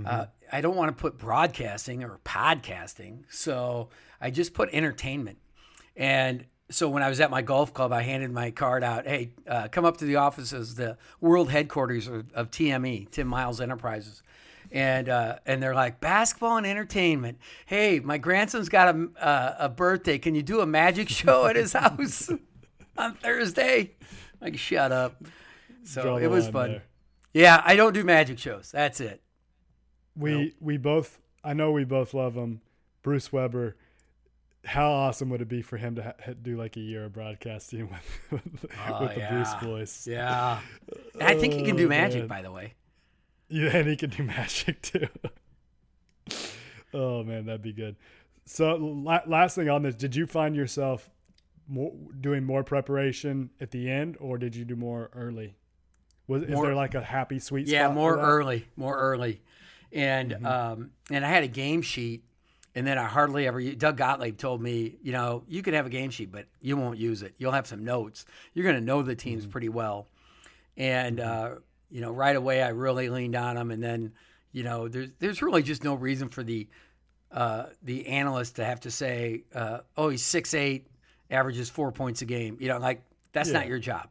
Uh, 0.05 0.25
I 0.51 0.61
don't 0.61 0.75
want 0.75 0.89
to 0.95 0.99
put 1.01 1.17
broadcasting 1.17 2.03
or 2.03 2.19
podcasting. 2.25 3.23
So 3.29 3.89
I 4.19 4.29
just 4.31 4.53
put 4.53 4.69
entertainment. 4.73 5.37
And 5.95 6.45
so 6.71 6.89
when 6.89 7.03
I 7.03 7.09
was 7.09 7.19
at 7.19 7.29
my 7.29 7.41
golf 7.43 7.73
club, 7.73 7.91
I 7.91 8.01
handed 8.01 8.31
my 8.31 8.49
card 8.51 8.83
out. 8.83 9.05
Hey, 9.05 9.31
uh, 9.47 9.67
come 9.67 9.85
up 9.85 9.97
to 9.97 10.05
the 10.05 10.15
offices, 10.15 10.75
the 10.75 10.97
world 11.21 11.51
headquarters 11.51 12.07
of, 12.07 12.31
of 12.33 12.49
TME, 12.49 13.11
Tim 13.11 13.27
Miles 13.27 13.61
Enterprises. 13.61 14.23
and 14.71 15.09
uh, 15.09 15.37
and 15.45 15.61
they're 15.61 15.75
like 15.75 15.99
basketball 15.99 16.57
and 16.57 16.65
entertainment. 16.65 17.37
Hey, 17.67 17.99
my 17.99 18.17
grandson's 18.17 18.69
got 18.69 18.95
a 18.95 19.09
uh, 19.23 19.55
a 19.59 19.69
birthday. 19.69 20.17
Can 20.17 20.33
you 20.33 20.41
do 20.41 20.61
a 20.61 20.65
magic 20.65 21.09
show 21.19 21.45
at 21.45 21.55
his 21.55 21.73
house 21.73 22.31
on 22.97 23.13
Thursday? 23.15 23.91
Like, 24.41 24.57
shut 24.57 24.91
up. 24.91 25.23
So 25.83 26.01
Draw 26.01 26.17
it 26.17 26.27
was 26.27 26.47
fun. 26.47 26.71
there. 26.71 26.83
Yeah, 27.33 27.61
I 27.63 27.75
don't 27.75 27.93
do 27.93 28.03
magic 28.03 28.39
shows. 28.39 28.71
That's 28.71 28.99
it. 28.99 29.21
We 30.15 30.53
we 30.59 30.77
both 30.77 31.19
I 31.43 31.53
know 31.53 31.71
we 31.71 31.83
both 31.85 32.13
love 32.13 32.35
him. 32.35 32.61
Bruce 33.01 33.31
Weber. 33.33 33.75
How 34.65 34.91
awesome 34.91 35.29
would 35.31 35.41
it 35.41 35.49
be 35.49 35.61
for 35.61 35.75
him 35.75 35.95
to 35.95 36.03
ha- 36.03 36.33
do 36.41 36.55
like 36.55 36.77
a 36.77 36.79
year 36.79 37.03
of 37.05 37.11
broadcasting 37.13 37.89
with 37.89 38.31
with, 38.31 38.65
Oh, 38.87 39.01
with 39.01 39.15
the 39.15 39.19
yeah. 39.19 39.29
Bruce 39.33 39.53
voice? 39.61 40.07
Yeah, 40.07 40.59
and 41.15 41.23
I 41.23 41.35
think 41.37 41.53
he 41.53 41.63
can 41.63 41.75
oh, 41.75 41.77
do 41.79 41.85
Oh, 41.85 41.89
magic. 41.89 42.19
man. 42.21 42.27
By 42.29 42.41
the 42.43 42.51
way, 42.51 42.73
Yeah, 43.49 43.75
and 43.75 43.89
he 43.89 43.97
can 43.97 44.09
do 44.11 44.23
magic 44.37 44.81
too. 44.81 45.07
oh 46.93 47.23
man, 47.23 47.45
that'd 47.45 47.61
be 47.61 47.73
good. 47.73 47.95
So 48.45 48.75
la- 48.75 49.21
last 49.27 49.55
thing 49.55 49.69
on 49.69 49.83
this, 49.83 49.95
did 49.95 50.15
you 50.15 50.25
find 50.27 50.55
yourself 50.55 51.09
more, 51.67 51.91
doing 52.19 52.43
more 52.45 52.63
preparation 52.63 53.49
at 53.59 53.71
the 53.71 53.89
end, 53.89 54.17
or 54.19 54.37
did 54.37 54.55
you 54.55 54.65
do 54.65 54.75
more 54.75 55.09
early? 55.13 55.55
Was 56.27 56.43
is 56.43 56.49
there 56.49 56.73
like 56.75 56.95
a 56.95 57.01
happy 57.01 57.39
sweet 57.39 57.67
yeah, 57.67 57.85
spot? 57.85 57.95
more 57.95 58.17
early, 58.17 58.65
more 58.77 58.97
early, 58.97 59.41
and 59.93 60.31
Mm-hmm. 60.31 60.45
um, 60.45 60.91
and 61.11 61.25
I 61.25 61.29
had 61.29 61.43
a 61.43 61.47
game 61.47 61.81
sheet, 61.81 62.23
and 62.75 62.85
then 62.87 62.97
I 62.97 63.05
hardly 63.05 63.47
ever. 63.47 63.61
Doug 63.61 63.97
Gottlieb 63.97 64.37
told 64.37 64.61
me, 64.61 64.95
you 65.03 65.11
know, 65.11 65.43
you 65.47 65.61
could 65.61 65.73
have 65.73 65.85
a 65.85 65.89
game 65.89 66.09
sheet, 66.09 66.31
but 66.31 66.45
you 66.61 66.75
won't 66.77 66.97
use 66.97 67.21
it. 67.21 67.35
You'll 67.37 67.51
have 67.51 67.67
some 67.67 67.83
notes. 67.85 68.25
You're 68.53 68.63
going 68.63 68.75
to 68.75 68.81
know 68.81 69.01
the 69.01 69.11
Mm-hmm. 69.13 69.19
teams 69.29 69.45
pretty 69.45 69.69
well, 69.69 70.07
and 70.77 71.19
uh, 71.19 71.55
you 71.91 72.01
know, 72.01 72.11
right 72.11 72.35
away 72.35 72.61
I 72.63 72.69
really 72.69 73.09
leaned 73.09 73.35
on 73.35 73.55
them, 73.55 73.71
and 73.71 73.83
then 73.83 74.13
you 74.51 74.63
know, 74.63 74.87
there's 74.87 75.09
there's 75.19 75.41
really 75.41 75.63
just 75.63 75.83
no 75.83 75.93
reason 75.95 76.29
for 76.29 76.43
the 76.43 76.67
uh, 77.31 77.65
the 77.81 78.07
analyst 78.07 78.57
to 78.57 78.65
have 78.65 78.79
to 78.81 78.91
say, 78.91 79.43
uh, 79.55 79.79
oh, 79.97 80.09
he's 80.09 80.23
six 80.23 80.53
eight, 80.53 80.87
averages 81.31 81.69
four 81.69 81.91
points 81.91 82.21
a 82.21 82.25
game. 82.25 82.57
You 82.59 82.67
know, 82.69 82.77
like 82.77 83.01
that's 83.31 83.49
Yeah. 83.49 83.59
not 83.59 83.67
your 83.67 83.79
job. 83.79 84.09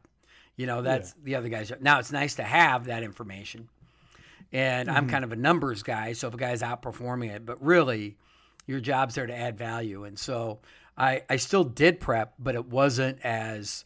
You 0.55 0.67
know, 0.67 0.81
that's 0.81 1.13
the 1.23 1.35
other 1.35 1.49
guy's 1.49 1.69
job. 1.69 1.79
Now 1.81 1.99
it's 1.99 2.11
nice 2.11 2.35
to 2.35 2.43
have 2.43 2.85
that 2.85 3.01
information. 3.03 3.69
And 4.53 4.89
I'm 4.89 5.09
kind 5.09 5.23
of 5.23 5.31
a 5.31 5.35
numbers 5.35 5.81
guy, 5.81 6.13
so 6.13 6.27
if 6.27 6.33
a 6.35 6.37
guy's 6.37 6.61
outperforming 6.61 7.31
it, 7.35 7.43
but 7.45 7.59
really 7.61 8.17
your 8.67 8.79
job's 8.79 9.15
there 9.15 9.25
to 9.25 9.35
add 9.35 9.57
value. 9.57 10.03
And 10.03 10.17
so 10.17 10.59
I, 10.95 11.23
I 11.29 11.37
still 11.37 11.63
did 11.63 11.99
prep, 11.99 12.35
but 12.37 12.53
it 12.53 12.67
wasn't 12.67 13.17
as 13.23 13.83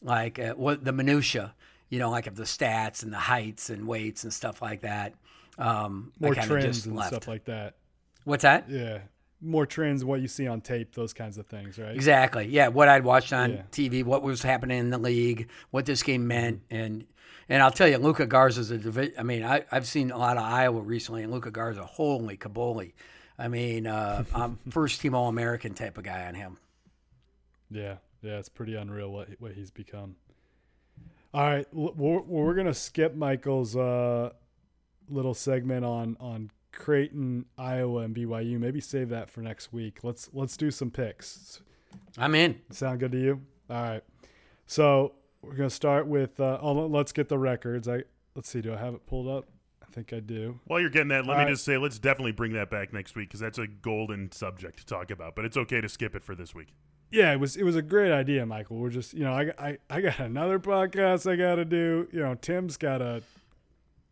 like 0.00 0.38
uh, 0.38 0.54
what 0.54 0.84
the 0.84 0.92
minutia, 0.92 1.54
you 1.88 1.98
know, 1.98 2.10
like 2.10 2.28
of 2.28 2.36
the 2.36 2.44
stats 2.44 3.02
and 3.02 3.12
the 3.12 3.18
heights 3.18 3.68
and 3.68 3.88
weights 3.88 4.22
and 4.22 4.32
stuff 4.32 4.62
like 4.62 4.82
that. 4.82 5.14
Um, 5.58 6.12
more 6.20 6.34
trends 6.34 6.76
just 6.76 6.86
and 6.86 6.94
left. 6.94 7.08
stuff 7.08 7.26
like 7.26 7.46
that. 7.46 7.74
What's 8.24 8.42
that? 8.42 8.68
Yeah, 8.70 8.98
more 9.40 9.66
trends, 9.66 10.04
what 10.04 10.20
you 10.20 10.28
see 10.28 10.46
on 10.46 10.60
tape, 10.60 10.94
those 10.94 11.12
kinds 11.12 11.36
of 11.38 11.46
things, 11.46 11.78
right? 11.78 11.94
Exactly. 11.94 12.46
Yeah, 12.46 12.68
what 12.68 12.88
I'd 12.88 13.04
watched 13.04 13.32
on 13.32 13.52
Yeah. 13.52 13.62
TV, 13.72 14.04
what 14.04 14.22
was 14.22 14.42
happening 14.42 14.78
in 14.78 14.90
the 14.90 14.98
league, 14.98 15.48
what 15.70 15.84
this 15.86 16.02
game 16.02 16.26
meant, 16.28 16.62
and 16.70 17.06
and 17.48 17.62
I'll 17.62 17.70
tell 17.70 17.88
you, 17.88 17.98
Luka 17.98 18.26
Garza's 18.26 18.70
a 18.70 18.78
divi- 18.78 19.16
I 19.18 19.22
mean, 19.22 19.44
I, 19.44 19.64
I've 19.70 19.86
seen 19.86 20.10
a 20.10 20.18
lot 20.18 20.36
of 20.36 20.42
Iowa 20.42 20.80
recently, 20.80 21.22
and 21.22 21.32
Luka 21.32 21.50
Garza, 21.50 21.84
holy 21.84 22.36
caboli. 22.36 22.92
I 23.38 23.48
mean, 23.48 23.86
uh, 23.86 24.24
I'm 24.34 24.58
first 24.70 25.00
team 25.00 25.14
All 25.14 25.28
American 25.28 25.74
type 25.74 25.98
of 25.98 26.04
guy 26.04 26.26
on 26.26 26.34
him. 26.34 26.58
Yeah, 27.70 27.96
yeah, 28.22 28.38
it's 28.38 28.48
pretty 28.48 28.74
unreal 28.74 29.10
what 29.10 29.28
what 29.38 29.52
he's 29.52 29.70
become. 29.70 30.16
All 31.34 31.42
right, 31.42 31.66
we're, 31.72 32.20
we're 32.20 32.54
gonna 32.54 32.74
skip 32.74 33.14
Michael's 33.14 33.76
uh, 33.76 34.30
little 35.08 35.34
segment 35.34 35.84
on 35.84 36.16
on 36.18 36.50
Creighton, 36.72 37.46
Iowa, 37.58 38.02
and 38.02 38.14
BYU. 38.14 38.58
Maybe 38.58 38.80
save 38.80 39.08
that 39.10 39.30
for 39.30 39.40
next 39.40 39.72
week. 39.72 40.02
Let's 40.02 40.30
let's 40.32 40.56
do 40.56 40.70
some 40.70 40.90
picks. 40.90 41.60
I'm 42.18 42.34
in. 42.34 42.60
Sound 42.70 43.00
good 43.00 43.12
to 43.12 43.18
you? 43.20 43.40
All 43.68 43.82
right. 43.82 44.04
So 44.66 45.12
we're 45.46 45.54
gonna 45.56 45.70
start 45.70 46.06
with. 46.06 46.38
Uh, 46.40 46.58
oh, 46.60 46.72
let's 46.86 47.12
get 47.12 47.28
the 47.28 47.38
records. 47.38 47.88
I 47.88 48.02
let's 48.34 48.48
see. 48.48 48.60
Do 48.60 48.72
I 48.74 48.76
have 48.76 48.94
it 48.94 49.06
pulled 49.06 49.28
up? 49.28 49.46
I 49.82 49.86
think 49.92 50.12
I 50.12 50.20
do. 50.20 50.60
While 50.66 50.80
you're 50.80 50.90
getting 50.90 51.08
that, 51.08 51.24
let 51.26 51.34
All 51.34 51.38
me 51.38 51.44
right. 51.46 51.52
just 51.52 51.64
say, 51.64 51.78
let's 51.78 51.98
definitely 51.98 52.32
bring 52.32 52.52
that 52.54 52.70
back 52.70 52.92
next 52.92 53.14
week 53.16 53.28
because 53.28 53.40
that's 53.40 53.58
a 53.58 53.66
golden 53.66 54.30
subject 54.32 54.78
to 54.80 54.86
talk 54.86 55.10
about. 55.10 55.34
But 55.36 55.44
it's 55.46 55.56
okay 55.56 55.80
to 55.80 55.88
skip 55.88 56.14
it 56.14 56.22
for 56.24 56.34
this 56.34 56.54
week. 56.54 56.68
Yeah, 57.10 57.32
it 57.32 57.40
was 57.40 57.56
it 57.56 57.62
was 57.62 57.76
a 57.76 57.82
great 57.82 58.12
idea, 58.12 58.44
Michael. 58.44 58.76
We're 58.78 58.90
just 58.90 59.14
you 59.14 59.24
know 59.24 59.32
I 59.32 59.52
I, 59.58 59.78
I 59.88 60.00
got 60.00 60.18
another 60.18 60.58
podcast 60.58 61.30
I 61.30 61.36
got 61.36 61.54
to 61.54 61.64
do. 61.64 62.08
You 62.12 62.20
know 62.20 62.34
Tim's 62.34 62.76
got 62.76 62.98
to 62.98 63.22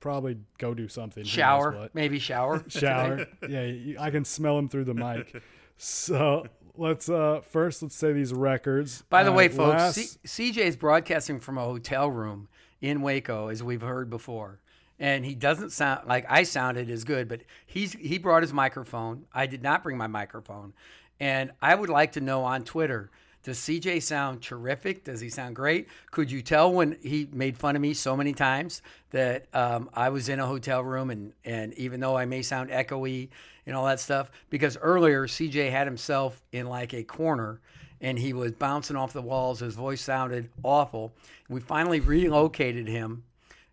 probably 0.01 0.39
go 0.59 0.75
do 0.75 0.87
something. 0.87 1.25
Shower, 1.25 1.89
maybe 1.95 2.19
shower. 2.19 2.63
shower. 2.69 3.27
yeah, 3.49 3.63
you- 3.65 3.97
I 3.99 4.11
can 4.11 4.25
smell 4.25 4.59
him 4.59 4.69
through 4.69 4.85
the 4.85 4.95
mic. 4.95 5.35
So 5.77 6.47
let's 6.77 7.09
uh 7.09 7.41
first 7.41 7.83
let's 7.83 7.95
say 7.95 8.13
these 8.13 8.33
records. 8.33 9.03
By 9.11 9.23
the 9.25 9.31
Uh, 9.33 9.35
way, 9.35 9.49
folks, 9.49 9.79
last- 9.97 10.23
C- 10.27 10.53
CJ's 10.53 10.77
broadcasting 10.77 11.41
from 11.41 11.59
a 11.59 11.65
hotel 11.65 12.11
room 12.11 12.49
in 12.81 13.01
Waco, 13.03 13.49
as 13.49 13.63
we've 13.63 13.81
heard 13.83 14.11
before. 14.11 14.61
And 14.99 15.25
he 15.25 15.35
doesn't 15.35 15.71
sound 15.71 16.07
like 16.07 16.25
I 16.29 16.45
sounded 16.45 16.89
as 16.91 17.05
good, 17.05 17.29
but 17.29 17.41
he's 17.67 17.93
he 17.95 18.19
brought 18.19 18.43
his 18.43 18.53
microphone. 18.53 19.25
I 19.33 19.47
did 19.47 19.63
not 19.63 19.83
bring 19.83 19.97
my 19.97 20.07
microphone. 20.07 20.73
And 21.21 21.53
I 21.63 21.75
would 21.75 21.89
like 21.91 22.13
to 22.13 22.21
know 22.21 22.43
on 22.45 22.65
Twitter, 22.65 23.11
does 23.45 23.59
CJ 23.59 24.03
sound 24.03 24.41
terrific? 24.41 25.05
Does 25.05 25.21
he 25.21 25.29
sound 25.29 25.55
great? 25.55 25.87
Could 26.11 26.31
you 26.31 26.41
tell 26.41 26.73
when 26.73 26.97
he 27.03 27.29
made 27.31 27.59
fun 27.59 27.77
of 27.77 27.83
me 27.83 27.93
so 27.93 28.17
many 28.17 28.33
times 28.33 28.81
that 29.11 29.47
um, 29.55 29.91
I 29.93 30.09
was 30.09 30.31
in 30.31 30.41
a 30.41 30.47
hotel 30.47 30.83
room 30.83 31.11
and, 31.11 31.35
and 31.45 31.75
even 31.75 32.01
though 32.01 32.17
I 32.17 32.25
may 32.25 32.41
sound 32.41 32.71
echoey 32.71 33.29
and 33.67 33.77
all 33.77 33.85
that 33.85 34.01
stuff, 34.01 34.31
because 34.49 34.79
earlier 34.81 35.27
CJ 35.27 35.71
had 35.71 35.87
himself 35.87 36.43
in 36.53 36.67
like 36.67 36.95
a 36.95 37.05
corner 37.05 37.61
and 38.01 38.19
he 38.19 38.33
was 38.33 38.53
bouncing 38.53 38.97
off 38.97 39.13
the 39.13 39.23
walls. 39.23 39.61
His 39.61 39.75
voice 39.75 40.01
sounded 40.01 40.49
awful. 40.63 41.13
We 41.49 41.61
finally 41.61 42.01
relocated 42.01 42.89
him 42.89 43.25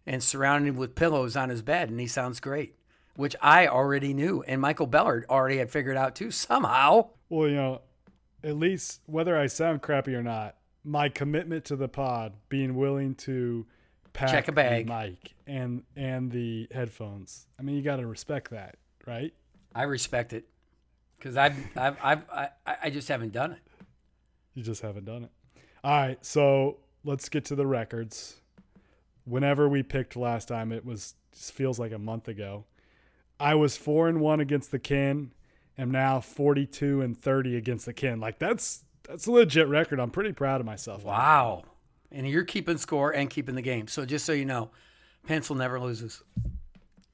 and 0.05 0.21
surrounded 0.21 0.67
him 0.67 0.75
with 0.75 0.95
pillows 0.95 1.37
on 1.37 1.49
his 1.49 1.61
bed, 1.61 1.89
and 1.89 1.99
he 1.99 2.07
sounds 2.07 2.41
great, 2.41 2.75
which 3.15 3.37
I 3.41 3.67
already 3.67 4.13
knew. 4.13 4.43
And 4.43 4.59
Michael 4.59 4.87
Bellard 4.87 5.25
already 5.29 5.57
had 5.57 5.71
figured 5.71 5.95
out 5.95 6.15
too, 6.15 6.31
somehow. 6.31 7.09
well, 7.29 7.47
you 7.47 7.55
know, 7.55 7.81
at 8.43 8.57
least 8.57 9.01
whether 9.05 9.37
I 9.37 9.47
sound 9.47 9.81
crappy 9.81 10.15
or 10.15 10.23
not, 10.23 10.55
my 10.83 11.09
commitment 11.09 11.65
to 11.65 11.75
the 11.75 11.87
pod, 11.87 12.33
being 12.49 12.75
willing 12.75 13.15
to 13.15 13.65
pack 14.13 14.31
Check 14.31 14.47
a 14.47 14.51
bag. 14.51 14.87
the 14.87 14.93
mic 14.93 15.33
and 15.47 15.83
and 15.95 16.31
the 16.31 16.67
headphones. 16.71 17.47
I 17.59 17.63
mean, 17.63 17.75
you 17.75 17.81
got 17.81 17.97
to 17.97 18.07
respect 18.07 18.51
that, 18.51 18.77
right? 19.05 19.33
I 19.73 19.83
respect 19.83 20.33
it 20.33 20.45
because 21.17 21.37
I've, 21.37 21.55
I've, 21.77 21.97
I've, 22.03 22.21
I, 22.33 22.49
I 22.83 22.89
just 22.89 23.07
haven't 23.07 23.31
done 23.31 23.51
it. 23.51 23.61
You 24.53 24.63
just 24.63 24.81
haven't 24.81 25.05
done 25.05 25.23
it. 25.25 25.31
All 25.83 25.91
right, 25.91 26.23
so 26.25 26.77
let's 27.03 27.29
get 27.29 27.45
to 27.45 27.55
the 27.55 27.65
records. 27.65 28.41
Whenever 29.23 29.69
we 29.69 29.81
picked 29.83 30.15
last 30.15 30.47
time, 30.47 30.71
it 30.71 30.83
was 30.83 31.13
just 31.31 31.53
feels 31.53 31.79
like 31.79 31.91
a 31.91 31.99
month 31.99 32.27
ago. 32.27 32.65
I 33.39 33.55
was 33.55 33.77
four 33.77 34.09
and 34.09 34.19
one 34.19 34.39
against 34.39 34.71
the 34.71 34.79
Kin, 34.79 35.31
am 35.81 35.91
now 35.91 36.19
forty 36.19 36.65
two 36.65 37.01
and 37.01 37.17
thirty 37.17 37.55
against 37.55 37.85
the 37.85 37.93
Kin. 37.93 38.19
Like 38.19 38.39
that's 38.39 38.83
that's 39.07 39.27
a 39.27 39.31
legit 39.31 39.67
record. 39.67 39.99
I'm 39.99 40.11
pretty 40.11 40.33
proud 40.33 40.61
of 40.61 40.65
myself. 40.65 41.03
Wow. 41.03 41.63
And 42.11 42.27
you're 42.27 42.43
keeping 42.43 42.77
score 42.77 43.11
and 43.11 43.29
keeping 43.29 43.55
the 43.55 43.61
game. 43.61 43.87
So 43.87 44.05
just 44.05 44.25
so 44.25 44.33
you 44.33 44.45
know, 44.45 44.71
Pencil 45.25 45.55
never 45.55 45.79
loses. 45.79 46.21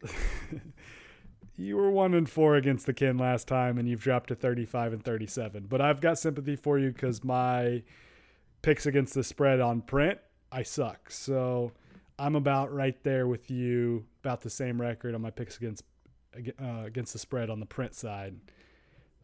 You 1.60 1.76
were 1.76 1.90
one 1.90 2.14
and 2.14 2.30
four 2.30 2.56
against 2.56 2.86
the 2.86 2.94
Kin 2.94 3.18
last 3.18 3.48
time, 3.48 3.80
and 3.80 3.90
you've 3.90 4.02
dropped 4.02 4.28
to 4.28 4.36
thirty 4.36 4.64
five 4.64 4.94
and 4.94 5.04
thirty 5.04 5.26
seven. 5.26 5.66
But 5.68 5.82
I've 5.82 6.00
got 6.00 6.20
sympathy 6.20 6.56
for 6.56 6.78
you 6.78 6.92
because 6.92 7.24
my 7.24 7.82
picks 8.62 8.86
against 8.86 9.16
the 9.16 9.24
spread 9.24 9.60
on 9.60 9.82
print, 9.82 10.20
I 10.52 10.62
suck. 10.62 11.10
So 11.10 11.72
I'm 12.20 12.36
about 12.36 12.72
right 12.72 13.02
there 13.04 13.28
with 13.28 13.50
you, 13.50 14.06
about 14.24 14.42
the 14.42 14.52
same 14.52 14.80
record 14.80 15.16
on 15.16 15.22
my 15.22 15.32
picks 15.32 15.58
against 15.58 15.84
uh, 16.62 16.84
against 16.86 17.14
the 17.14 17.20
spread 17.20 17.50
on 17.50 17.60
the 17.60 17.66
print 17.66 17.96
side. 17.96 18.36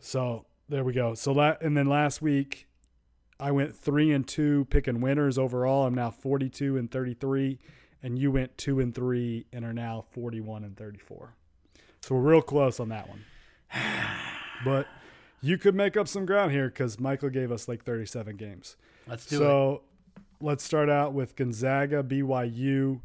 So 0.03 0.45
there 0.67 0.83
we 0.83 0.91
go. 0.93 1.13
So 1.13 1.31
la- 1.31 1.55
and 1.61 1.77
then 1.77 1.87
last 1.87 2.21
week 2.21 2.67
I 3.39 3.51
went 3.51 3.75
three 3.75 4.11
and 4.11 4.27
two 4.27 4.65
picking 4.69 4.99
winners 5.01 5.37
overall. 5.37 5.85
I'm 5.85 5.95
now 5.95 6.11
42 6.11 6.77
and 6.77 6.91
33, 6.91 7.57
and 8.01 8.19
you 8.19 8.29
went 8.29 8.57
two 8.57 8.79
and 8.79 8.93
three 8.93 9.45
and 9.53 9.63
are 9.65 9.73
now 9.73 10.03
41 10.11 10.63
and 10.65 10.75
34. 10.77 11.35
So 12.01 12.15
we're 12.15 12.31
real 12.31 12.41
close 12.41 12.79
on 12.79 12.89
that 12.89 13.07
one. 13.09 13.23
But 14.65 14.87
you 15.41 15.57
could 15.57 15.75
make 15.75 15.97
up 15.97 16.07
some 16.07 16.25
ground 16.25 16.53
here 16.53 16.67
because 16.69 16.97
Michael 16.97 17.29
gave 17.29 17.51
us 17.51 17.67
like 17.67 17.83
37 17.83 18.37
games. 18.37 18.77
Let's 19.07 19.25
do 19.25 19.35
it. 19.35 19.39
so 19.39 19.81
let's 20.39 20.63
start 20.63 20.89
out 20.89 21.13
with 21.13 21.35
Gonzaga, 21.35 22.01
BYU. 22.01 23.01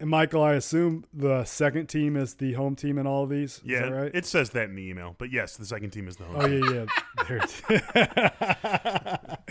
And 0.00 0.08
Michael, 0.10 0.44
I 0.44 0.54
assume 0.54 1.04
the 1.12 1.44
second 1.44 1.88
team 1.88 2.16
is 2.16 2.34
the 2.34 2.52
home 2.52 2.76
team 2.76 2.98
in 2.98 3.06
all 3.06 3.24
of 3.24 3.30
these. 3.30 3.56
Is 3.56 3.62
Yeah, 3.64 3.80
that 3.82 3.92
right? 3.92 4.10
it 4.14 4.26
says 4.26 4.50
that 4.50 4.68
in 4.68 4.76
the 4.76 4.88
email. 4.88 5.16
But 5.18 5.32
yes, 5.32 5.56
the 5.56 5.64
second 5.64 5.90
team 5.90 6.06
is 6.06 6.16
the 6.16 6.24
home. 6.24 6.36
oh 6.38 6.46
yeah, 6.46 6.72
yeah. 6.72 6.86
There 7.26 7.38
it 7.38 7.44
is. 7.44 7.60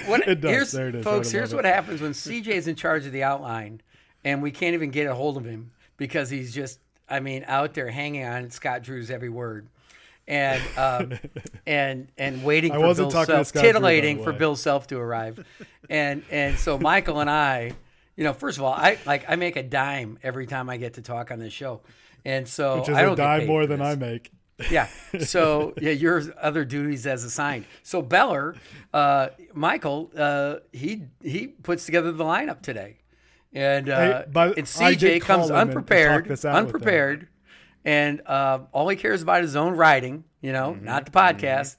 What, 0.08 0.22
it 0.28 0.42
does. 0.42 0.52
Here's, 0.52 0.72
there 0.72 0.90
it 0.90 0.96
is. 0.96 1.04
Folks, 1.04 1.28
right 1.28 1.34
here's 1.40 1.54
what 1.54 1.66
it. 1.66 1.74
happens 1.74 2.02
when 2.02 2.12
CJ 2.12 2.48
is 2.48 2.68
in 2.68 2.76
charge 2.76 3.06
of 3.06 3.12
the 3.12 3.24
outline 3.24 3.82
and 4.24 4.42
we 4.42 4.52
can't 4.52 4.74
even 4.74 4.90
get 4.90 5.08
a 5.08 5.16
hold 5.16 5.38
of 5.38 5.46
him 5.46 5.72
because 5.98 6.30
he's 6.30 6.54
just 6.54 6.80
I 7.10 7.20
mean, 7.20 7.46
out 7.48 7.74
there 7.74 7.90
hanging 7.90 8.26
on 8.26 8.50
Scott 8.50 8.84
Drew's 8.84 9.10
every 9.10 9.30
word, 9.30 9.68
and 10.28 10.62
um, 10.78 11.14
and 11.66 12.10
and 12.18 12.44
waiting 12.44 12.74
I 12.74 12.76
for 12.76 12.82
wasn't 12.88 13.12
Bill 13.12 13.22
talking 13.22 13.26
to 13.28 13.32
Self, 13.38 13.48
Scott 13.48 13.62
Drew, 13.64 13.72
titillating 13.72 14.24
for. 14.24 14.34
Bill 14.34 14.58
Self 14.58 14.88
to 14.88 14.98
arrive, 14.98 15.46
and 15.90 16.24
and 16.30 16.58
so 16.58 16.78
Michael 16.78 17.22
and 17.22 17.30
I, 17.30 17.72
you 18.18 18.24
know, 18.26 18.34
first 18.34 18.58
of 18.58 18.64
all, 18.66 18.74
I 18.74 18.98
like 19.06 19.24
I 19.30 19.38
make 19.38 19.56
a 19.56 19.64
dime 19.64 20.20
every 20.24 20.46
time 20.48 20.70
I 20.70 20.76
get 20.78 20.96
to 20.96 21.02
talk 21.02 21.32
on 21.32 21.40
this 21.40 21.54
show, 21.54 21.80
and 22.26 22.46
so 22.48 22.80
Which 22.80 22.90
is 22.90 22.96
I 22.98 23.04
don't 23.04 23.14
a 23.14 23.16
dime 23.16 23.46
more 23.48 23.66
than. 23.66 23.82
I 23.82 23.96
make. 23.96 24.32
Yeah. 24.72 24.88
So 25.20 25.74
yeah, 25.80 25.92
your 25.92 26.24
other 26.42 26.66
duties 26.66 27.06
as 27.08 27.24
assigned. 27.24 27.66
So 27.84 28.02
Beller, 28.02 28.56
uh, 28.94 29.28
Michael, 29.54 30.12
uh, 30.18 30.56
he 30.74 31.04
he 31.24 31.48
puts 31.48 31.86
together 31.86 32.12
the 32.12 32.24
lineup 32.24 32.62
today, 32.62 32.98
and 33.54 33.88
uh, 33.88 33.98
Hey, 34.00 34.26
but 34.32 34.58
and 34.58 34.66
CJ 34.68 35.22
comes 35.22 35.50
him 35.50 35.56
and 35.56 35.70
talk 35.70 35.78
unprepared, 35.78 36.26
this 36.26 36.44
out 36.44 36.54
with 36.56 36.60
him. 36.60 36.66
unprepared, 36.66 37.28
and 37.86 38.22
uh, 38.26 38.60
all 38.72 38.90
he 38.90 38.96
cares 38.98 39.22
about 39.22 39.44
is 39.44 39.50
his 39.52 39.56
own 39.56 39.76
writing. 39.76 40.24
You 40.42 40.54
know, 40.54 40.72
Mm-hmm. 40.74 40.86
not 40.86 41.06
the 41.06 41.12
podcast. 41.12 41.78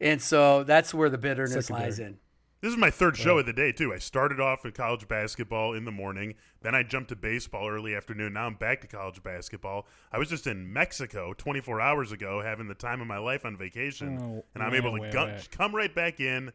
And 0.00 0.20
so 0.22 0.64
that's 0.64 0.94
where 0.94 1.10
the 1.10 1.18
bitterness 1.18 1.66
Secondary. 1.66 1.84
lies 1.86 1.98
in. 1.98 2.18
This 2.62 2.72
is 2.72 2.76
my 2.78 2.90
third 2.90 3.16
show 3.16 3.38
of 3.38 3.46
the 3.46 3.54
day 3.54 3.72
too. 3.72 3.92
I 3.94 3.98
started 3.98 4.38
off 4.38 4.64
with 4.64 4.74
college 4.74 5.08
basketball 5.08 5.72
in 5.72 5.86
the 5.86 5.90
morning, 5.90 6.34
then 6.60 6.74
I 6.74 6.82
jumped 6.82 7.08
to 7.08 7.16
baseball 7.16 7.68
early 7.68 7.94
afternoon. 7.94 8.34
Now 8.34 8.44
I'm 8.46 8.54
back 8.54 8.82
to 8.82 8.86
college 8.86 9.22
basketball. 9.22 9.86
I 10.12 10.18
was 10.18 10.28
just 10.28 10.46
in 10.46 10.70
Mexico 10.70 11.32
24 11.32 11.80
hours 11.80 12.12
ago, 12.12 12.42
having 12.42 12.68
the 12.68 12.74
time 12.74 13.00
of 13.00 13.06
my 13.06 13.16
life 13.18 13.46
on 13.46 13.56
vacation, 13.56 14.18
Oh, 14.20 14.44
and 14.54 14.62
I'm 14.62 14.72
wah, 14.72 14.76
able 14.76 14.92
to 14.96 15.00
wah, 15.00 15.10
gu- 15.10 15.32
wah. 15.32 15.38
come 15.50 15.74
right 15.74 15.94
back 15.94 16.20
in 16.20 16.52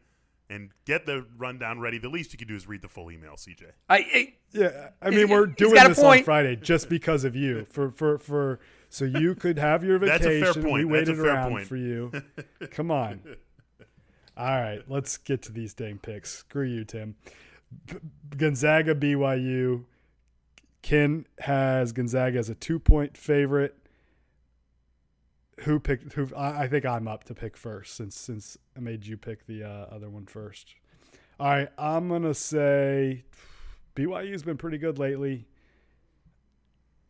and 0.48 0.70
get 0.84 1.06
the 1.06 1.26
rundown 1.36 1.80
ready. 1.80 1.98
The 1.98 2.08
least 2.08 2.32
you 2.32 2.38
can 2.38 2.46
do 2.46 2.54
is 2.54 2.68
read 2.68 2.82
the 2.82 2.88
full 2.88 3.10
email, 3.10 3.32
CJ. 3.34 3.64
I, 3.88 3.96
I 3.98 4.34
Yeah, 4.52 4.90
I 5.02 5.10
mean 5.10 5.28
we're 5.28 5.46
doing 5.46 5.74
this 5.74 5.98
on. 5.98 6.22
Friday 6.22 6.54
just 6.54 6.88
because 6.88 7.24
of 7.24 7.34
you. 7.34 7.66
For 7.70 7.90
for 7.90 8.18
for 8.18 8.60
so 8.88 9.04
you 9.06 9.34
could 9.34 9.58
have 9.58 9.82
your 9.82 9.98
vacation. 9.98 10.22
That's 10.22 10.26
a 10.26 10.38
vacation. 10.40 10.62
fair 10.62 10.70
point. 10.70 10.88
We 10.88 10.98
That's 10.98 11.08
a 11.08 11.12
waited 11.14 11.24
fair 11.24 11.34
around 11.34 11.50
point. 11.50 11.66
for 11.66 11.76
you. 11.76 12.12
Come 12.70 12.92
on. 12.92 13.20
All 14.36 14.60
right, 14.60 14.82
let's 14.86 15.16
get 15.16 15.42
to 15.42 15.52
these 15.52 15.72
dang 15.72 15.98
picks. 15.98 16.30
Screw 16.38 16.64
you, 16.64 16.84
Tim. 16.84 17.16
B- 17.86 17.96
Gonzaga, 18.36 18.94
BYU. 18.94 19.84
Ken 20.82 21.26
has 21.40 21.92
Gonzaga 21.92 22.38
as 22.38 22.48
a 22.48 22.54
two-point 22.54 23.16
favorite. 23.16 23.76
Who 25.60 25.80
picked? 25.80 26.12
Who? 26.12 26.28
I, 26.36 26.64
I 26.64 26.68
think 26.68 26.84
I'm 26.84 27.08
up 27.08 27.24
to 27.24 27.34
pick 27.34 27.56
first 27.56 27.96
since 27.96 28.14
since 28.14 28.58
I 28.76 28.80
made 28.80 29.06
you 29.06 29.16
pick 29.16 29.46
the 29.46 29.64
uh, 29.64 29.86
other 29.90 30.10
one 30.10 30.26
first. 30.26 30.74
All 31.40 31.48
right, 31.48 31.68
I'm 31.78 32.08
gonna 32.08 32.34
say 32.34 33.24
BYU's 33.94 34.42
been 34.42 34.58
pretty 34.58 34.76
good 34.76 34.98
lately. 34.98 35.46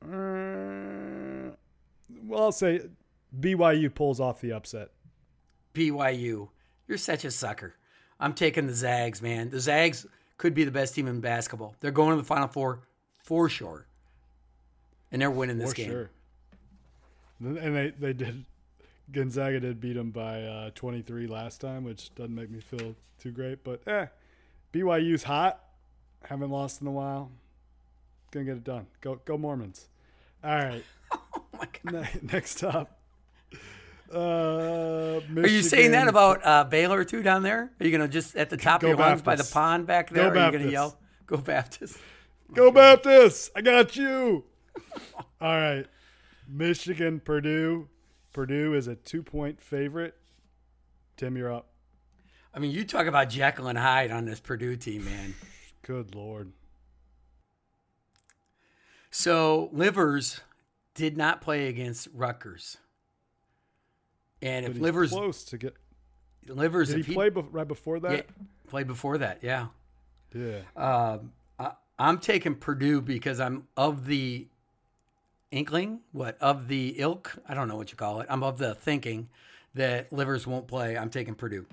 Uh, 0.01 1.51
well, 2.24 2.45
I'll 2.45 2.53
say 2.53 2.83
BYU 3.39 3.93
pulls 3.93 4.20
off 4.20 4.41
the 4.41 4.53
upset. 4.53 4.91
BYU, 5.74 6.49
you're 6.87 6.99
such 6.99 7.24
a 7.24 7.30
sucker. 7.30 7.74
I'm 8.18 8.32
taking 8.32 8.66
the 8.66 8.74
Zags, 8.74 9.20
man. 9.20 9.51
The 9.51 9.61
Zags 9.61 10.07
could 10.39 10.55
be 10.55 10.64
the 10.64 10.70
best 10.70 10.95
team 10.95 11.07
in 11.07 11.20
basketball. 11.20 11.74
They're 11.80 11.91
going 11.91 12.11
to 12.11 12.16
the 12.16 12.26
Final 12.26 12.49
Four 12.49 12.80
for 13.22 13.49
sure, 13.49 13.87
and 15.12 15.20
they're 15.20 15.30
winning 15.30 15.59
this 15.59 15.70
For 15.70 15.76
game. 15.76 15.91
sure. 15.91 16.11
And 17.41 17.76
they, 17.76 17.91
they 17.99 18.12
did. 18.12 18.45
Gonzaga 19.12 19.61
did 19.61 19.80
beat 19.80 19.93
them 19.93 20.11
by 20.11 20.43
uh, 20.43 20.70
23 20.74 21.26
last 21.26 21.61
time, 21.61 21.84
which 21.84 22.14
doesn't 22.14 22.34
make 22.34 22.51
me 22.51 22.61
feel 22.61 22.95
too 23.20 23.30
great. 23.30 23.62
But 23.62 23.87
eh, 23.87 24.07
BYU's 24.72 25.22
hot. 25.22 25.61
Haven't 26.24 26.51
lost 26.51 26.80
in 26.80 26.87
a 26.89 26.91
while. 26.93 27.30
Gonna 28.32 28.47
get 28.47 28.57
it 28.57 28.64
done. 28.64 28.87
Go 29.01 29.20
go 29.24 29.39
Mormons. 29.39 29.89
All 30.43 30.57
right. 30.57 30.84
Oh 31.12 31.43
my 31.53 31.68
God. 31.93 31.93
Ne- 32.14 32.32
next 32.32 32.64
up. 32.64 32.95
Uh, 34.13 35.21
Are 35.37 35.49
you 35.49 35.63
saying 35.63 35.91
that 35.93 36.09
about 36.09 36.41
uh, 36.45 36.65
Baylor 36.65 37.05
too 37.05 37.23
down 37.23 37.43
there? 37.43 37.73
Are 37.81 37.87
you 37.87 37.91
gonna 37.91 38.09
just 38.09 38.37
at 38.37 38.51
the 38.51 38.57
top 38.57 38.81
Go 38.81 38.89
of 38.93 38.99
your 38.99 39.07
lungs 39.07 39.23
by 39.23 39.35
the 39.37 39.49
pond 39.53 39.87
back 39.87 40.11
there? 40.11 40.31
Go 40.31 40.41
Are 40.41 40.47
you 40.47 40.59
gonna 40.59 40.71
yell, 40.71 40.99
"Go 41.27 41.37
Baptist"? 41.37 41.99
Go 42.55 42.71
Baptist! 42.71 43.51
I 43.57 43.63
got 43.63 43.97
you. 43.97 44.45
All 45.41 45.57
right, 45.57 45.87
Michigan, 46.49 47.21
Purdue. 47.21 47.89
Purdue 48.33 48.75
is 48.75 48.87
a 48.87 48.95
two-point 48.95 49.61
favorite. 49.61 50.15
Tim, 51.17 51.37
you're 51.37 51.53
up. 51.53 51.69
I 52.55 52.59
mean, 52.59 52.71
you 52.71 52.85
talk 52.85 53.07
about 53.07 53.31
Jekyll 53.31 53.67
and 53.69 53.79
Hyde 53.79 54.11
on 54.11 54.25
this 54.27 54.41
Purdue 54.41 54.77
team, 54.77 55.05
man. 55.05 55.35
Good 55.83 56.15
lord. 56.15 56.53
So 59.11 59.71
Livers 59.73 60.41
did 60.95 61.17
not 61.17 61.41
play 61.41 61.69
against 61.69 62.09
Rutgers, 62.13 62.77
and 64.43 64.66
if 64.66 64.78
Livers 64.78 65.11
close 65.11 65.45
to 65.45 65.59
get. 65.59 65.74
Livers 66.47 66.91
Did 66.91 67.01
if 67.01 67.07
he 67.07 67.14
play 67.14 67.30
bef- 67.30 67.49
right 67.51 67.66
before 67.66 67.97
yeah, 67.97 68.09
that? 68.09 68.26
played 68.68 68.87
before 68.87 69.18
that, 69.18 69.39
yeah. 69.43 69.66
Yeah. 70.32 70.61
Um, 70.76 71.32
I, 71.59 71.72
I'm 71.99 72.18
taking 72.18 72.55
Purdue 72.55 73.01
because 73.01 73.41
I'm 73.41 73.66
of 73.76 74.07
the 74.07 74.47
inkling, 75.51 76.01
what 76.12 76.37
of 76.41 76.68
the 76.68 76.95
ilk? 76.99 77.37
I 77.49 77.55
don't 77.55 77.68
know 77.68 77.76
what 77.76 77.91
you 77.91 77.97
call 77.97 78.20
it. 78.20 78.26
I'm 78.30 78.43
of 78.43 78.59
the 78.59 78.74
thinking 78.74 79.28
that 79.74 80.12
Livers 80.12 80.47
won't 80.47 80.66
play. 80.68 80.97
I'm 80.97 81.11
taking 81.11 81.34
Purdue. 81.34 81.66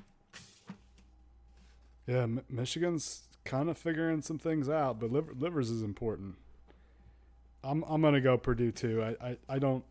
Yeah. 2.07 2.23
M- 2.23 2.41
Michigan's 2.49 3.23
kind 3.45 3.69
of 3.69 3.77
figuring 3.77 4.21
some 4.21 4.39
things 4.39 4.69
out, 4.69 4.99
but 4.99 5.11
Liver- 5.11 5.33
Livers 5.37 5.69
is 5.69 5.83
important. 5.83 6.35
I'm 7.63 7.83
I'm 7.83 8.01
gonna 8.01 8.21
go 8.21 8.37
Purdue 8.37 8.71
too. 8.71 9.01
I, 9.03 9.29
I, 9.29 9.37
I 9.49 9.59
don't. 9.59 9.83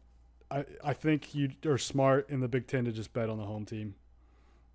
I 0.52 0.64
I 0.84 0.92
think 0.92 1.34
you 1.34 1.50
are 1.66 1.78
smart 1.78 2.28
in 2.28 2.40
the 2.40 2.48
Big 2.48 2.66
Ten 2.66 2.84
to 2.84 2.92
just 2.92 3.12
bet 3.12 3.30
on 3.30 3.38
the 3.38 3.44
home 3.44 3.64
team. 3.64 3.94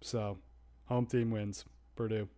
So, 0.01 0.37
home 0.85 1.05
team 1.05 1.31
wins. 1.31 1.65
Purdue. 1.95 2.29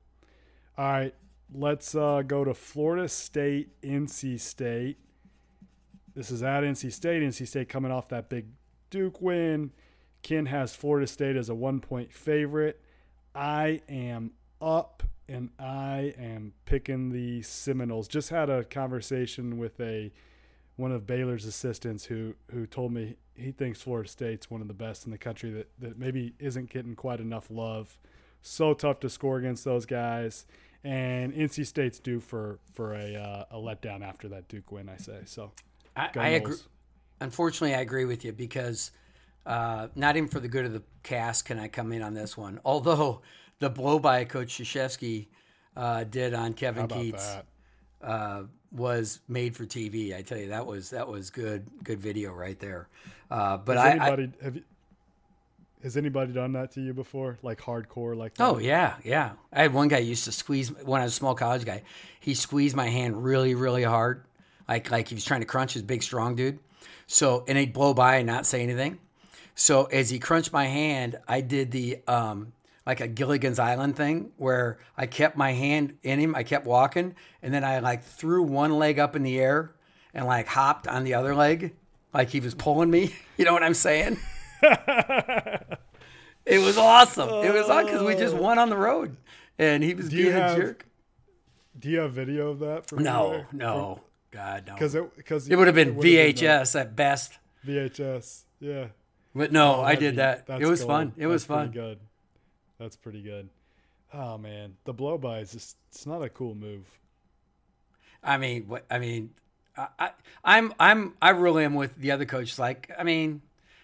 All 0.78 0.92
right, 0.92 1.14
let's 1.54 1.94
uh, 1.94 2.24
go 2.26 2.44
to 2.44 2.54
Florida 2.54 3.10
State, 3.10 3.82
NC 3.82 4.40
State. 4.40 4.98
This 6.16 6.32
is 6.32 6.42
at 6.42 6.64
NC 6.64 6.92
State. 6.92 7.22
NC 7.22 7.48
State 7.48 7.70
coming 7.70 7.92
off 7.92 8.10
that 8.10 8.30
big 8.30 8.48
Duke 8.90 9.22
win. 9.22 9.72
Ken 10.22 10.48
has 10.48 10.76
Florida 10.76 11.08
State 11.08 11.36
as 11.36 11.50
a 11.50 11.56
one 11.56 11.80
point 11.80 12.12
favorite. 12.14 12.82
I 13.36 13.82
am 13.88 14.32
up 14.62 15.04
and 15.28 15.50
I 15.60 16.14
am 16.18 16.54
picking 16.66 17.12
the 17.12 17.42
Seminoles. 17.42 18.08
Just 18.08 18.30
had 18.30 18.50
a 18.50 18.64
conversation 18.64 19.58
with 19.58 19.80
a 19.80 20.12
one 20.76 20.92
of 20.92 21.06
Baylor's 21.06 21.46
assistants 21.46 22.06
who 22.06 22.36
who 22.52 22.66
told 22.66 22.94
me 22.94 23.18
he 23.40 23.52
thinks 23.52 23.82
Florida 23.82 24.10
State's 24.10 24.50
one 24.50 24.62
of 24.62 24.68
the 24.68 24.74
best 24.74 25.06
in 25.06 25.12
the 25.12 25.18
country 25.18 25.52
that, 25.52 25.70
that 25.80 25.98
maybe 25.98 26.34
isn't 26.40 26.70
getting 26.70 26.96
quite 26.96 27.20
enough 27.20 27.48
love. 27.50 27.98
So 28.42 28.74
tough 28.74 29.00
to 29.02 29.10
score 29.10 29.38
against 29.38 29.66
those 29.66 29.86
guys. 29.86 30.46
And 30.84 31.34
NC 31.34 31.66
State's 31.66 32.00
due 32.00 32.20
for 32.22 32.60
for 32.74 32.94
a 32.94 33.16
uh, 33.16 33.46
a 33.52 33.58
letdown 33.58 34.02
after 34.02 34.30
that 34.30 34.48
Duke 34.48 34.72
win, 34.72 34.88
I 34.88 34.96
say. 34.98 35.20
So 35.26 35.52
I, 35.96 36.10
I 36.16 36.28
agree. 36.30 36.56
Unfortunately, 37.20 37.76
I 37.76 37.82
agree 37.82 38.06
with 38.06 38.24
you 38.24 38.32
because 38.32 38.92
uh, 39.46 39.88
not 39.96 40.16
even 40.16 40.30
for 40.30 40.40
the 40.40 40.48
good 40.48 40.66
of 40.66 40.72
the 40.72 40.84
cast 41.04 41.44
can 41.44 41.60
I 41.60 41.68
come 41.68 41.92
in 41.92 42.02
on 42.02 42.14
this 42.14 42.38
one. 42.38 42.62
Although 42.64 43.22
the 43.60 43.70
blow 43.70 44.00
by 44.00 44.24
Coach 44.24 44.58
Krzyzewski 44.58 45.28
uh, 45.76 46.06
did 46.06 46.34
on 46.34 46.54
Kevin 46.54 46.88
Keatts 46.88 47.36
that? 47.36 47.46
Uh, 48.02 48.44
was 48.72 49.20
made 49.28 49.56
for 49.56 49.66
TV. 49.66 50.16
I 50.16 50.22
tell 50.22 50.38
you, 50.38 50.50
that 50.50 50.66
was 50.66 50.92
that 50.92 51.08
was 51.08 51.30
good 51.30 51.66
good 51.84 52.00
video 52.00 52.34
right 52.34 52.60
there. 52.60 52.88
Uh, 53.30 53.58
but 53.58 53.78
Has 53.78 53.86
I, 53.86 53.90
I 53.90 53.92
anybody 53.92 54.32
have 54.44 54.56
you, 54.56 54.64
has 55.84 55.96
anybody 55.98 56.34
done 56.34 56.54
that 56.54 56.72
to 56.74 56.82
you 56.82 56.94
before? 56.94 57.38
Like 57.42 57.60
hardcore 57.62 58.16
like 58.16 58.36
that? 58.36 58.44
Oh 58.44 58.58
yeah, 58.58 58.96
yeah. 59.04 59.32
I 59.54 59.64
had 59.64 59.74
one 59.74 59.88
guy 59.88 60.00
used 60.00 60.26
to 60.26 60.32
squeeze 60.32 60.70
when 60.84 61.02
I 61.02 61.06
was 61.06 61.14
a 61.14 61.16
small 61.16 61.36
college 61.36 61.66
guy. 61.66 61.84
He 62.20 62.34
squeezed 62.34 62.76
my 62.76 62.88
hand 62.88 63.24
really, 63.24 63.56
really 63.56 63.84
hard, 63.84 64.24
like 64.68 64.92
like 64.92 65.08
he 65.08 65.16
was 65.16 65.26
trying 65.26 65.42
to 65.42 65.46
crunch 65.46 65.74
his 65.74 65.84
big 65.84 66.04
strong 66.04 66.36
dude. 66.36 66.60
So 67.08 67.44
and 67.48 67.58
he'd 67.58 67.74
blow 67.74 67.94
by 67.94 68.18
and 68.18 68.28
not 68.28 68.46
say 68.46 68.62
anything. 68.62 69.00
So 69.56 69.86
as 69.86 70.10
he 70.10 70.20
crunched 70.20 70.54
my 70.54 70.66
hand, 70.66 71.18
I 71.28 71.42
did 71.42 71.72
the 71.72 72.00
um 72.08 72.54
like 72.90 73.02
a 73.02 73.08
Gilligan's 73.08 73.60
Island 73.60 73.96
thing 73.96 74.32
where 74.38 74.80
I 74.98 75.06
kept 75.06 75.38
my 75.38 75.52
hand 75.52 76.00
in 76.02 76.20
him. 76.20 76.34
I 76.34 76.42
kept 76.42 76.66
walking, 76.66 77.14
and 77.44 77.54
then 77.54 77.64
I 77.64 77.78
like 77.82 78.04
threw 78.04 78.42
one 78.42 78.80
leg 78.80 78.98
up 78.98 79.16
in 79.16 79.22
the 79.22 79.40
air 79.40 79.76
and 80.12 80.26
like 80.26 80.48
hopped 80.48 80.88
on 80.88 81.04
the 81.04 81.14
other 81.14 81.36
leg, 81.36 81.76
like 82.16 82.30
he 82.30 82.40
was 82.40 82.56
pulling 82.56 82.90
me. 82.90 83.14
You 83.38 83.46
know 83.46 83.54
what 83.54 83.62
I'm 83.64 83.76
saying? 83.76 84.18
It 86.46 86.58
was 86.58 86.80
awesome. 86.80 87.30
It 87.46 87.54
was 87.54 87.70
awesome 87.70 87.86
because 87.86 88.02
we 88.02 88.16
just 88.16 88.36
oh. 88.36 88.42
won 88.42 88.58
on 88.58 88.70
the 88.70 88.76
road, 88.78 89.18
and 89.60 89.84
he 89.84 89.94
was 89.94 90.08
Oh. 90.08 90.10
Do 90.10 90.18
being 90.18 90.30
a 90.36 90.40
have- 90.40 90.58
jerk. 90.58 90.86
Do 91.78 91.90
you 91.90 92.00
have 92.00 92.12
video 92.14 92.50
of 92.50 92.60
that? 92.60 92.92
No, 92.92 93.46
no, 93.54 94.02
God, 94.32 94.64
no. 94.66 94.74
Because 94.74 94.96
it 94.96 95.16
because 95.16 95.48
It 95.48 95.56
would 95.56 95.68
have 95.68 95.76
been 95.76 95.96
would've 95.96 96.12
been, 96.12 96.36
VHS 96.36 96.78
at 96.80 96.96
best. 96.96 97.38
VHS. 97.66 98.46
Yeah. 98.60 98.88
But 99.36 99.52
no, 99.52 99.76
Oh, 99.76 99.82
I 99.84 99.94
did 99.96 100.14
be- 100.14 100.18
that. 100.18 100.46
It 100.60 100.66
was 100.66 100.84
fun. 100.84 101.14
It 101.18 101.28
was 101.28 101.46
fun. 101.46 101.70
Good. 101.70 102.00
That's 102.80 102.96
pretty 102.96 103.22
good. 103.22 103.50
Oh 104.14 104.38
man, 104.38 104.76
the 104.86 104.94
blow 104.94 105.18
by 105.18 105.40
is 105.40 105.52
just 105.52 105.78
it's 105.90 106.06
not 106.08 106.24
a 106.24 106.30
cool 106.30 106.56
move. 106.56 106.86
I 108.24 108.38
mean, 108.38 108.64
what? 108.68 108.86
I 108.90 109.00
mean, 109.00 109.32
I, 109.78 109.88
I, 110.00 110.10
I'm 110.44 110.74
I'm 110.80 111.14
I 111.22 111.30
really 111.32 111.66
am 111.66 111.76
with 111.76 111.96
the 111.98 112.12
other 112.12 112.26
coach. 112.26 112.58
Like, 112.58 112.92
I 112.98 113.04
mean, 113.04 113.42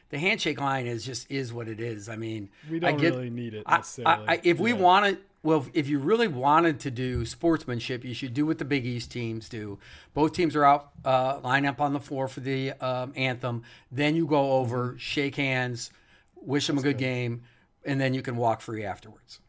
the 0.10 0.18
handshake 0.18 0.60
line 0.60 0.88
is 0.88 1.06
just 1.06 1.30
is 1.30 1.54
what 1.54 1.68
it 1.68 1.80
is. 1.80 2.10
I 2.10 2.16
mean, 2.16 2.50
We 2.70 2.80
don't 2.80 2.98
get, 2.98 3.14
really 3.14 3.30
need 3.30 3.54
it 3.54 3.68
necessarily. 3.68 4.28
I, 4.28 4.34
I, 4.34 4.42
if 4.44 4.60
we 4.60 4.74
want 4.74 4.84
wanted, 5.04 5.18
well, 5.44 5.66
if 5.74 5.88
you 5.88 6.00
really 6.00 6.28
wanted 6.28 6.80
to 6.82 6.92
do 6.92 7.26
sportsmanship, 7.26 8.04
you 8.04 8.14
should 8.14 8.34
do 8.34 8.46
what 8.46 8.58
the 8.58 8.66
Big 8.66 8.86
East 8.86 9.12
teams 9.12 9.48
do. 9.48 9.78
Both 10.14 10.34
teams 10.34 10.56
are 10.56 10.66
out, 10.66 10.90
uh, 11.04 11.40
line 11.44 11.66
up 11.66 11.80
on 11.80 11.94
the 11.94 12.00
floor 12.00 12.28
for 12.28 12.40
the 12.40 12.72
um, 12.74 13.14
anthem. 13.16 13.62
Then 13.92 14.16
you 14.16 14.26
go 14.26 14.54
over, 14.54 14.96
shake 14.98 15.36
hands, 15.36 15.92
wish 16.36 16.66
them 16.66 16.80
a 16.80 16.82
good, 16.82 16.98
game, 16.98 17.44
and 17.86 18.00
then 18.02 18.14
you 18.14 18.22
can 18.22 18.36
walk 18.36 18.62
free 18.62 18.84
afterwards. 18.84 19.40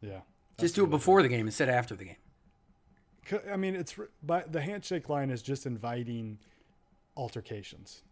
yeah. 0.00 0.20
Just 0.58 0.74
do 0.74 0.84
it 0.84 0.90
before 0.90 1.22
the 1.22 1.28
game 1.28 1.46
instead 1.46 1.70
of 1.70 1.74
after 1.74 1.96
the 1.96 2.04
game. 2.04 2.16
I 3.50 3.56
mean, 3.56 3.74
it's 3.74 3.94
but 4.22 4.52
the 4.52 4.60
handshake 4.60 5.08
line 5.08 5.30
is 5.30 5.40
just 5.40 5.64
inviting 5.64 6.38
altercations. 7.16 8.02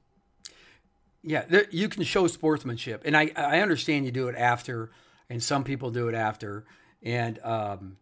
Yeah, 1.22 1.45
there, 1.49 1.66
you 1.70 1.89
can 1.89 2.05
show 2.05 2.26
sportsmanship, 2.26 3.03
and 3.05 3.16
I 3.16 3.32
I 3.36 3.61
understand 3.61 4.07
you 4.07 4.12
do 4.12 4.28
it 4.28 4.36
after, 4.36 4.91
and 5.28 5.43
some 5.43 5.64
people 5.64 5.91
do 5.91 6.09
it 6.09 6.14
after, 6.14 6.64
and 7.03 7.39
um, 7.45 7.97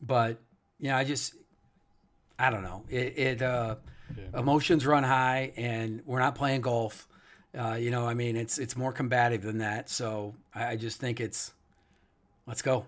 but 0.00 0.40
you 0.78 0.88
know, 0.88 0.96
I 0.96 1.04
just 1.04 1.34
I 2.38 2.50
don't 2.50 2.62
know. 2.62 2.84
It, 2.88 3.18
it 3.18 3.42
uh, 3.42 3.76
emotions 4.34 4.86
run 4.86 5.04
high, 5.04 5.52
and 5.56 6.02
we're 6.06 6.20
not 6.20 6.34
playing 6.34 6.62
golf. 6.62 7.06
Uh, 7.56 7.74
you 7.74 7.90
know, 7.90 8.06
I 8.06 8.14
mean, 8.14 8.36
it's 8.36 8.58
it's 8.58 8.76
more 8.76 8.92
combative 8.92 9.42
than 9.42 9.58
that. 9.58 9.90
So 9.90 10.34
I, 10.54 10.68
I 10.68 10.76
just 10.76 11.00
think 11.00 11.20
it's 11.20 11.52
let's 12.46 12.62
go. 12.62 12.86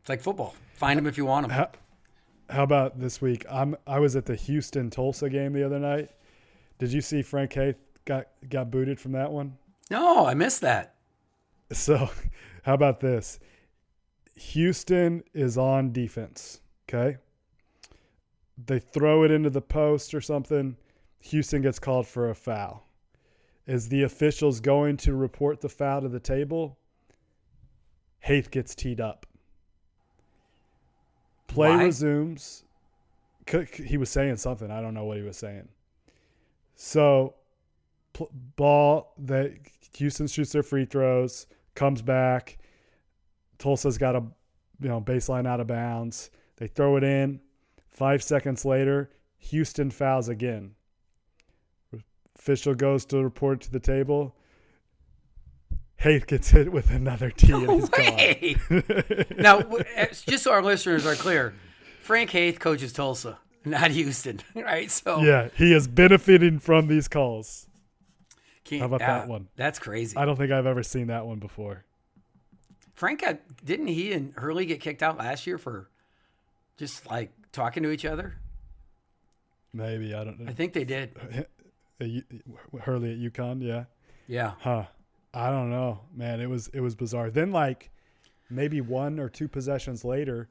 It's 0.00 0.08
like 0.08 0.20
football. 0.20 0.54
Find 0.74 0.96
them 0.96 1.06
if 1.06 1.18
you 1.18 1.24
want 1.24 1.48
them. 1.48 1.50
How, 1.50 1.70
how 2.48 2.62
about 2.62 3.00
this 3.00 3.20
week? 3.20 3.44
I'm 3.50 3.76
I 3.86 3.98
was 3.98 4.14
at 4.14 4.26
the 4.26 4.36
Houston 4.36 4.90
Tulsa 4.90 5.28
game 5.28 5.52
the 5.52 5.64
other 5.64 5.78
night. 5.78 6.10
Did 6.78 6.92
you 6.92 7.00
see 7.00 7.22
Frank 7.22 7.52
Haith 7.52 7.76
got 8.04 8.28
got 8.48 8.70
booted 8.70 9.00
from 9.00 9.12
that 9.12 9.30
one? 9.30 9.56
No, 9.90 10.26
I 10.26 10.34
missed 10.34 10.60
that. 10.60 10.94
So, 11.72 12.08
how 12.62 12.74
about 12.74 13.00
this? 13.00 13.40
Houston 14.36 15.22
is 15.34 15.58
on 15.58 15.92
defense. 15.92 16.60
Okay. 16.88 17.16
They 18.66 18.78
throw 18.78 19.24
it 19.24 19.30
into 19.30 19.50
the 19.50 19.60
post 19.60 20.14
or 20.14 20.20
something. 20.20 20.76
Houston 21.20 21.62
gets 21.62 21.78
called 21.78 22.06
for 22.06 22.30
a 22.30 22.34
foul. 22.34 22.85
Is 23.66 23.88
the 23.88 24.04
officials 24.04 24.60
going 24.60 24.96
to 24.98 25.14
report 25.14 25.60
the 25.60 25.68
foul 25.68 26.02
to 26.02 26.08
the 26.08 26.20
table? 26.20 26.78
Haith 28.20 28.50
gets 28.50 28.74
teed 28.74 29.00
up. 29.00 29.26
Play 31.48 31.70
Why? 31.70 31.84
resumes. 31.84 32.64
He 33.72 33.96
was 33.96 34.10
saying 34.10 34.36
something. 34.36 34.70
I 34.70 34.80
don't 34.80 34.94
know 34.94 35.04
what 35.04 35.16
he 35.16 35.22
was 35.22 35.36
saying. 35.36 35.68
So, 36.74 37.34
ball 38.56 39.14
that 39.18 39.52
Houston 39.96 40.26
shoots 40.26 40.52
their 40.52 40.62
free 40.62 40.84
throws, 40.84 41.46
comes 41.74 42.02
back. 42.02 42.58
Tulsa's 43.58 43.98
got 43.98 44.16
a 44.16 44.22
you 44.80 44.88
know 44.88 45.00
baseline 45.00 45.46
out 45.46 45.60
of 45.60 45.66
bounds. 45.66 46.30
They 46.56 46.66
throw 46.66 46.96
it 46.96 47.04
in. 47.04 47.40
Five 47.88 48.22
seconds 48.22 48.64
later, 48.64 49.10
Houston 49.38 49.90
fouls 49.90 50.28
again. 50.28 50.74
Official 52.38 52.74
goes 52.74 53.04
to 53.06 53.22
report 53.22 53.60
to 53.62 53.70
the 53.72 53.80
table. 53.80 54.34
Haith 55.96 56.26
gets 56.26 56.50
hit 56.50 56.70
with 56.70 56.90
another 56.90 57.30
tee 57.30 57.52
and 57.52 57.70
he's 57.70 57.90
way. 57.90 58.56
gone. 58.68 59.24
Now, 59.38 59.62
just 60.26 60.44
so 60.44 60.52
our 60.52 60.62
listeners 60.62 61.06
are 61.06 61.14
clear, 61.14 61.54
Frank 62.02 62.30
Haith 62.30 62.60
coaches 62.60 62.92
Tulsa, 62.92 63.38
not 63.64 63.90
Houston, 63.90 64.40
right? 64.54 64.90
So 64.90 65.22
yeah, 65.22 65.48
he 65.56 65.72
is 65.72 65.88
benefiting 65.88 66.58
from 66.58 66.86
these 66.88 67.08
calls. 67.08 67.66
can't- 68.64 68.80
How 68.80 68.86
about 68.86 69.02
uh, 69.02 69.06
that 69.06 69.28
one? 69.28 69.48
That's 69.56 69.78
crazy. 69.78 70.16
I 70.16 70.24
don't 70.26 70.36
think 70.36 70.52
I've 70.52 70.66
ever 70.66 70.82
seen 70.82 71.06
that 71.06 71.26
one 71.26 71.38
before. 71.38 71.84
Frank 72.94 73.22
got 73.22 73.38
didn't 73.64 73.88
he 73.88 74.12
and 74.12 74.34
Hurley 74.36 74.66
get 74.66 74.80
kicked 74.80 75.02
out 75.02 75.18
last 75.18 75.46
year 75.46 75.58
for 75.58 75.88
just 76.76 77.06
like 77.10 77.32
talking 77.52 77.82
to 77.82 77.90
each 77.90 78.04
other? 78.04 78.36
Maybe 79.72 80.14
I 80.14 80.24
don't 80.24 80.38
know. 80.40 80.50
I 80.50 80.54
think 80.54 80.72
they 80.74 80.84
did. 80.84 81.46
Uh, 82.00 82.04
you- 82.04 82.24
Hurley 82.82 83.12
at 83.12 83.18
UConn, 83.32 83.62
yeah. 83.62 83.84
Yeah. 84.28 84.52
Huh. 84.60 84.84
I 85.32 85.50
don't 85.50 85.70
know, 85.70 86.00
man. 86.14 86.40
It 86.40 86.48
was 86.48 86.68
it 86.68 86.80
was 86.80 86.94
bizarre. 86.94 87.30
Then 87.30 87.52
like 87.52 87.90
maybe 88.48 88.80
one 88.80 89.18
or 89.20 89.28
two 89.28 89.48
possessions 89.48 90.04
later, 90.04 90.48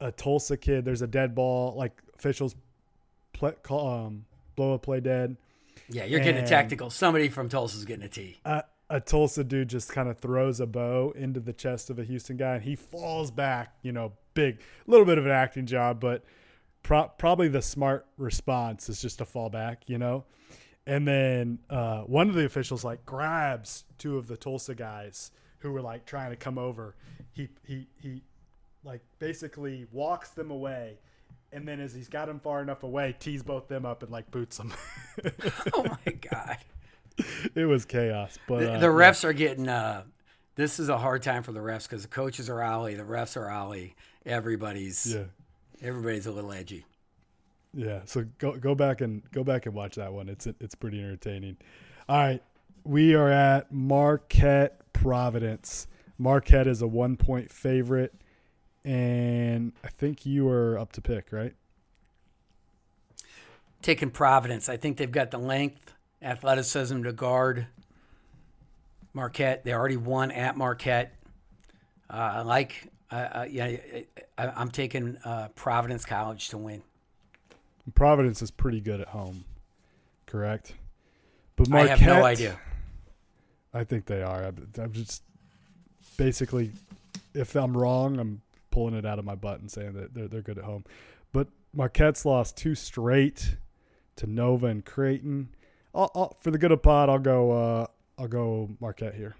a 0.00 0.12
Tulsa 0.12 0.56
kid. 0.56 0.84
There's 0.84 1.02
a 1.02 1.06
dead 1.08 1.34
ball. 1.34 1.74
Like 1.76 2.00
officials 2.16 2.54
play, 3.32 3.52
call, 3.62 4.06
um, 4.06 4.24
blow 4.54 4.72
a 4.74 4.78
play 4.78 5.00
dead. 5.00 5.36
Yeah, 5.88 6.04
you're 6.04 6.20
getting 6.20 6.42
a 6.44 6.46
tactical. 6.46 6.88
Somebody 6.90 7.28
from 7.28 7.48
Tulsa's 7.48 7.84
getting 7.84 8.04
a 8.04 8.08
T. 8.08 8.38
A, 8.44 8.62
a 8.90 9.00
Tulsa 9.00 9.42
dude 9.42 9.68
just 9.68 9.90
kind 9.90 10.08
of 10.08 10.18
throws 10.18 10.60
a 10.60 10.66
bow 10.66 11.12
into 11.16 11.40
the 11.40 11.52
chest 11.52 11.90
of 11.90 11.98
a 11.98 12.04
Houston 12.04 12.36
guy, 12.36 12.54
and 12.54 12.62
he 12.62 12.76
falls 12.76 13.30
back. 13.32 13.74
You 13.82 13.90
know, 13.92 14.12
big, 14.34 14.60
a 14.86 14.90
little 14.90 15.06
bit 15.06 15.18
of 15.18 15.26
an 15.26 15.32
acting 15.32 15.66
job, 15.66 15.98
but 16.00 16.24
pro- 16.84 17.08
probably 17.08 17.48
the 17.48 17.62
smart 17.62 18.06
response 18.18 18.88
is 18.88 19.02
just 19.02 19.18
to 19.18 19.24
fall 19.24 19.50
back. 19.50 19.82
You 19.88 19.98
know. 19.98 20.24
And 20.86 21.06
then 21.06 21.58
uh, 21.70 22.00
one 22.02 22.28
of 22.28 22.34
the 22.34 22.44
officials 22.44 22.84
like 22.84 23.04
grabs 23.06 23.84
two 23.98 24.18
of 24.18 24.26
the 24.26 24.36
Tulsa 24.36 24.74
guys 24.74 25.30
who 25.58 25.70
were 25.72 25.80
like 25.82 26.04
trying 26.06 26.30
to 26.30 26.36
come 26.36 26.58
over. 26.58 26.96
He 27.32 27.48
he 27.66 27.86
he 28.00 28.22
like 28.84 29.00
basically 29.20 29.86
walks 29.92 30.30
them 30.30 30.50
away, 30.50 30.98
and 31.52 31.66
then 31.66 31.80
as 31.80 31.94
he's 31.94 32.08
got 32.08 32.26
them 32.26 32.40
far 32.40 32.60
enough 32.62 32.82
away, 32.82 33.14
tees 33.18 33.42
both 33.44 33.68
them 33.68 33.86
up 33.86 34.02
and 34.02 34.10
like 34.10 34.30
boots 34.30 34.56
them. 34.58 34.72
Oh 35.74 35.84
my 35.84 36.12
god. 36.12 36.56
it 37.54 37.64
was 37.66 37.84
chaos. 37.84 38.38
But 38.48 38.60
The, 38.60 38.72
uh, 38.74 38.78
the 38.78 38.86
yeah. 38.86 38.92
refs 38.92 39.22
are 39.24 39.32
getting 39.32 39.68
uh 39.68 40.02
this 40.56 40.80
is 40.80 40.88
a 40.88 40.98
hard 40.98 41.22
time 41.22 41.42
for 41.42 41.52
the 41.52 41.60
refs 41.60 41.84
because 41.84 42.02
the 42.02 42.08
coaches 42.08 42.50
are 42.50 42.62
ollie, 42.62 42.94
the 42.94 43.04
refs 43.04 43.36
are 43.36 43.50
ollie. 43.50 43.94
Everybody's 44.26 45.14
yeah. 45.14 45.24
everybody's 45.80 46.26
a 46.26 46.32
little 46.32 46.52
edgy. 46.52 46.84
Yeah, 47.74 48.00
so 48.04 48.26
go 48.38 48.56
go 48.56 48.74
back 48.74 49.00
and 49.00 49.22
go 49.32 49.42
back 49.42 49.66
and 49.66 49.74
watch 49.74 49.96
that 49.96 50.12
one. 50.12 50.28
It's 50.28 50.46
it's 50.46 50.74
pretty 50.74 51.00
entertaining. 51.00 51.56
All 52.08 52.18
right, 52.18 52.42
we 52.84 53.14
are 53.14 53.30
at 53.30 53.72
Marquette 53.72 54.92
Providence. 54.92 55.86
Marquette 56.18 56.66
is 56.66 56.82
a 56.82 56.86
one 56.86 57.16
point 57.16 57.50
favorite, 57.50 58.14
and 58.84 59.72
I 59.82 59.88
think 59.88 60.26
you 60.26 60.48
are 60.48 60.78
up 60.78 60.92
to 60.92 61.00
pick, 61.00 61.32
right? 61.32 61.54
Taking 63.80 64.10
Providence. 64.10 64.68
I 64.68 64.76
think 64.76 64.98
they've 64.98 65.10
got 65.10 65.30
the 65.30 65.38
length, 65.38 65.94
athleticism 66.20 67.02
to 67.04 67.12
guard 67.12 67.66
Marquette. 69.14 69.64
They 69.64 69.72
already 69.72 69.96
won 69.96 70.30
at 70.30 70.56
Marquette. 70.56 71.14
Uh, 72.08 72.32
I 72.34 72.40
like, 72.42 72.88
uh, 73.10 73.14
uh, 73.14 73.46
yeah, 73.50 73.76
I, 74.36 74.48
I'm 74.48 74.70
taking 74.70 75.16
uh, 75.24 75.48
Providence 75.54 76.04
College 76.04 76.50
to 76.50 76.58
win. 76.58 76.82
Providence 77.94 78.42
is 78.42 78.50
pretty 78.50 78.80
good 78.80 79.00
at 79.00 79.08
home, 79.08 79.44
correct? 80.26 80.74
But 81.56 81.68
Marquette, 81.68 81.86
I 81.86 81.90
Marquette, 81.90 82.08
have 82.08 82.18
no 82.18 82.24
idea. 82.24 82.60
I 83.74 83.84
think 83.84 84.06
they 84.06 84.22
are. 84.22 84.44
I'm, 84.44 84.68
I'm 84.78 84.92
just 84.92 85.22
basically, 86.16 86.72
if 87.34 87.54
I'm 87.56 87.76
wrong, 87.76 88.18
I'm 88.18 88.42
pulling 88.70 88.94
it 88.94 89.04
out 89.04 89.18
of 89.18 89.24
my 89.24 89.34
butt 89.34 89.60
and 89.60 89.70
saying 89.70 89.94
that 89.94 90.14
they're 90.14 90.28
they're 90.28 90.42
good 90.42 90.58
at 90.58 90.64
home. 90.64 90.84
But 91.32 91.48
Marquette's 91.74 92.24
lost 92.24 92.56
two 92.56 92.74
straight 92.74 93.56
to 94.16 94.26
Nova 94.26 94.66
and 94.66 94.84
Creighton. 94.84 95.48
I'll, 95.94 96.10
I'll, 96.14 96.36
for 96.40 96.50
the 96.50 96.58
good 96.58 96.72
of 96.72 96.82
pod, 96.82 97.08
I'll 97.08 97.18
go. 97.18 97.52
Uh, 97.52 97.86
I'll 98.18 98.28
go 98.28 98.70
Marquette 98.80 99.14
here. 99.14 99.34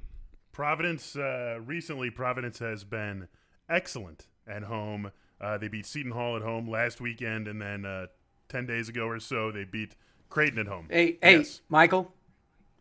Providence 0.50 1.16
uh, 1.16 1.58
recently, 1.64 2.10
Providence 2.10 2.58
has 2.58 2.84
been 2.84 3.28
excellent 3.68 4.26
at 4.46 4.64
home. 4.64 5.12
Uh, 5.40 5.58
they 5.58 5.68
beat 5.68 5.86
Seton 5.86 6.12
Hall 6.12 6.36
at 6.36 6.42
home 6.42 6.68
last 6.68 7.00
weekend, 7.00 7.48
and 7.48 7.60
then 7.60 7.84
uh, 7.84 8.06
ten 8.52 8.66
days 8.66 8.88
ago 8.88 9.06
or 9.08 9.18
so, 9.18 9.50
they 9.50 9.64
beat 9.64 9.96
Creighton 10.30 10.58
at 10.60 10.66
home. 10.66 10.86
Hey, 10.90 11.18
hey, 11.22 11.38
Yes. 11.38 11.60
Michael, 11.68 12.12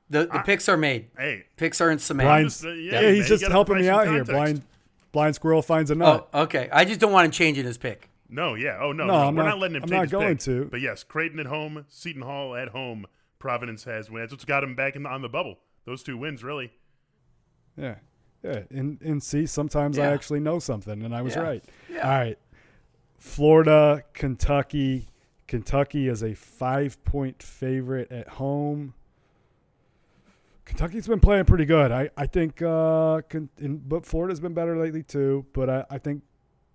the, 0.10 0.26
the 0.26 0.36
I- 0.40 0.42
picks 0.44 0.68
are 0.70 0.78
made. 0.78 1.08
Hey, 1.18 1.46
Picks 1.58 1.82
are 1.82 1.90
in 1.90 1.98
cement. 2.00 2.28
Blind, 2.28 2.46
just, 2.50 2.66
uh, 2.66 2.70
yeah, 2.70 3.02
yeah, 3.02 3.10
he's 3.12 3.20
man, 3.22 3.40
just 3.40 3.48
helping 3.52 3.78
me 3.78 3.90
out 3.90 4.06
some 4.06 4.14
here. 4.14 4.24
Blind, 4.26 4.62
blind 5.12 5.36
squirrel 5.36 5.62
finds 5.62 5.90
a 5.90 5.94
Oh, 5.96 5.98
nut. 5.98 6.30
okay. 6.34 6.70
I 6.72 6.86
just 6.86 7.00
don't 7.00 7.12
want 7.12 7.26
him 7.26 7.32
changing 7.32 7.66
his 7.66 7.78
pick. 7.78 8.10
no, 8.30 8.56
yeah, 8.56 8.78
oh 8.82 8.92
no, 8.92 9.06
No, 9.06 9.14
no, 9.14 9.26
we're 9.28 9.44
not- 9.44 9.50
not, 9.50 9.60
letting 9.60 9.76
him 9.78 9.84
I'm 9.84 9.90
take 9.90 9.96
not 9.98 10.02
his 10.04 10.12
going 10.12 10.28
pick. 10.38 10.40
to. 10.46 10.66
But 10.66 10.82
yes, 10.82 11.04
Creighton 11.04 11.40
at 11.40 11.46
home, 11.48 11.86
Seton 11.90 12.22
Hall 12.22 12.56
at 12.56 12.70
home. 12.70 13.06
Providence 13.40 13.84
has 13.86 14.10
wins. 14.12 14.24
That's 14.26 14.34
what's 14.34 14.46
got 14.46 14.64
him 14.64 14.76
back 14.76 14.96
in 14.96 15.04
the, 15.04 15.10
on 15.10 15.22
the 15.24 15.30
bubble. 15.30 15.58
Those 15.86 16.04
two 16.04 16.16
wins, 16.18 16.44
really. 16.44 16.72
Yeah. 17.76 17.96
Yeah. 18.44 18.62
And, 18.70 19.02
and 19.02 19.22
see, 19.24 19.46
sometimes 19.48 19.98
I 19.98 20.06
actually 20.08 20.40
know 20.42 20.60
something, 20.60 21.02
and 21.04 21.14
I 21.16 21.22
was 21.24 21.36
Yeah. 21.36 21.42
right. 21.42 21.64
Yeah. 21.90 22.02
All 22.04 22.20
right. 22.20 22.38
Florida, 23.18 24.04
Kentucky. 24.14 25.08
Kentucky 25.52 26.08
is 26.08 26.24
a 26.24 26.34
five 26.34 27.04
point 27.04 27.44
favorite 27.44 28.10
at 28.10 28.26
home. 28.26 28.94
Kentucky's 30.64 31.10
been 31.10 31.20
playing 31.20 31.44
pretty 31.44 31.66
good. 31.66 31.92
I, 31.92 32.10
I 32.16 32.26
think, 32.26 32.62
uh, 32.62 33.20
in, 33.60 33.82
but 33.86 34.06
Florida's 34.06 34.40
been 34.40 34.54
better 34.54 34.78
lately 34.78 35.04
too. 35.04 35.46
But 35.52 35.70
I, 35.70 35.86
I 35.90 35.98
think 35.98 36.24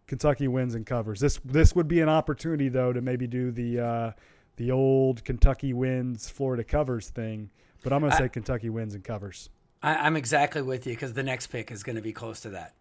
Kentucky 0.07 0.47
wins 0.47 0.75
and 0.75 0.85
covers. 0.85 1.21
This 1.21 1.41
this 1.43 1.75
would 1.75 1.89
be 1.89 2.03
an 2.03 2.11
opportunity 2.11 2.69
though 2.69 2.93
to 2.93 3.01
maybe 3.01 3.27
do 3.27 3.51
the 3.51 3.81
uh, 3.81 4.13
the 4.57 4.73
old 4.73 5.25
Kentucky 5.25 5.73
wins, 5.73 6.29
Florida 6.29 6.63
covers 6.63 7.09
thing, 7.09 7.49
but 7.83 7.95
I'm 7.95 8.01
going 8.01 8.11
to 8.11 8.17
I- 8.17 8.21
say 8.21 8.29
Kentucky 8.29 8.69
wins 8.69 8.95
and 8.95 9.03
covers. 9.03 9.49
I, 9.83 9.95
I'm 9.95 10.17
exactly 10.17 10.61
with 10.61 10.87
you 10.87 10.93
because 10.93 11.15
the 11.15 11.23
next 11.23 11.47
pick 11.47 11.71
is 11.71 11.83
going 11.83 11.97
to 11.97 12.03
be 12.03 12.13
close 12.13 12.41
to 12.41 12.51
that. 12.51 12.75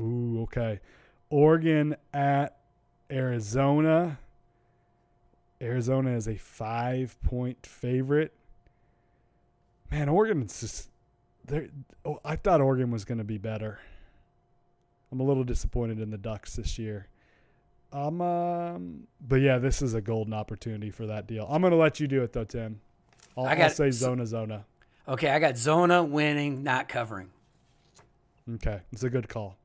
Ooh, 0.00 0.40
okay. 0.42 0.80
Oregon 1.30 1.94
at 2.12 2.56
Arizona. 3.08 4.18
Arizona 5.64 6.10
is 6.14 6.28
a 6.28 6.36
five 6.36 7.16
point 7.22 7.64
favorite. 7.66 8.32
Man, 9.90 10.08
Oregon's 10.08 10.60
just. 10.60 10.90
they're- 11.46 11.70
Oh, 12.04 12.20
I 12.24 12.36
thought 12.36 12.60
Oregon 12.60 12.90
was 12.90 13.04
going 13.06 13.18
to 13.18 13.24
be 13.24 13.38
better. 13.38 13.78
I'm 15.10 15.20
a 15.20 15.22
little 15.24 15.44
disappointed 15.44 16.00
in 16.00 16.10
the 16.10 16.18
Ducks 16.18 16.56
this 16.56 16.78
year. 16.78 17.06
Um, 17.92 18.20
um, 18.20 19.06
but 19.26 19.36
yeah, 19.36 19.56
this 19.58 19.80
is 19.80 19.94
a 19.94 20.00
golden 20.02 20.34
opportunity 20.34 20.90
for 20.90 21.06
that 21.06 21.26
deal. 21.26 21.46
I'm 21.48 21.62
going 21.62 21.70
to 21.70 21.76
let 21.78 21.98
you 22.00 22.06
do 22.08 22.22
it 22.22 22.32
though, 22.32 22.44
Tim. 22.44 22.80
I'll, 23.36 23.46
I 23.46 23.54
I'll 23.54 23.70
say 23.70 23.90
Zona 23.90 24.26
Zona. 24.26 24.64
Okay, 25.08 25.30
I 25.30 25.38
got 25.38 25.56
Zona 25.56 26.02
winning, 26.02 26.62
not 26.62 26.88
covering. 26.88 27.30
Okay, 28.56 28.80
it's 28.92 29.02
a 29.04 29.10
good 29.10 29.28
call, 29.28 29.56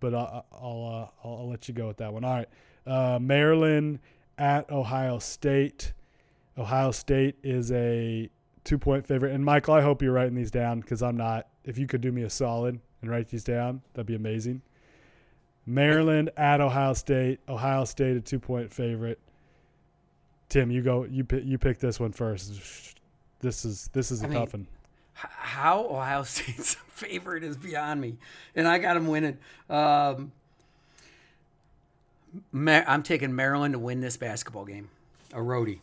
but 0.00 0.14
I'll 0.14 0.46
I'll, 0.52 1.10
uh, 1.22 1.26
I'll, 1.28 1.36
I'll 1.40 1.48
let 1.50 1.68
you 1.68 1.74
go 1.74 1.88
with 1.88 1.98
that 1.98 2.12
one. 2.12 2.24
All 2.24 2.34
right, 2.36 2.48
uh, 2.86 3.18
Maryland 3.20 3.98
at 4.42 4.68
Ohio 4.72 5.20
State. 5.20 5.92
Ohio 6.58 6.90
State 6.90 7.36
is 7.44 7.70
a 7.70 8.28
two 8.64 8.76
point 8.76 9.06
favorite, 9.06 9.32
and 9.32 9.44
Michael, 9.44 9.74
I 9.74 9.80
hope 9.80 10.02
you're 10.02 10.12
writing 10.12 10.34
these 10.34 10.50
down 10.50 10.80
because 10.80 11.00
I'm 11.00 11.16
not. 11.16 11.46
If 11.64 11.78
you 11.78 11.86
could 11.86 12.00
do 12.00 12.10
me 12.10 12.22
a 12.22 12.30
solid 12.30 12.80
and 13.00 13.10
write 13.10 13.28
these 13.28 13.44
down, 13.44 13.82
that'd 13.94 14.06
be 14.06 14.16
amazing. 14.16 14.60
Maryland 15.64 16.30
at 16.36 16.60
Ohio 16.60 16.92
State. 16.92 17.38
Ohio 17.48 17.84
State 17.84 18.16
a 18.16 18.20
two 18.20 18.40
point 18.40 18.72
favorite. 18.72 19.20
Tim, 20.48 20.72
you 20.72 20.82
go. 20.82 21.04
You 21.04 21.22
pick. 21.22 21.44
You 21.44 21.56
pick 21.56 21.78
this 21.78 22.00
one 22.00 22.10
first. 22.10 22.98
This 23.38 23.64
is 23.64 23.88
this 23.92 24.10
is 24.10 24.22
a 24.22 24.24
I 24.24 24.28
mean, 24.28 24.38
tough 24.40 24.54
one. 24.54 24.66
How 25.14 25.86
Ohio 25.86 26.22
State's 26.24 26.74
favorite 26.88 27.44
is 27.44 27.56
beyond 27.56 28.00
me, 28.00 28.16
and 28.56 28.66
I 28.66 28.78
got 28.78 28.94
them 28.94 29.06
winning. 29.06 29.38
Um, 29.70 30.32
Ma- 32.50 32.84
I'm 32.86 33.02
taking 33.02 33.34
Maryland 33.34 33.74
to 33.74 33.78
win 33.78 34.00
this 34.00 34.16
basketball 34.16 34.64
game. 34.64 34.88
A 35.32 35.38
roadie. 35.38 35.80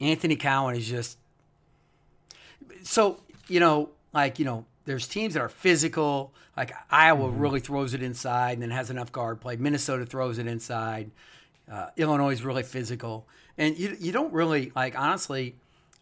Anthony 0.00 0.36
Cowan 0.36 0.76
is 0.76 0.88
just 0.88 1.18
so 2.82 3.20
you 3.48 3.60
know, 3.60 3.90
like 4.12 4.38
you 4.38 4.44
know, 4.44 4.64
there's 4.84 5.06
teams 5.06 5.34
that 5.34 5.40
are 5.40 5.48
physical. 5.48 6.32
Like 6.56 6.72
Iowa 6.90 7.28
really 7.28 7.60
throws 7.60 7.94
it 7.94 8.02
inside 8.02 8.52
and 8.52 8.62
then 8.62 8.70
has 8.70 8.90
enough 8.90 9.12
guard 9.12 9.40
play. 9.40 9.56
Minnesota 9.56 10.06
throws 10.06 10.38
it 10.38 10.46
inside. 10.46 11.10
Uh, 11.70 11.88
Illinois 11.96 12.32
is 12.32 12.44
really 12.44 12.62
physical, 12.62 13.26
and 13.58 13.78
you 13.78 13.96
you 14.00 14.12
don't 14.12 14.32
really 14.32 14.72
like 14.74 14.98
honestly. 14.98 15.56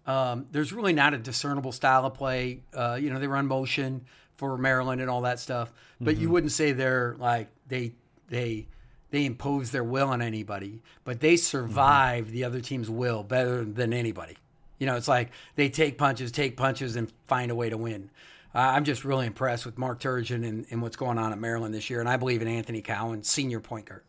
Um, 0.06 0.46
there's 0.52 0.72
really 0.72 0.94
not 0.94 1.12
a 1.12 1.18
discernible 1.18 1.70
style 1.70 2.06
of 2.06 2.14
play. 2.14 2.62
Uh, 2.72 2.98
you 2.98 3.10
know, 3.10 3.18
they 3.18 3.26
run 3.26 3.46
motion 3.46 4.06
for 4.36 4.56
Maryland 4.56 5.02
and 5.02 5.10
all 5.10 5.20
that 5.22 5.38
stuff, 5.38 5.70
but 6.00 6.16
you 6.16 6.30
wouldn't 6.30 6.52
say 6.52 6.72
they're 6.72 7.14
like 7.18 7.48
they 7.66 7.92
they 8.28 8.66
they 9.10 9.24
impose 9.24 9.70
their 9.70 9.84
will 9.84 10.08
on 10.08 10.20
anybody, 10.20 10.82
but 11.04 11.20
they 11.20 11.36
survive 11.36 12.30
the 12.30 12.44
other 12.44 12.60
team's 12.60 12.90
will 12.90 13.22
better 13.22 13.64
than 13.64 13.92
anybody. 13.92 14.36
You 14.78 14.86
know, 14.86 14.96
it's 14.96 15.08
like 15.08 15.30
they 15.56 15.68
take 15.68 15.98
punches, 15.98 16.30
take 16.30 16.56
punches, 16.56 16.96
and 16.96 17.12
find 17.26 17.50
a 17.50 17.54
way 17.54 17.70
to 17.70 17.76
win. 17.76 18.10
Uh, 18.54 18.58
I'm 18.58 18.84
just 18.84 19.04
really 19.04 19.26
impressed 19.26 19.66
with 19.66 19.76
Mark 19.76 20.00
Turgeon 20.00 20.46
and, 20.46 20.66
and 20.70 20.80
what's 20.80 20.96
going 20.96 21.18
on 21.18 21.32
at 21.32 21.38
Maryland 21.38 21.74
this 21.74 21.90
year, 21.90 22.00
and 22.00 22.08
I 22.08 22.16
believe 22.16 22.42
in 22.42 22.48
Anthony 22.48 22.80
Cowan, 22.80 23.22
senior 23.22 23.60
point 23.60 23.86
guard. 23.86 24.02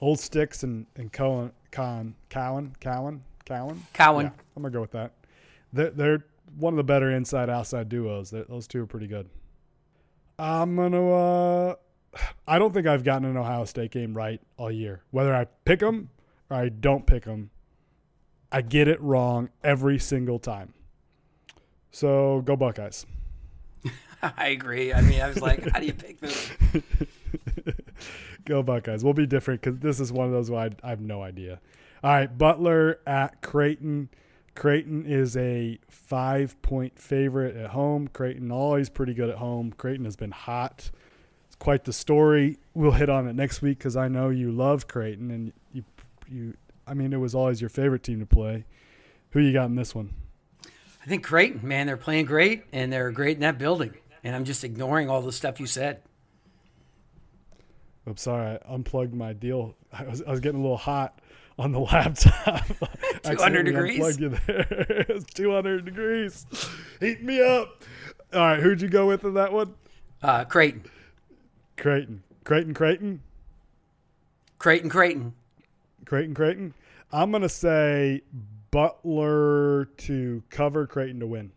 Old 0.00 0.18
Sticks 0.18 0.62
and 0.64 0.86
and 0.96 1.12
Cohen, 1.12 1.52
Con, 1.70 2.14
Cowan, 2.28 2.74
Cowan, 2.80 3.22
Cowan, 3.44 3.82
Cowan. 3.92 4.26
Yeah, 4.26 4.32
I'm 4.56 4.62
gonna 4.62 4.72
go 4.72 4.80
with 4.80 4.92
that. 4.92 5.12
They're, 5.72 5.90
they're 5.90 6.24
one 6.58 6.72
of 6.74 6.76
the 6.76 6.84
better 6.84 7.10
inside 7.10 7.48
outside 7.48 7.88
duos. 7.88 8.30
They're, 8.30 8.44
those 8.44 8.66
two 8.66 8.82
are 8.82 8.86
pretty 8.86 9.06
good. 9.06 9.28
I'm 10.38 10.76
gonna. 10.76 11.10
Uh, 11.10 11.74
I 12.46 12.58
don't 12.58 12.72
think 12.74 12.86
I've 12.86 13.04
gotten 13.04 13.26
an 13.26 13.36
Ohio 13.36 13.64
State 13.64 13.90
game 13.90 14.14
right 14.16 14.40
all 14.56 14.70
year. 14.70 15.02
Whether 15.10 15.34
I 15.34 15.46
pick 15.64 15.80
them 15.80 16.10
or 16.50 16.56
I 16.56 16.68
don't 16.68 17.06
pick 17.06 17.24
them, 17.24 17.50
I 18.50 18.60
get 18.60 18.88
it 18.88 19.00
wrong 19.00 19.48
every 19.64 19.98
single 19.98 20.38
time. 20.38 20.74
So 21.90 22.42
go 22.44 22.56
Buckeyes. 22.56 23.06
I 24.22 24.48
agree. 24.48 24.92
I 24.92 25.00
mean, 25.00 25.20
I 25.20 25.28
was 25.28 25.40
like, 25.40 25.68
how 25.70 25.80
do 25.80 25.86
you 25.86 25.94
pick 25.94 26.20
this? 26.20 26.50
Go 28.44 28.62
Buckeyes. 28.62 29.02
We'll 29.04 29.14
be 29.14 29.26
different 29.26 29.60
because 29.60 29.78
this 29.80 30.00
is 30.00 30.12
one 30.12 30.26
of 30.26 30.32
those 30.32 30.50
where 30.50 30.62
I, 30.62 30.70
I 30.82 30.90
have 30.90 31.00
no 31.00 31.22
idea. 31.22 31.60
All 32.04 32.10
right, 32.10 32.38
Butler 32.38 33.00
at 33.06 33.42
Creighton. 33.42 34.08
Creighton 34.54 35.06
is 35.06 35.36
a 35.36 35.78
five 35.88 36.60
point 36.62 36.98
favorite 36.98 37.56
at 37.56 37.70
home. 37.70 38.08
Creighton 38.08 38.50
always 38.50 38.88
pretty 38.88 39.14
good 39.14 39.30
at 39.30 39.38
home. 39.38 39.72
Creighton 39.76 40.04
has 40.04 40.16
been 40.16 40.32
hot. 40.32 40.90
Quite 41.62 41.84
the 41.84 41.92
story. 41.92 42.58
We'll 42.74 42.90
hit 42.90 43.08
on 43.08 43.28
it 43.28 43.36
next 43.36 43.62
week 43.62 43.78
because 43.78 43.96
I 43.96 44.08
know 44.08 44.30
you 44.30 44.50
love 44.50 44.88
Creighton 44.88 45.30
and 45.30 45.52
you 45.72 45.84
you. 46.28 46.54
I 46.88 46.94
mean, 46.94 47.12
it 47.12 47.18
was 47.18 47.36
always 47.36 47.60
your 47.60 47.70
favorite 47.70 48.02
team 48.02 48.18
to 48.18 48.26
play. 48.26 48.64
Who 49.30 49.38
you 49.38 49.52
got 49.52 49.66
in 49.66 49.76
this 49.76 49.94
one? 49.94 50.12
I 50.66 51.06
think 51.06 51.22
Creighton, 51.22 51.60
man, 51.62 51.86
they're 51.86 51.96
playing 51.96 52.24
great 52.24 52.64
and 52.72 52.92
they're 52.92 53.12
great 53.12 53.36
in 53.36 53.42
that 53.42 53.58
building. 53.58 53.94
And 54.24 54.34
I'm 54.34 54.44
just 54.44 54.64
ignoring 54.64 55.08
all 55.08 55.22
the 55.22 55.30
stuff 55.30 55.60
you 55.60 55.66
said. 55.66 56.02
I'm 58.08 58.16
sorry, 58.16 58.58
I 58.58 58.74
unplugged 58.74 59.14
my 59.14 59.32
deal. 59.32 59.76
I 59.92 60.02
was, 60.02 60.20
I 60.22 60.32
was 60.32 60.40
getting 60.40 60.58
a 60.58 60.62
little 60.64 60.76
hot 60.76 61.20
on 61.60 61.70
the 61.70 61.78
laptop. 61.92 62.66
200 63.22 63.62
degrees? 63.62 63.98
Unplugged 63.98 64.20
you 64.20 64.28
there. 64.30 65.06
it's 65.10 65.32
200 65.32 65.84
degrees. 65.84 66.44
Heat 66.98 67.22
me 67.22 67.40
up. 67.40 67.84
All 68.32 68.40
right, 68.40 68.58
who'd 68.58 68.82
you 68.82 68.88
go 68.88 69.06
with 69.06 69.22
in 69.22 69.34
that 69.34 69.52
one? 69.52 69.74
Uh, 70.24 70.44
Creighton, 70.44 70.84
Creighton. 71.82 72.22
Creighton, 72.44 72.74
Creighton. 72.74 73.20
Creighton, 74.60 74.88
Creighton. 74.88 75.34
Creighton, 76.04 76.32
Creighton. 76.32 76.74
I'm 77.10 77.32
going 77.32 77.42
to 77.42 77.48
say 77.48 78.22
Butler 78.70 79.86
to 79.96 80.44
cover, 80.48 80.86
Creighton 80.86 81.18
to 81.18 81.26
win. 81.26 81.50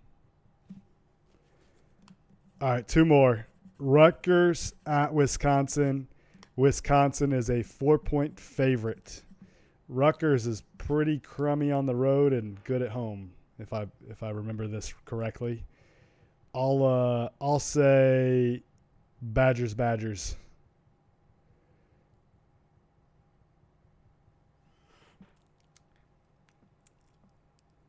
All 2.60 2.72
right, 2.72 2.88
two 2.88 3.06
more. 3.06 3.46
Rutgers 3.78 4.74
at 4.88 5.14
Wisconsin. 5.14 6.08
Wisconsin 6.56 7.32
is 7.32 7.52
a 7.52 7.62
four 7.62 8.00
point 8.00 8.40
favorite. 8.40 9.22
Rutgers 9.90 10.48
is 10.48 10.64
pretty 10.80 11.20
crummy 11.20 11.72
on 11.72 11.86
the 11.86 11.96
road 11.96 12.34
and 12.34 12.64
good 12.64 12.82
at 12.82 12.90
home, 12.90 13.32
if 13.60 13.74
I 13.74 13.86
if 14.10 14.24
I 14.24 14.32
remember 14.32 14.66
this 14.66 14.92
correctly. 15.06 15.64
I'll 16.56 16.84
uh 16.84 17.30
I'll 17.40 17.60
say 17.60 18.64
Badgers 19.34 19.74
Badgers. 19.74 20.36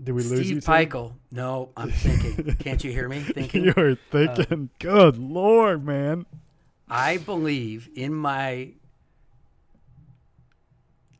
Did 0.03 0.14
we 0.14 0.22
lose 0.22 0.51
you? 0.51 0.61
Steve. 0.61 0.93
No, 1.30 1.70
I'm 1.76 1.91
thinking. 1.91 2.55
Can't 2.57 2.82
you 2.84 2.93
hear 2.93 3.09
me? 3.09 3.20
Thinking. 3.34 3.64
You're 3.64 3.97
thinking, 3.97 4.70
uh, 4.70 4.76
good 4.78 5.18
lord, 5.18 5.84
man. 5.84 6.26
I 6.89 7.16
believe 7.16 7.89
in 7.95 8.14
my 8.14 8.70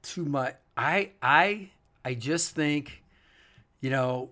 too 0.03 0.25
much. 0.25 0.55
I 0.77 1.11
I 1.21 1.71
I 2.05 2.15
just 2.15 2.55
think, 2.55 3.03
you 3.81 3.91
know, 3.91 4.31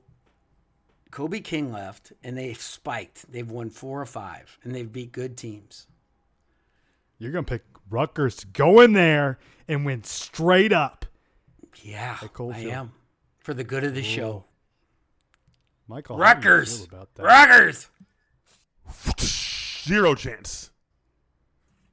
Kobe 1.15 1.39
King 1.39 1.73
left 1.73 2.13
and 2.25 2.37
they've 2.37 2.61
spiked. 2.61 3.31
They've 3.31 3.49
won 3.49 3.71
four 3.71 4.01
or 4.01 4.07
five 4.07 4.59
and 4.65 4.75
they've 4.75 4.93
beat 4.93 5.13
good 5.13 5.37
teams. 5.37 5.87
You're 7.21 7.31
gonna 7.31 7.45
pick 7.45 7.63
Rutgers 7.89 8.35
to 8.39 8.49
go 8.49 8.81
in 8.81 8.95
there 8.95 9.39
and 9.69 9.87
win 9.87 10.03
straight 10.03 10.73
up. 10.73 11.07
Yeah, 11.81 12.19
I 12.21 12.59
am 12.63 12.95
for 13.39 13.55
the 13.55 13.63
good 13.63 13.85
of 13.85 13.95
the 13.95 14.03
show. 14.03 14.45
Michael, 15.87 16.17
how 16.21 16.35
do 16.35 16.49
you 16.49 16.65
feel 16.65 16.89
Rutgers? 16.89 16.89
Rutgers. 17.17 17.91
Zero 19.21 20.17
chance. 20.17 20.71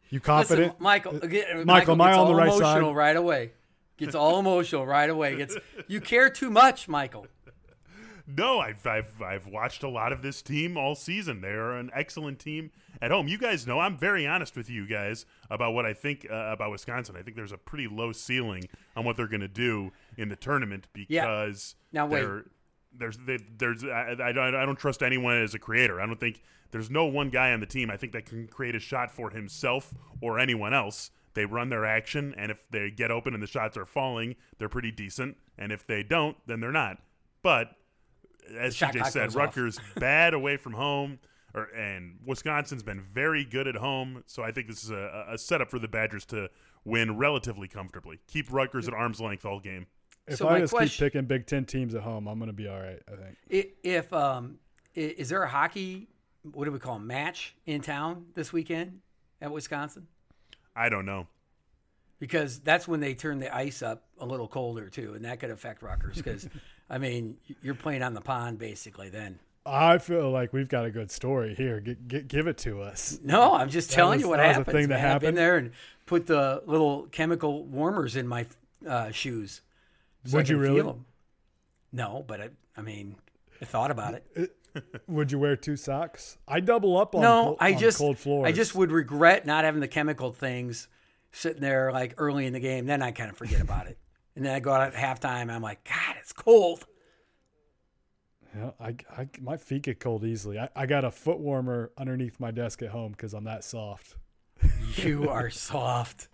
You 0.09 0.17
Listen, 0.17 0.21
confident? 0.21 0.79
Michael. 0.79 1.17
Uh, 1.17 1.19
again, 1.19 1.65
Michael, 1.67 1.93
am 1.93 2.01
I 2.01 2.13
on 2.13 2.27
the 2.27 2.33
right 2.33 2.53
side? 2.53 2.81
right 2.95 3.15
away. 3.15 3.51
Gets 3.97 4.15
all 4.15 4.39
emotional 4.39 4.83
right 4.83 5.11
away. 5.11 5.35
Gets 5.35 5.57
you 5.87 6.01
care 6.01 6.31
too 6.31 6.49
much, 6.49 6.87
Michael. 6.87 7.27
No, 8.37 8.59
I've, 8.59 8.85
I've 8.85 9.21
I've 9.21 9.47
watched 9.47 9.83
a 9.83 9.89
lot 9.89 10.11
of 10.13 10.21
this 10.21 10.41
team 10.41 10.77
all 10.77 10.95
season. 10.95 11.41
They're 11.41 11.71
an 11.71 11.89
excellent 11.93 12.39
team 12.39 12.71
at 13.01 13.11
home. 13.11 13.27
You 13.27 13.37
guys 13.37 13.65
know 13.67 13.79
I'm 13.79 13.97
very 13.97 14.25
honest 14.27 14.55
with 14.55 14.69
you 14.69 14.87
guys 14.87 15.25
about 15.49 15.73
what 15.73 15.85
I 15.85 15.93
think 15.93 16.27
uh, 16.29 16.35
about 16.51 16.71
Wisconsin. 16.71 17.15
I 17.17 17.21
think 17.21 17.35
there's 17.35 17.51
a 17.51 17.57
pretty 17.57 17.87
low 17.87 18.11
ceiling 18.11 18.63
on 18.95 19.05
what 19.05 19.17
they're 19.17 19.27
going 19.27 19.41
to 19.41 19.47
do 19.47 19.91
in 20.17 20.29
the 20.29 20.35
tournament 20.35 20.87
because 20.93 21.75
Now, 21.91 22.05
wait. 22.05 22.21
they're- 22.21 22.45
there's 22.93 23.17
they, 23.25 23.37
there's 23.57 23.85
I, 23.85 24.15
I, 24.21 24.29
I 24.29 24.65
don't 24.65 24.77
trust 24.77 25.01
anyone 25.01 25.41
as 25.41 25.53
a 25.53 25.59
creator. 25.59 26.01
I 26.01 26.05
don't 26.05 26.19
think 26.19 26.41
there's 26.71 26.89
no 26.91 27.05
one 27.05 27.29
guy 27.29 27.53
on 27.53 27.61
the 27.61 27.65
team 27.65 27.89
I 27.89 27.95
think 27.95 28.11
that 28.11 28.25
can 28.25 28.47
create 28.49 28.75
a 28.75 28.79
shot 28.79 29.11
for 29.11 29.29
himself 29.29 29.93
or 30.19 30.37
anyone 30.39 30.73
else 30.73 31.09
They 31.33 31.45
run 31.45 31.69
their 31.69 31.85
action, 31.85 32.35
and 32.37 32.51
if 32.51 32.69
they 32.69 32.91
get 32.91 33.09
open 33.09 33.33
and 33.33 33.41
the 33.41 33.47
shots 33.47 33.77
are 33.77 33.85
falling, 33.85 34.35
they're 34.57 34.67
pretty 34.67 34.91
decent. 34.91 35.37
And 35.57 35.71
if 35.71 35.87
they 35.87 36.03
don't, 36.03 36.35
then 36.47 36.59
they're 36.59 36.69
not. 36.73 36.97
But 37.41 37.77
as 38.57 38.75
Shot 38.75 38.93
CJ 38.93 39.07
said, 39.07 39.23
goes 39.27 39.35
off. 39.35 39.41
Rutgers 39.41 39.79
bad 39.95 40.33
away 40.33 40.57
from 40.57 40.73
home, 40.73 41.19
or 41.53 41.65
and 41.75 42.17
Wisconsin's 42.25 42.83
been 42.83 43.01
very 43.01 43.43
good 43.45 43.67
at 43.67 43.75
home. 43.75 44.23
So 44.27 44.43
I 44.43 44.51
think 44.51 44.67
this 44.67 44.83
is 44.83 44.89
a, 44.91 45.25
a 45.31 45.37
setup 45.37 45.69
for 45.69 45.79
the 45.79 45.87
Badgers 45.87 46.25
to 46.27 46.49
win 46.85 47.17
relatively 47.17 47.67
comfortably. 47.67 48.19
Keep 48.27 48.51
Rutgers 48.51 48.87
at 48.87 48.93
arm's 48.93 49.21
length 49.21 49.45
all 49.45 49.59
game. 49.59 49.85
If 50.27 50.37
So 50.37 50.47
I 50.47 50.59
just 50.59 50.71
question- 50.73 51.05
keep 51.05 51.13
picking 51.13 51.25
Big 51.27 51.45
Ten 51.47 51.65
teams 51.65 51.93
at 51.95 52.01
home, 52.03 52.27
I'm 52.27 52.39
gonna 52.39 52.53
be 52.53 52.67
all 52.67 52.79
right. 52.79 53.01
I 53.11 53.15
think. 53.15 53.67
If 53.83 54.11
um, 54.13 54.59
is 54.95 55.29
there 55.29 55.43
a 55.43 55.49
hockey? 55.49 56.07
What 56.43 56.65
do 56.65 56.71
we 56.71 56.79
call 56.79 56.95
'em, 56.95 57.05
match 57.05 57.55
in 57.67 57.81
town 57.81 58.25
this 58.33 58.51
weekend 58.51 59.01
at 59.41 59.51
Wisconsin? 59.51 60.07
I 60.75 60.89
don't 60.89 61.05
know. 61.05 61.27
Because 62.19 62.59
that's 62.59 62.87
when 62.87 62.99
they 62.99 63.15
turn 63.15 63.39
the 63.39 63.53
ice 63.55 63.81
up 63.81 64.03
a 64.19 64.25
little 64.25 64.47
colder 64.47 64.89
too, 64.89 65.13
and 65.15 65.25
that 65.25 65.39
could 65.39 65.49
affect 65.49 65.81
Rutgers. 65.81 66.15
Because 66.17 66.47
I 66.91 66.97
mean, 66.97 67.37
you're 67.63 67.73
playing 67.73 68.03
on 68.03 68.13
the 68.13 68.21
pond 68.21 68.59
basically 68.59 69.09
then. 69.09 69.39
I 69.65 69.97
feel 69.99 70.29
like 70.29 70.51
we've 70.53 70.67
got 70.67 70.85
a 70.85 70.91
good 70.91 71.09
story 71.09 71.55
here. 71.55 71.79
G- 71.79 71.95
g- 72.07 72.21
give 72.23 72.47
it 72.47 72.57
to 72.59 72.81
us. 72.81 73.17
No, 73.23 73.53
I'm 73.53 73.69
just 73.69 73.91
telling 73.91 74.17
was- 74.17 74.23
you 74.23 74.29
what 74.29 74.39
a 74.39 74.43
happens. 74.43 74.65
thing 74.75 74.89
that 74.89 75.01
man. 75.01 75.15
I've 75.15 75.21
been 75.21 75.35
there 75.35 75.55
and 75.57 75.71
put 76.05 76.27
the 76.27 76.61
little 76.65 77.03
chemical 77.11 77.63
warmers 77.63 78.15
in 78.15 78.27
my 78.27 78.45
uh, 78.87 79.11
shoes. 79.11 79.61
so 80.25 80.37
Would 80.37 80.49
you 80.49 80.57
really? 80.57 80.93
No, 81.93 82.23
but 82.27 82.41
I, 82.41 82.49
I 82.75 82.81
mean, 82.81 83.15
I 83.61 83.65
thought 83.65 83.91
about 83.91 84.15
it. 84.35 84.55
Would 85.07 85.31
you 85.31 85.39
wear 85.39 85.55
two 85.55 85.75
socks? 85.75 86.37
I 86.47 86.59
double 86.61 86.97
up 86.97 87.13
on 87.15 87.21
no, 87.21 87.43
cold, 87.43 87.57
I 87.59 87.73
just 87.73 87.97
cold 87.99 88.17
floors. 88.17 88.47
I 88.47 88.51
just 88.53 88.73
would 88.75 88.91
regret 88.91 89.45
not 89.45 89.63
having 89.65 89.81
the 89.81 89.87
chemical 89.87 90.31
things 90.31 90.87
sitting 91.33 91.61
there 91.61 91.91
like 91.91 92.15
early 92.17 92.45
in 92.45 92.53
the 92.53 92.59
game. 92.59 92.85
Then 92.85 93.01
I 93.01 93.11
kind 93.11 93.29
of 93.29 93.37
forget 93.37 93.61
about 93.61 93.87
it, 93.87 93.97
and 94.35 94.45
then 94.45 94.53
I 94.55 94.59
go 94.59 94.71
out 94.71 94.81
at 94.81 94.93
halftime. 94.93 95.41
And 95.43 95.51
I'm 95.51 95.61
like, 95.61 95.83
God, 95.83 96.15
it's 96.19 96.33
cold. 96.33 96.85
Yeah, 98.55 98.71
I, 98.79 98.95
I 99.17 99.29
my 99.41 99.55
feet 99.57 99.83
get 99.83 99.99
cold 99.99 100.25
easily. 100.25 100.59
I, 100.59 100.67
I 100.75 100.85
got 100.85 101.05
a 101.05 101.11
foot 101.11 101.39
warmer 101.39 101.91
underneath 101.97 102.39
my 102.39 102.51
desk 102.51 102.81
at 102.81 102.89
home 102.89 103.11
because 103.13 103.33
I'm 103.33 103.45
that 103.45 103.63
soft. 103.63 104.15
You 104.97 105.29
are 105.29 105.49
soft. 105.49 106.27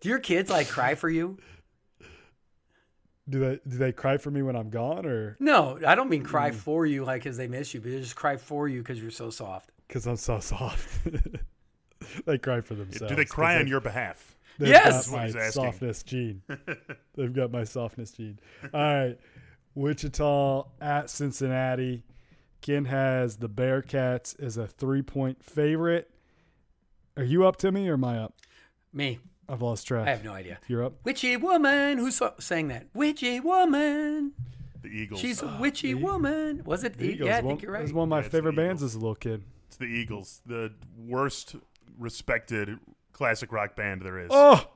Do 0.00 0.08
your 0.08 0.18
kids 0.18 0.50
like 0.50 0.68
cry 0.68 0.96
for 0.96 1.08
you? 1.08 1.38
Do 3.28 3.38
they 3.38 3.60
do 3.68 3.78
they 3.78 3.92
cry 3.92 4.16
for 4.18 4.32
me 4.32 4.42
when 4.42 4.56
I'm 4.56 4.70
gone 4.70 5.06
or 5.06 5.36
No, 5.38 5.78
I 5.86 5.94
don't 5.94 6.10
mean 6.10 6.24
cry 6.24 6.50
Mm. 6.50 6.54
for 6.54 6.84
you 6.84 7.04
like 7.04 7.22
because 7.22 7.36
they 7.36 7.46
miss 7.46 7.72
you, 7.72 7.80
but 7.80 7.92
they 7.92 8.00
just 8.00 8.16
cry 8.16 8.36
for 8.36 8.68
you 8.68 8.80
because 8.80 9.00
you're 9.00 9.12
so 9.12 9.30
soft. 9.30 9.70
because 9.86 10.06
I'm 10.08 10.16
so 10.16 10.40
soft? 10.40 11.06
they 12.26 12.38
cry 12.38 12.60
for 12.60 12.74
themselves. 12.74 13.08
Do 13.10 13.14
they 13.14 13.24
cry 13.24 13.52
on 13.54 13.60
they've- 13.60 13.68
your 13.68 13.80
behalf? 13.80 14.31
They've 14.58 14.68
Yes! 14.68 15.08
got 15.08 15.16
my 15.16 15.22
That's 15.24 15.26
what 15.26 15.26
he's 15.26 15.36
asking. 15.36 15.62
softness 15.62 16.02
gene. 16.02 16.42
they've 17.14 17.32
got 17.32 17.50
my 17.52 17.64
softness 17.64 18.10
gene. 18.12 18.38
All 18.72 18.80
right, 18.80 19.18
Wichita 19.74 20.66
at 20.80 21.10
Cincinnati. 21.10 22.04
Ken 22.60 22.84
has 22.84 23.38
the 23.38 23.48
Bearcats 23.48 24.38
as 24.40 24.56
a 24.56 24.66
three 24.66 25.02
point 25.02 25.42
favorite. 25.44 26.10
Are 27.16 27.24
you 27.24 27.44
up, 27.46 27.56
to 27.56 27.72
me 27.72 27.88
or 27.88 27.94
am 27.94 28.04
I 28.04 28.18
up? 28.18 28.34
Me, 28.92 29.18
I've 29.48 29.62
lost 29.62 29.86
track. 29.86 30.06
I 30.06 30.10
have 30.12 30.24
no 30.24 30.32
idea. 30.32 30.58
You're 30.68 30.84
up. 30.84 30.94
Witchy 31.04 31.36
woman, 31.36 31.98
who 31.98 32.10
so- 32.10 32.34
sang 32.38 32.68
that? 32.68 32.86
Witchy 32.94 33.40
woman, 33.40 34.32
The 34.80 34.88
Eagles. 34.88 35.20
she's 35.20 35.42
a 35.42 35.46
ah, 35.46 35.60
witchy 35.60 35.94
woman. 35.94 36.62
Was 36.64 36.84
it? 36.84 36.96
The 36.98 37.06
Eagles. 37.06 37.26
yeah, 37.28 37.38
I 37.38 37.40
think 37.42 37.62
you're 37.62 37.72
It 37.72 37.78
right. 37.78 37.82
was 37.82 37.92
one 37.92 38.04
of 38.04 38.08
my 38.10 38.20
Yeah, 38.22 38.28
favorite 38.28 38.54
bands 38.56 38.82
as 38.82 38.94
a 38.94 38.98
little 38.98 39.14
kid. 39.16 39.42
It's 39.66 39.76
the 39.76 39.84
Eagles, 39.86 40.40
the 40.46 40.72
worst 40.96 41.56
respected 41.98 42.78
classic 43.12 43.52
rock 43.52 43.76
band 43.76 44.02
there 44.02 44.18
is. 44.18 44.28
Oh, 44.30 44.66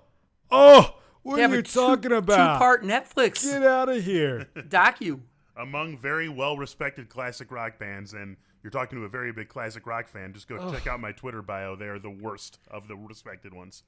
oh, 0.50 0.96
what 1.22 1.36
They 1.36 1.44
are 1.44 1.56
you 1.56 1.62
two- 1.62 1.72
talking 1.80 2.12
about? 2.12 2.54
Two-part 2.54 2.84
Netflix 2.84 3.42
Get 3.44 3.62
out 3.64 3.88
of 3.88 4.04
here. 4.04 4.46
docu. 4.56 5.20
Among 5.56 5.96
very 5.98 6.28
well 6.28 6.56
respected 6.56 7.08
classic 7.08 7.50
rock 7.50 7.78
bands, 7.78 8.12
and 8.12 8.36
you're 8.62 8.70
talking 8.70 8.98
to 8.98 9.04
a 9.04 9.08
very 9.08 9.32
big 9.32 9.48
classic 9.48 9.86
rock 9.86 10.06
fan, 10.08 10.32
just 10.34 10.48
go 10.48 10.70
check 10.72 10.86
out 10.86 11.00
my 11.00 11.12
Twitter 11.12 11.40
bio. 11.42 11.76
They're 11.76 11.98
the 11.98 12.10
worst 12.10 12.58
of 12.70 12.88
the 12.88 12.96
respected 12.96 13.54
ones. 13.54 13.82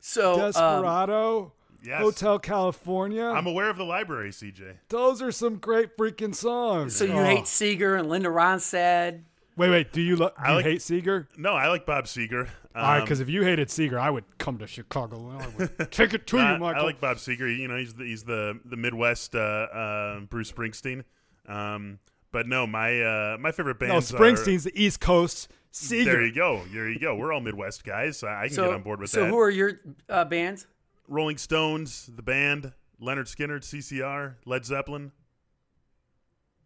So 0.00 0.34
um, 0.34 0.40
Desperado, 0.40 1.52
Yes. 1.84 2.00
Hotel 2.00 2.40
California. 2.40 3.24
I'm 3.24 3.46
aware 3.46 3.70
of 3.70 3.76
the 3.76 3.84
library, 3.84 4.30
CJ. 4.30 4.74
Those 4.88 5.22
are 5.22 5.30
some 5.30 5.56
great 5.58 5.96
freaking 5.96 6.34
songs. 6.34 6.96
so 6.96 7.04
you 7.04 7.12
Oh. 7.12 7.24
hate 7.24 7.44
Seger 7.44 7.96
and 7.98 8.08
Linda 8.08 8.28
Ronstadt. 8.28 9.20
Wait, 9.58 9.68
wait. 9.70 9.92
Do 9.92 10.00
you, 10.00 10.16
lo- 10.16 10.28
do 10.28 10.34
I 10.38 10.50
you 10.50 10.54
like- 10.56 10.64
hate 10.64 10.78
Seger? 10.80 11.26
No, 11.36 11.52
I 11.54 11.68
like 11.68 11.84
Bob 11.84 12.04
Seger. 12.04 12.46
Um, 12.46 12.48
All 12.76 12.82
right, 12.92 13.00
because 13.00 13.20
if 13.20 13.28
you 13.28 13.42
hated 13.42 13.68
Seger, 13.68 13.98
I 13.98 14.08
would 14.08 14.24
come 14.38 14.58
to 14.58 14.66
Chicago 14.66 15.30
and 15.30 15.42
I 15.42 15.48
would 15.58 15.90
take 15.90 16.14
it 16.14 16.26
to 16.28 16.38
I, 16.38 16.52
you, 16.54 16.58
Michael. 16.60 16.80
I 16.82 16.84
like 16.84 17.00
Bob 17.00 17.16
Seger. 17.16 17.54
You 17.58 17.66
know, 17.68 17.76
he's 17.76 17.92
the, 17.94 18.04
he's 18.04 18.22
the 18.24 18.58
the 18.64 18.76
Midwest 18.76 19.34
uh, 19.34 19.38
uh, 19.38 20.20
Bruce 20.20 20.50
Springsteen. 20.52 21.02
Um, 21.48 21.98
but 22.30 22.46
no, 22.46 22.66
my 22.66 23.00
uh, 23.02 23.36
my 23.40 23.50
favorite 23.52 23.78
band. 23.80 23.88
no, 23.88 23.94
bands. 23.96 24.12
Springsteen's 24.12 24.64
the 24.64 24.72
East 24.80 25.00
Coast. 25.00 25.50
Seger. 25.72 26.04
there 26.04 26.24
you 26.24 26.32
go. 26.34 26.62
There 26.72 26.88
you 26.88 26.98
go. 26.98 27.14
We're 27.16 27.32
all 27.32 27.40
Midwest 27.40 27.84
guys. 27.84 28.22
I 28.22 28.42
I 28.42 28.46
can 28.46 28.54
So, 28.54 28.64
get 28.66 28.74
on 28.74 28.82
board 28.82 29.00
with 29.00 29.10
so 29.10 29.20
that. 29.20 29.26
So 29.26 29.30
who 29.30 29.38
are 29.40 29.50
your 29.50 29.80
uh, 30.08 30.24
bands? 30.24 30.66
Rolling 31.08 31.36
Stones, 31.38 32.08
the 32.14 32.22
band, 32.22 32.72
Lynyrd 33.02 33.34
Skynyrd, 33.34 33.62
CCR, 33.62 34.34
Led 34.44 34.64
Zeppelin, 34.64 35.10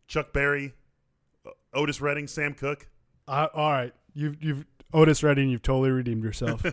Chuck 0.09 0.33
Berry, 0.33 0.67
O- 0.75 0.82
Otis 1.75 2.01
Redding, 2.01 2.27
Sam 2.27 2.55
Cooke. 2.55 2.89
Uh, 3.29 3.49
all 3.55 3.71
right, 3.73 3.93
you've 4.15 4.43
you've 4.43 4.67
Otis 4.93 5.23
Redding. 5.23 5.49
You've 5.49 5.63
totally 5.63 5.91
redeemed 5.91 6.23
yourself. 6.25 6.65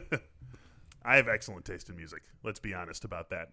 I 1.06 1.16
have 1.16 1.28
excellent 1.28 1.66
taste 1.66 1.90
in 1.90 1.96
music. 1.96 2.22
Let's 2.44 2.60
be 2.60 2.74
honest 2.74 3.06
about 3.06 3.30
that. 3.30 3.50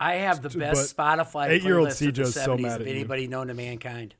I 0.00 0.14
have 0.16 0.42
the 0.42 0.50
best 0.50 0.96
Spotify 0.96 1.50
eight-year-old 1.50 1.88
playlist 1.88 2.08
of 2.08 2.14
the 2.14 2.22
CJ's 2.22 2.34
so 2.34 2.56
70s 2.56 2.60
mad 2.62 2.80
of 2.80 2.86
at 2.86 2.86
you. 2.88 2.94
anybody 2.98 3.28
known 3.28 3.46
to 3.48 3.54
mankind. 3.54 4.14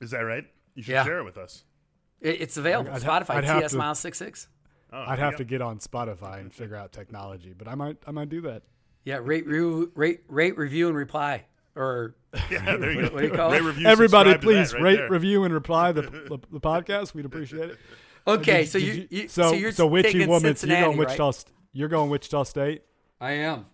Is 0.00 0.12
that 0.12 0.20
right? 0.20 0.46
You 0.74 0.82
should 0.82 0.92
Yeah. 0.92 1.04
share 1.04 1.18
it 1.18 1.24
with 1.24 1.36
us. 1.36 1.64
It, 2.20 2.40
it's 2.40 2.56
available. 2.56 2.90
I'd 2.92 3.02
ha- 3.02 3.20
Spotify, 3.20 3.34
I'd 3.36 3.44
have 3.44 3.60
TS 3.62 3.72
to- 3.72 3.76
Miles 3.78 3.98
66. 3.98 4.48
Oh, 4.92 4.98
I'd 5.06 5.18
there 5.18 5.24
have 5.26 5.36
to 5.36 5.44
go. 5.44 5.48
get 5.50 5.60
on 5.62 5.78
Spotify 5.78 6.40
and 6.40 6.52
figure 6.52 6.76
out 6.76 6.92
technology, 6.92 7.52
but 7.56 7.68
I 7.68 7.74
might 7.74 7.98
I 8.06 8.10
might 8.10 8.28
do 8.30 8.40
that. 8.42 8.62
Yeah, 9.04 9.18
rate, 9.22 9.46
review, 9.46 9.92
rate, 9.94 10.22
rate, 10.28 10.56
review, 10.56 10.88
and 10.88 10.96
reply. 10.96 11.44
Or 11.76 12.14
Yeah, 12.50 12.76
there 12.76 12.92
you 12.92 13.02
go. 13.08 13.08
what 13.14 13.20
do 13.20 13.26
you 13.28 13.32
call 13.32 13.50
Rate, 13.50 13.60
it? 13.60 13.64
review, 13.64 13.86
Everybody, 13.86 14.30
subscribe 14.30 14.40
to 14.40 14.46
that 14.56 14.60
please 14.62 14.74
right 14.74 14.82
rate, 14.82 14.96
there. 14.96 15.08
review, 15.10 15.44
and 15.44 15.54
reply 15.54 15.92
the, 15.92 16.02
the 16.02 16.38
the 16.50 16.60
podcast. 16.60 17.14
We'd 17.14 17.24
appreciate 17.26 17.70
it. 17.70 17.78
okay, 18.26 18.62
Did- 18.62 18.68
so 18.70 18.78
did 18.78 18.96
you, 18.96 19.08
you, 19.10 19.28
so 19.28 19.50
so 19.50 19.52
you're 19.54 19.72
so 19.72 19.86
Witchy 19.86 20.26
woman. 20.26 20.56
You're 20.60 20.80
going 20.80 20.98
right? 20.98 21.08
Wichita. 21.08 21.30
St- 21.30 21.52
You're 21.72 21.88
going 21.88 22.10
Wichita 22.10 22.42
State. 22.44 22.82
I 23.20 23.32
am. 23.32 23.66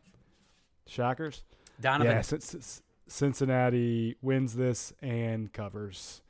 Shockers. 0.86 1.42
Donovan. 1.80 2.12
Yeah, 2.16 2.20
Cin- 2.22 2.40
Cin- 2.40 2.82
Cincinnati 3.08 4.16
wins 4.22 4.54
this 4.54 4.92
and 5.02 5.52
covers. 5.52 6.22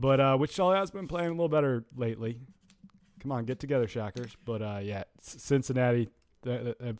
But 0.00 0.20
uh, 0.20 0.36
Wichita 0.38 0.74
has 0.74 0.90
been 0.90 1.08
playing 1.08 1.28
a 1.28 1.32
little 1.32 1.48
better 1.48 1.84
lately. 1.96 2.40
Come 3.20 3.32
on, 3.32 3.44
get 3.44 3.58
together, 3.58 3.88
Shockers. 3.88 4.36
But 4.44 4.62
uh, 4.62 4.78
yeah, 4.82 5.04
C- 5.20 5.38
Cincinnati, 5.38 6.08
they- 6.42 6.56
they- 6.58 6.74
they've, 6.80 6.98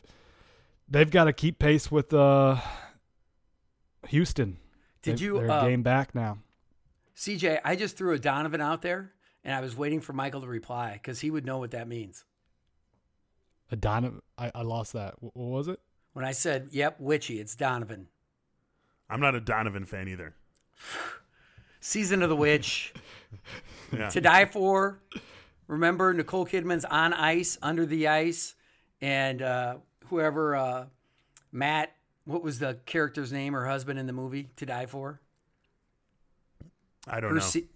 they've 0.88 1.10
got 1.10 1.24
to 1.24 1.32
keep 1.32 1.58
pace 1.58 1.90
with 1.90 2.12
uh, 2.12 2.56
Houston. 4.08 4.58
Did 5.02 5.18
They- 5.18 5.24
you, 5.24 5.38
They're 5.40 5.50
uh, 5.50 5.64
game 5.66 5.82
back 5.82 6.14
now. 6.14 6.38
CJ, 7.16 7.60
I 7.64 7.74
just 7.76 7.96
threw 7.96 8.12
a 8.12 8.18
Donovan 8.18 8.60
out 8.60 8.82
there, 8.82 9.12
and 9.44 9.52
I 9.54 9.60
was 9.60 9.76
waiting 9.76 10.00
for 10.00 10.12
Michael 10.12 10.40
to 10.42 10.46
reply 10.46 10.92
because 10.94 11.20
he 11.20 11.30
would 11.30 11.44
know 11.44 11.58
what 11.58 11.72
that 11.72 11.88
means. 11.88 12.24
Adon- 13.72 14.20
I, 14.38 14.50
I 14.54 14.62
lost 14.62 14.92
that. 14.94 15.14
What 15.20 15.34
was 15.34 15.68
it? 15.68 15.80
When 16.12 16.24
I 16.24 16.32
said, 16.32 16.68
yep, 16.70 16.96
Witchy, 17.00 17.38
it's 17.40 17.54
Donovan. 17.54 18.06
I'm 19.10 19.20
not 19.20 19.34
a 19.34 19.40
Donovan 19.40 19.84
fan 19.84 20.08
either. 20.08 20.34
Season 21.80 22.22
of 22.22 22.28
the 22.28 22.36
Witch. 22.36 22.92
Yeah. 23.92 24.08
to 24.10 24.20
Die 24.22 24.44
For. 24.46 25.00
Remember 25.66 26.12
Nicole 26.12 26.44
Kidman's 26.46 26.84
on 26.86 27.12
ice, 27.14 27.56
under 27.62 27.84
the 27.86 28.08
ice, 28.08 28.54
and 29.02 29.40
uh, 29.40 29.76
whoever 30.08 30.56
uh, 30.56 30.84
Matt, 31.52 31.94
what 32.28 32.42
was 32.42 32.58
the 32.58 32.78
character's 32.86 33.32
name? 33.32 33.54
Her 33.54 33.66
husband 33.66 33.98
in 33.98 34.06
the 34.06 34.12
movie 34.12 34.50
To 34.56 34.66
Die 34.66 34.86
For. 34.86 35.20
I 37.06 37.20
don't 37.20 37.30
Her 37.30 37.36
know. 37.36 37.40
se- 37.42 37.68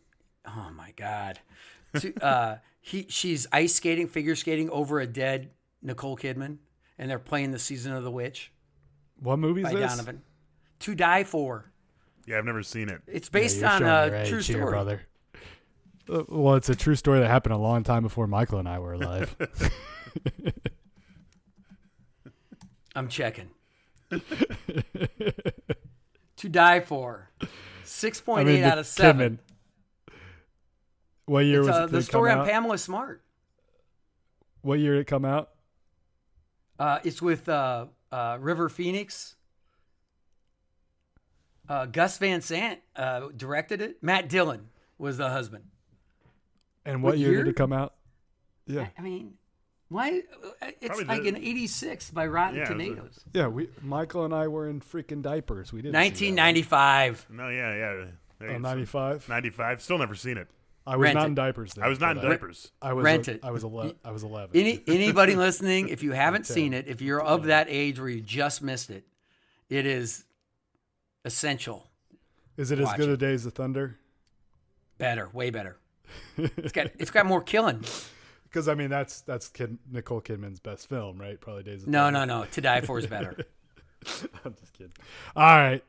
oh 0.46 0.70
my 0.76 0.92
God. 0.96 1.40
To- 1.98 2.14
uh, 2.24 2.58
he 2.80 3.06
she's 3.08 3.46
ice 3.52 3.74
skating, 3.74 4.08
figure 4.08 4.36
skating 4.36 4.68
over 4.70 5.00
a 5.00 5.06
dead 5.06 5.50
Nicole 5.80 6.16
Kidman, 6.16 6.58
and 6.98 7.10
they're 7.10 7.18
playing 7.18 7.50
the 7.52 7.58
season 7.58 7.92
of 7.92 8.04
the 8.04 8.10
witch 8.10 8.52
What 9.20 9.38
movie 9.38 9.62
is 9.62 9.68
by 9.68 9.74
this? 9.74 9.90
Donovan. 9.92 10.22
To 10.80 10.94
Die 10.94 11.24
For. 11.24 11.70
yeah, 12.26 12.38
I've 12.38 12.44
never 12.44 12.62
seen 12.62 12.88
it. 12.88 13.00
It's 13.06 13.28
based 13.28 13.60
you're 13.60 13.68
on 13.70 13.82
a 13.84 14.06
your 14.08 14.24
true 14.26 14.40
here, 14.40 14.42
story. 14.58 14.70
brother. 14.70 15.02
Uh, 16.10 16.24
Well, 16.28 16.56
it's 16.56 16.68
a 16.68 16.74
true 16.74 16.96
story 16.96 17.20
that 17.20 17.28
happened 17.28 17.54
a 17.54 17.58
long 17.58 17.84
time 17.84 18.02
before 18.02 18.26
Michael 18.26 18.58
and 18.58 18.68
I 18.68 18.78
were 18.80 18.92
alive. 18.94 19.34
I'm 22.94 23.08
checking. 23.08 23.48
to 26.36 26.48
Die 26.48 26.80
For. 26.80 27.30
Six 27.84 28.20
I 28.20 28.24
point 28.24 28.46
mean, 28.48 28.56
eight 28.58 28.64
out 28.64 28.78
of 28.78 28.86
seven. 28.86 29.38
Kidman. 29.38 30.12
What 31.26 31.44
year 31.44 31.60
It's, 31.60 31.68
was 31.68 31.76
uh, 31.76 31.84
it? 31.84 31.90
the 31.92 32.02
story 32.02 32.30
come 32.30 32.40
on 32.40 32.46
out? 32.46 32.50
Pamela 32.52 32.78
Smart. 32.78 33.22
What 34.62 34.78
year 34.78 34.94
did 34.94 35.00
it 35.02 35.06
come 35.06 35.24
out? 35.24 35.50
Uh, 36.78 36.98
it's 37.04 37.22
with 37.22 37.48
uh, 37.48 37.86
uh, 38.10 38.38
River 38.40 38.68
Phoenix. 38.68 39.36
Uh, 41.68 41.86
Gus 41.86 42.18
Van 42.18 42.40
Sant 42.40 42.80
uh, 42.96 43.28
directed 43.36 43.80
it. 43.80 44.02
Matt 44.02 44.28
Dillon 44.28 44.68
was 44.98 45.16
the 45.16 45.30
husband. 45.30 45.64
And 46.84 47.02
what, 47.02 47.10
What 47.10 47.18
year, 47.18 47.32
year? 47.32 47.44
did 47.44 47.50
it 47.50 47.56
come 47.56 47.72
out? 47.72 47.94
Yeah, 48.66 48.88
I 48.98 49.02
mean, 49.02 49.34
why? 49.92 50.22
Uh, 50.62 50.66
it's 50.80 50.88
Probably 50.88 51.04
like 51.04 51.22
the- 51.22 51.28
an 51.28 51.36
'86 51.36 52.10
by 52.10 52.26
Rotten 52.26 52.56
Yeah, 52.56 52.62
it 52.62 52.68
was 52.68 52.70
a- 52.70 52.72
Tomatoes. 52.90 53.20
yeah. 53.34 53.46
We 53.48 53.68
Michael 53.82 54.24
and 54.24 54.34
I 54.34 54.48
were 54.48 54.68
in 54.68 54.80
freaking 54.80 55.22
diapers. 55.22 55.72
We 55.72 55.82
didn't. 55.82 55.92
see 55.94 56.30
that. 56.30 56.42
1995. 56.42 57.26
No, 57.30 57.48
yeah, 57.48 57.74
yeah. 57.74 58.06
There 58.38 58.50
Oh, 58.50 58.58
95. 58.58 59.28
95. 59.28 59.82
Still 59.82 59.98
never 59.98 60.14
seen 60.14 60.36
it. 60.36 60.48
I 60.84 60.96
was 60.96 61.04
Rent 61.04 61.14
not 61.14 61.24
it. 61.24 61.26
in 61.28 61.34
diapers. 61.36 61.74
Then, 61.74 61.84
I 61.84 61.88
was 61.88 62.00
not 62.00 62.16
in 62.16 62.16
but 62.22 62.26
I- 62.26 62.30
diapers. 62.30 62.72
I 62.82 62.92
was 62.92 63.04
Rent 63.04 63.28
a- 63.28 63.32
it. 63.34 63.40
I 63.44 63.50
was 63.52 63.62
ele- 63.62 63.92
I 64.04 64.10
was 64.10 64.24
11. 64.24 64.50
Any 64.60 64.82
anybody 64.88 65.36
listening, 65.36 65.88
if 65.90 66.02
you 66.02 66.10
haven't 66.24 66.46
Okay. 66.46 66.54
seen 66.54 66.72
it, 66.74 66.88
if 66.88 67.00
you're 67.00 67.22
of 67.22 67.44
that 67.44 67.68
age 67.70 68.00
where 68.00 68.08
you 68.08 68.20
just 68.20 68.62
missed 68.62 68.90
it, 68.90 69.04
it 69.70 69.86
is 69.86 70.24
essential. 71.24 71.88
Is 72.56 72.70
it 72.72 72.80
as 72.80 72.86
watch 72.86 72.96
good 72.96 73.08
it. 73.08 73.12
as 73.12 73.18
Days 73.18 73.46
of 73.46 73.52
Thunder? 73.54 73.96
Better, 74.98 75.28
way 75.32 75.50
better. 75.50 75.76
It's 76.36 76.72
got 76.72 76.88
it's 76.98 77.10
got 77.10 77.26
more 77.26 77.40
killing. 77.42 77.84
Because 78.52 78.68
I 78.68 78.74
mean, 78.74 78.90
that's 78.90 79.22
that's 79.22 79.48
Kid, 79.48 79.78
Nicole 79.90 80.20
Kidman's 80.20 80.60
best 80.60 80.86
film, 80.88 81.18
right? 81.18 81.40
Probably 81.40 81.62
Days 81.62 81.82
of 81.84 81.88
No, 81.88 82.04
Thunder. 82.04 82.26
no, 82.26 82.40
no. 82.40 82.44
To 82.44 82.60
die 82.60 82.82
for 82.82 82.98
is 82.98 83.06
better. 83.06 83.34
I'm 84.44 84.54
just 84.60 84.74
kidding. 84.74 84.92
All 85.34 85.44
right, 85.56 85.82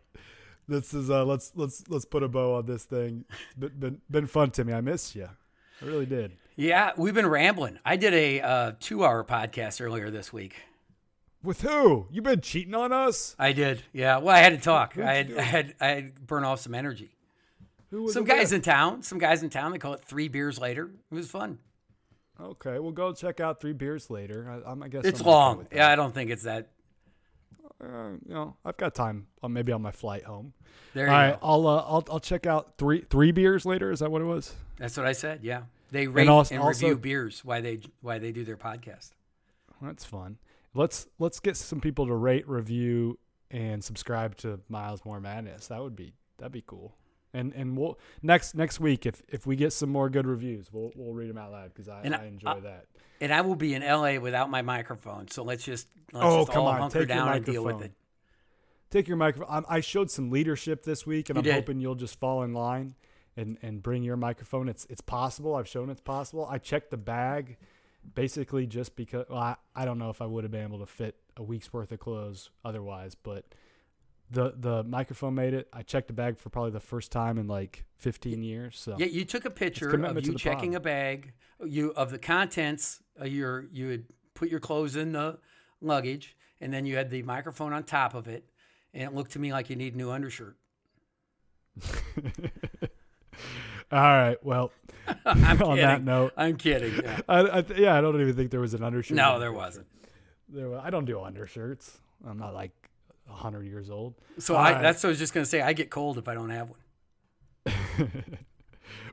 this 0.67 0.93
is 0.93 1.09
uh, 1.09 1.25
let's 1.25 1.51
let's 1.55 1.83
let's 1.89 2.05
put 2.05 2.23
a 2.23 2.29
bow 2.29 2.55
on 2.55 2.65
this 2.65 2.85
thing. 2.85 3.25
It's 3.29 3.55
been 3.55 3.71
been, 3.77 4.01
been 4.09 4.27
fun, 4.27 4.51
Timmy. 4.51 4.71
I 4.73 4.79
missed 4.81 5.13
you. 5.15 5.27
I 5.81 5.85
really 5.85 6.05
did. 6.05 6.31
Yeah, 6.55 6.91
we've 6.95 7.13
been 7.15 7.27
rambling. 7.27 7.79
I 7.83 7.97
did 7.97 8.13
a 8.13 8.39
uh, 8.39 8.71
two-hour 8.79 9.23
podcast 9.25 9.81
earlier 9.83 10.09
this 10.11 10.31
week. 10.31 10.55
With 11.41 11.61
who? 11.61 12.07
You've 12.11 12.23
been 12.23 12.39
cheating 12.41 12.75
on 12.75 12.93
us? 12.93 13.35
I 13.37 13.51
did. 13.51 13.83
Yeah. 13.91 14.19
Well, 14.19 14.33
I 14.33 14.39
had 14.39 14.53
to 14.53 14.59
talk. 14.61 14.97
I 14.97 15.13
had? 15.15 15.37
I 15.37 15.41
had 15.41 15.75
I 15.81 15.87
had 15.87 16.27
burn 16.27 16.45
off 16.45 16.61
some 16.61 16.73
energy. 16.75 17.09
Some 18.09 18.23
guys 18.23 18.51
with? 18.51 18.53
in 18.53 18.61
town. 18.61 19.03
Some 19.03 19.17
guys 19.17 19.43
in 19.43 19.49
town. 19.49 19.71
They 19.73 19.79
call 19.79 19.93
it 19.93 20.01
three 20.05 20.27
beers 20.29 20.57
later. 20.59 20.89
It 21.11 21.15
was 21.15 21.29
fun. 21.29 21.57
Okay, 22.43 22.77
we'll 22.79 22.91
go 22.91 23.13
check 23.13 23.39
out 23.39 23.61
three 23.61 23.71
beers 23.73 24.09
later. 24.09 24.61
I, 24.65 24.71
I'm, 24.71 24.83
I 24.83 24.89
guess 24.89 25.05
It's 25.05 25.21
I'm 25.21 25.25
long. 25.25 25.57
with 25.59 25.73
Yeah, 25.73 25.89
I 25.89 25.95
don't 25.95 26.13
think 26.13 26.29
it's 26.29 26.43
that. 26.43 26.67
Uh, 27.81 28.11
you 28.27 28.33
know, 28.33 28.55
I've 28.65 28.77
got 28.77 28.93
time. 28.95 29.27
Uh, 29.41 29.47
maybe 29.47 29.71
on 29.71 29.81
my 29.81 29.91
flight 29.91 30.23
home. 30.23 30.53
There 30.93 31.07
All 31.09 31.13
you 31.13 31.19
right, 31.31 31.39
go. 31.41 31.47
I'll 31.47 31.67
uh, 31.67 31.77
I'll 31.87 32.03
I'll 32.11 32.19
check 32.19 32.45
out 32.45 32.73
three 32.77 33.05
three 33.09 33.31
beers 33.31 33.65
later. 33.65 33.91
Is 33.91 33.99
that 33.99 34.11
what 34.11 34.21
it 34.21 34.25
was? 34.25 34.53
That's 34.77 34.95
what 34.97 35.05
I 35.05 35.13
said. 35.13 35.39
Yeah, 35.43 35.63
they 35.91 36.07
rate 36.07 36.23
and, 36.23 36.29
also- 36.29 36.57
also- 36.57 36.87
review 36.87 36.97
beers. 36.97 37.43
Why 37.43 37.61
they 37.61 37.79
why 38.01 38.19
they 38.19 38.31
do 38.31 38.43
their 38.43 38.57
podcast. 38.57 39.11
That's 39.81 40.05
fun. 40.05 40.37
Let's 40.73 41.07
let's 41.19 41.39
get 41.39 41.57
some 41.57 41.81
people 41.81 42.07
to 42.07 42.13
rate, 42.15 42.47
review, 42.47 43.19
and 43.51 43.83
subscribe 43.83 44.35
to 44.37 44.59
Miles 44.69 45.03
More 45.05 45.19
Madness. 45.19 45.67
That 45.67 45.81
would 45.81 45.95
be 45.95 46.13
that'd 46.37 46.51
be 46.53 46.63
cool. 46.65 46.95
And 47.33 47.51
and 47.53 47.75
we'll 47.77 47.97
next 48.21 48.53
next 48.55 48.79
week 48.79 49.05
if 49.07 49.23
if 49.27 49.47
we 49.47 49.55
get 49.55 49.73
some 49.73 49.89
more 49.89 50.09
good 50.09 50.27
reviews, 50.27 50.71
we'll 50.71 50.91
we'll 50.95 51.13
read 51.13 51.29
them 51.29 51.37
out 51.37 51.51
loud 51.51 51.73
because 51.73 51.89
I, 51.89 52.01
I 52.03 52.17
I- 52.21 52.25
enjoy 52.25 52.59
that. 52.61 52.85
And 53.21 53.33
I 53.33 53.41
will 53.41 53.55
be 53.55 53.73
in 53.73 53.81
LA 53.83 54.19
without 54.19 54.49
my 54.49 54.61
microphone. 54.61 55.29
So 55.29 55.43
let's 55.43 55.63
just 55.63 55.87
let's 56.11 56.25
Oh, 56.25 56.39
just 56.41 56.51
come 56.51 56.65
on. 56.65 56.89
Take 56.89 56.99
your 57.01 57.05
down 57.05 57.29
and 57.33 57.45
deal 57.45 57.63
with 57.63 57.75
microphone. 57.75 57.91
it. 57.91 58.89
Take 58.91 59.07
your 59.07 59.17
microphone. 59.17 59.65
I 59.69 59.79
showed 59.79 60.11
some 60.11 60.29
leadership 60.29 60.83
this 60.83 61.05
week, 61.07 61.29
and 61.29 61.37
You 61.37 61.39
I'm 61.39 61.43
did. 61.45 61.53
hoping 61.55 61.79
you'll 61.79 61.95
just 61.95 62.19
fall 62.19 62.43
in 62.43 62.53
line 62.53 62.95
and 63.37 63.57
and 63.63 63.81
bring 63.81 64.03
your 64.03 64.17
microphone. 64.17 64.67
It's 64.69 64.85
it's 64.89 65.01
possible. 65.01 65.55
I've 65.55 65.67
shown 65.67 65.89
it's 65.89 66.01
possible. 66.01 66.45
I 66.49 66.57
checked 66.59 66.91
the 66.91 66.97
bag, 66.97 67.57
basically 68.13 68.67
just 68.67 68.95
because. 68.95 69.25
Well, 69.29 69.39
I, 69.39 69.55
I 69.75 69.85
don't 69.85 69.97
know 69.97 70.09
if 70.09 70.21
I 70.21 70.25
would 70.25 70.43
have 70.43 70.51
been 70.51 70.63
able 70.63 70.79
to 70.79 70.85
fit 70.85 71.15
a 71.37 71.43
week's 71.43 71.71
worth 71.73 71.91
of 71.91 71.99
clothes 71.99 72.49
otherwise, 72.63 73.15
but 73.15 73.45
the 74.33 74.53
the 74.57 74.83
microphone 74.83 75.35
made 75.35 75.53
it. 75.53 75.67
I 75.71 75.83
checked 75.83 76.07
the 76.07 76.13
bag 76.13 76.37
for 76.37 76.49
probably 76.49 76.71
the 76.71 76.79
first 76.79 77.11
time 77.11 77.37
in 77.37 77.47
like 77.47 77.85
15 77.99 78.43
years. 78.43 78.77
So 78.77 78.95
Yeah, 78.97 79.05
you 79.05 79.23
took 79.25 79.45
a 79.45 79.49
picture 79.49 79.89
of 79.89 80.25
you 80.25 80.33
checking 80.35 80.71
pod. 80.71 80.77
a 80.77 80.83
bag, 80.83 81.33
you 81.63 81.91
of 81.93 82.11
the 82.11 82.19
contents. 82.19 83.01
Uh, 83.19 83.25
your 83.25 83.65
you 83.71 83.89
had 83.89 84.05
put 84.33 84.49
your 84.49 84.59
clothes 84.59 84.95
in 84.95 85.11
the 85.11 85.37
luggage, 85.81 86.35
and 86.59 86.73
then 86.73 86.85
you 86.85 86.95
had 86.95 87.09
the 87.11 87.21
microphone 87.23 87.71
on 87.73 87.83
top 87.83 88.13
of 88.15 88.27
it, 88.27 88.43
and 88.93 89.03
it 89.03 89.13
looked 89.13 89.31
to 89.33 89.39
me 89.39 89.51
like 89.53 89.69
you 89.69 89.75
need 89.75 89.93
a 89.93 89.97
new 89.97 90.09
undershirt. 90.11 90.57
all 93.91 93.99
right. 94.01 94.37
Well, 94.43 94.71
I'm 95.25 95.43
on 95.61 95.75
kidding. 95.75 95.75
that 95.77 96.03
note, 96.03 96.33
I'm 96.37 96.55
kidding. 96.57 96.95
Yeah. 97.03 97.19
I, 97.27 97.39
I 97.39 97.63
yeah, 97.75 97.95
I 97.97 98.01
don't 98.01 98.19
even 98.19 98.35
think 98.35 98.51
there 98.51 98.59
was 98.59 98.73
an 98.73 98.83
undershirt. 98.83 99.15
No, 99.15 99.39
there 99.39 99.53
wasn't. 99.53 99.87
There 100.49 100.77
I 100.79 100.89
don't 100.89 101.05
do 101.05 101.21
undershirts. 101.21 101.99
I'm 102.27 102.37
not 102.37 102.53
like 102.53 102.71
hundred 103.33 103.65
years 103.65 103.89
old. 103.89 104.15
So 104.39 104.55
All 104.55 104.61
I, 104.61 104.73
right. 104.73 104.81
that's 104.81 105.03
what 105.03 105.09
I 105.09 105.11
was 105.11 105.19
just 105.19 105.33
gonna 105.33 105.45
say. 105.45 105.61
I 105.61 105.73
get 105.73 105.89
cold 105.89 106.17
if 106.17 106.27
I 106.27 106.33
don't 106.33 106.49
have 106.49 106.69
one. 106.69 106.79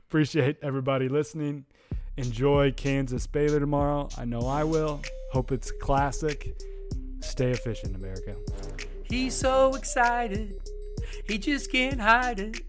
Appreciate 0.07 0.57
everybody 0.61 1.09
listening. 1.09 1.65
Enjoy 2.17 2.71
Kansas 2.71 3.25
Baylor 3.27 3.59
tomorrow. 3.59 4.09
I 4.17 4.25
know 4.25 4.41
I 4.41 4.63
will. 4.63 5.01
Hope 5.31 5.51
it's 5.51 5.71
classic. 5.71 6.53
Stay 7.21 7.51
efficient, 7.51 7.95
America. 7.95 8.35
He's 9.03 9.33
so 9.33 9.73
excited, 9.75 10.55
he 11.25 11.37
just 11.37 11.71
can't 11.71 11.99
hide 11.99 12.39
it. 12.39 12.61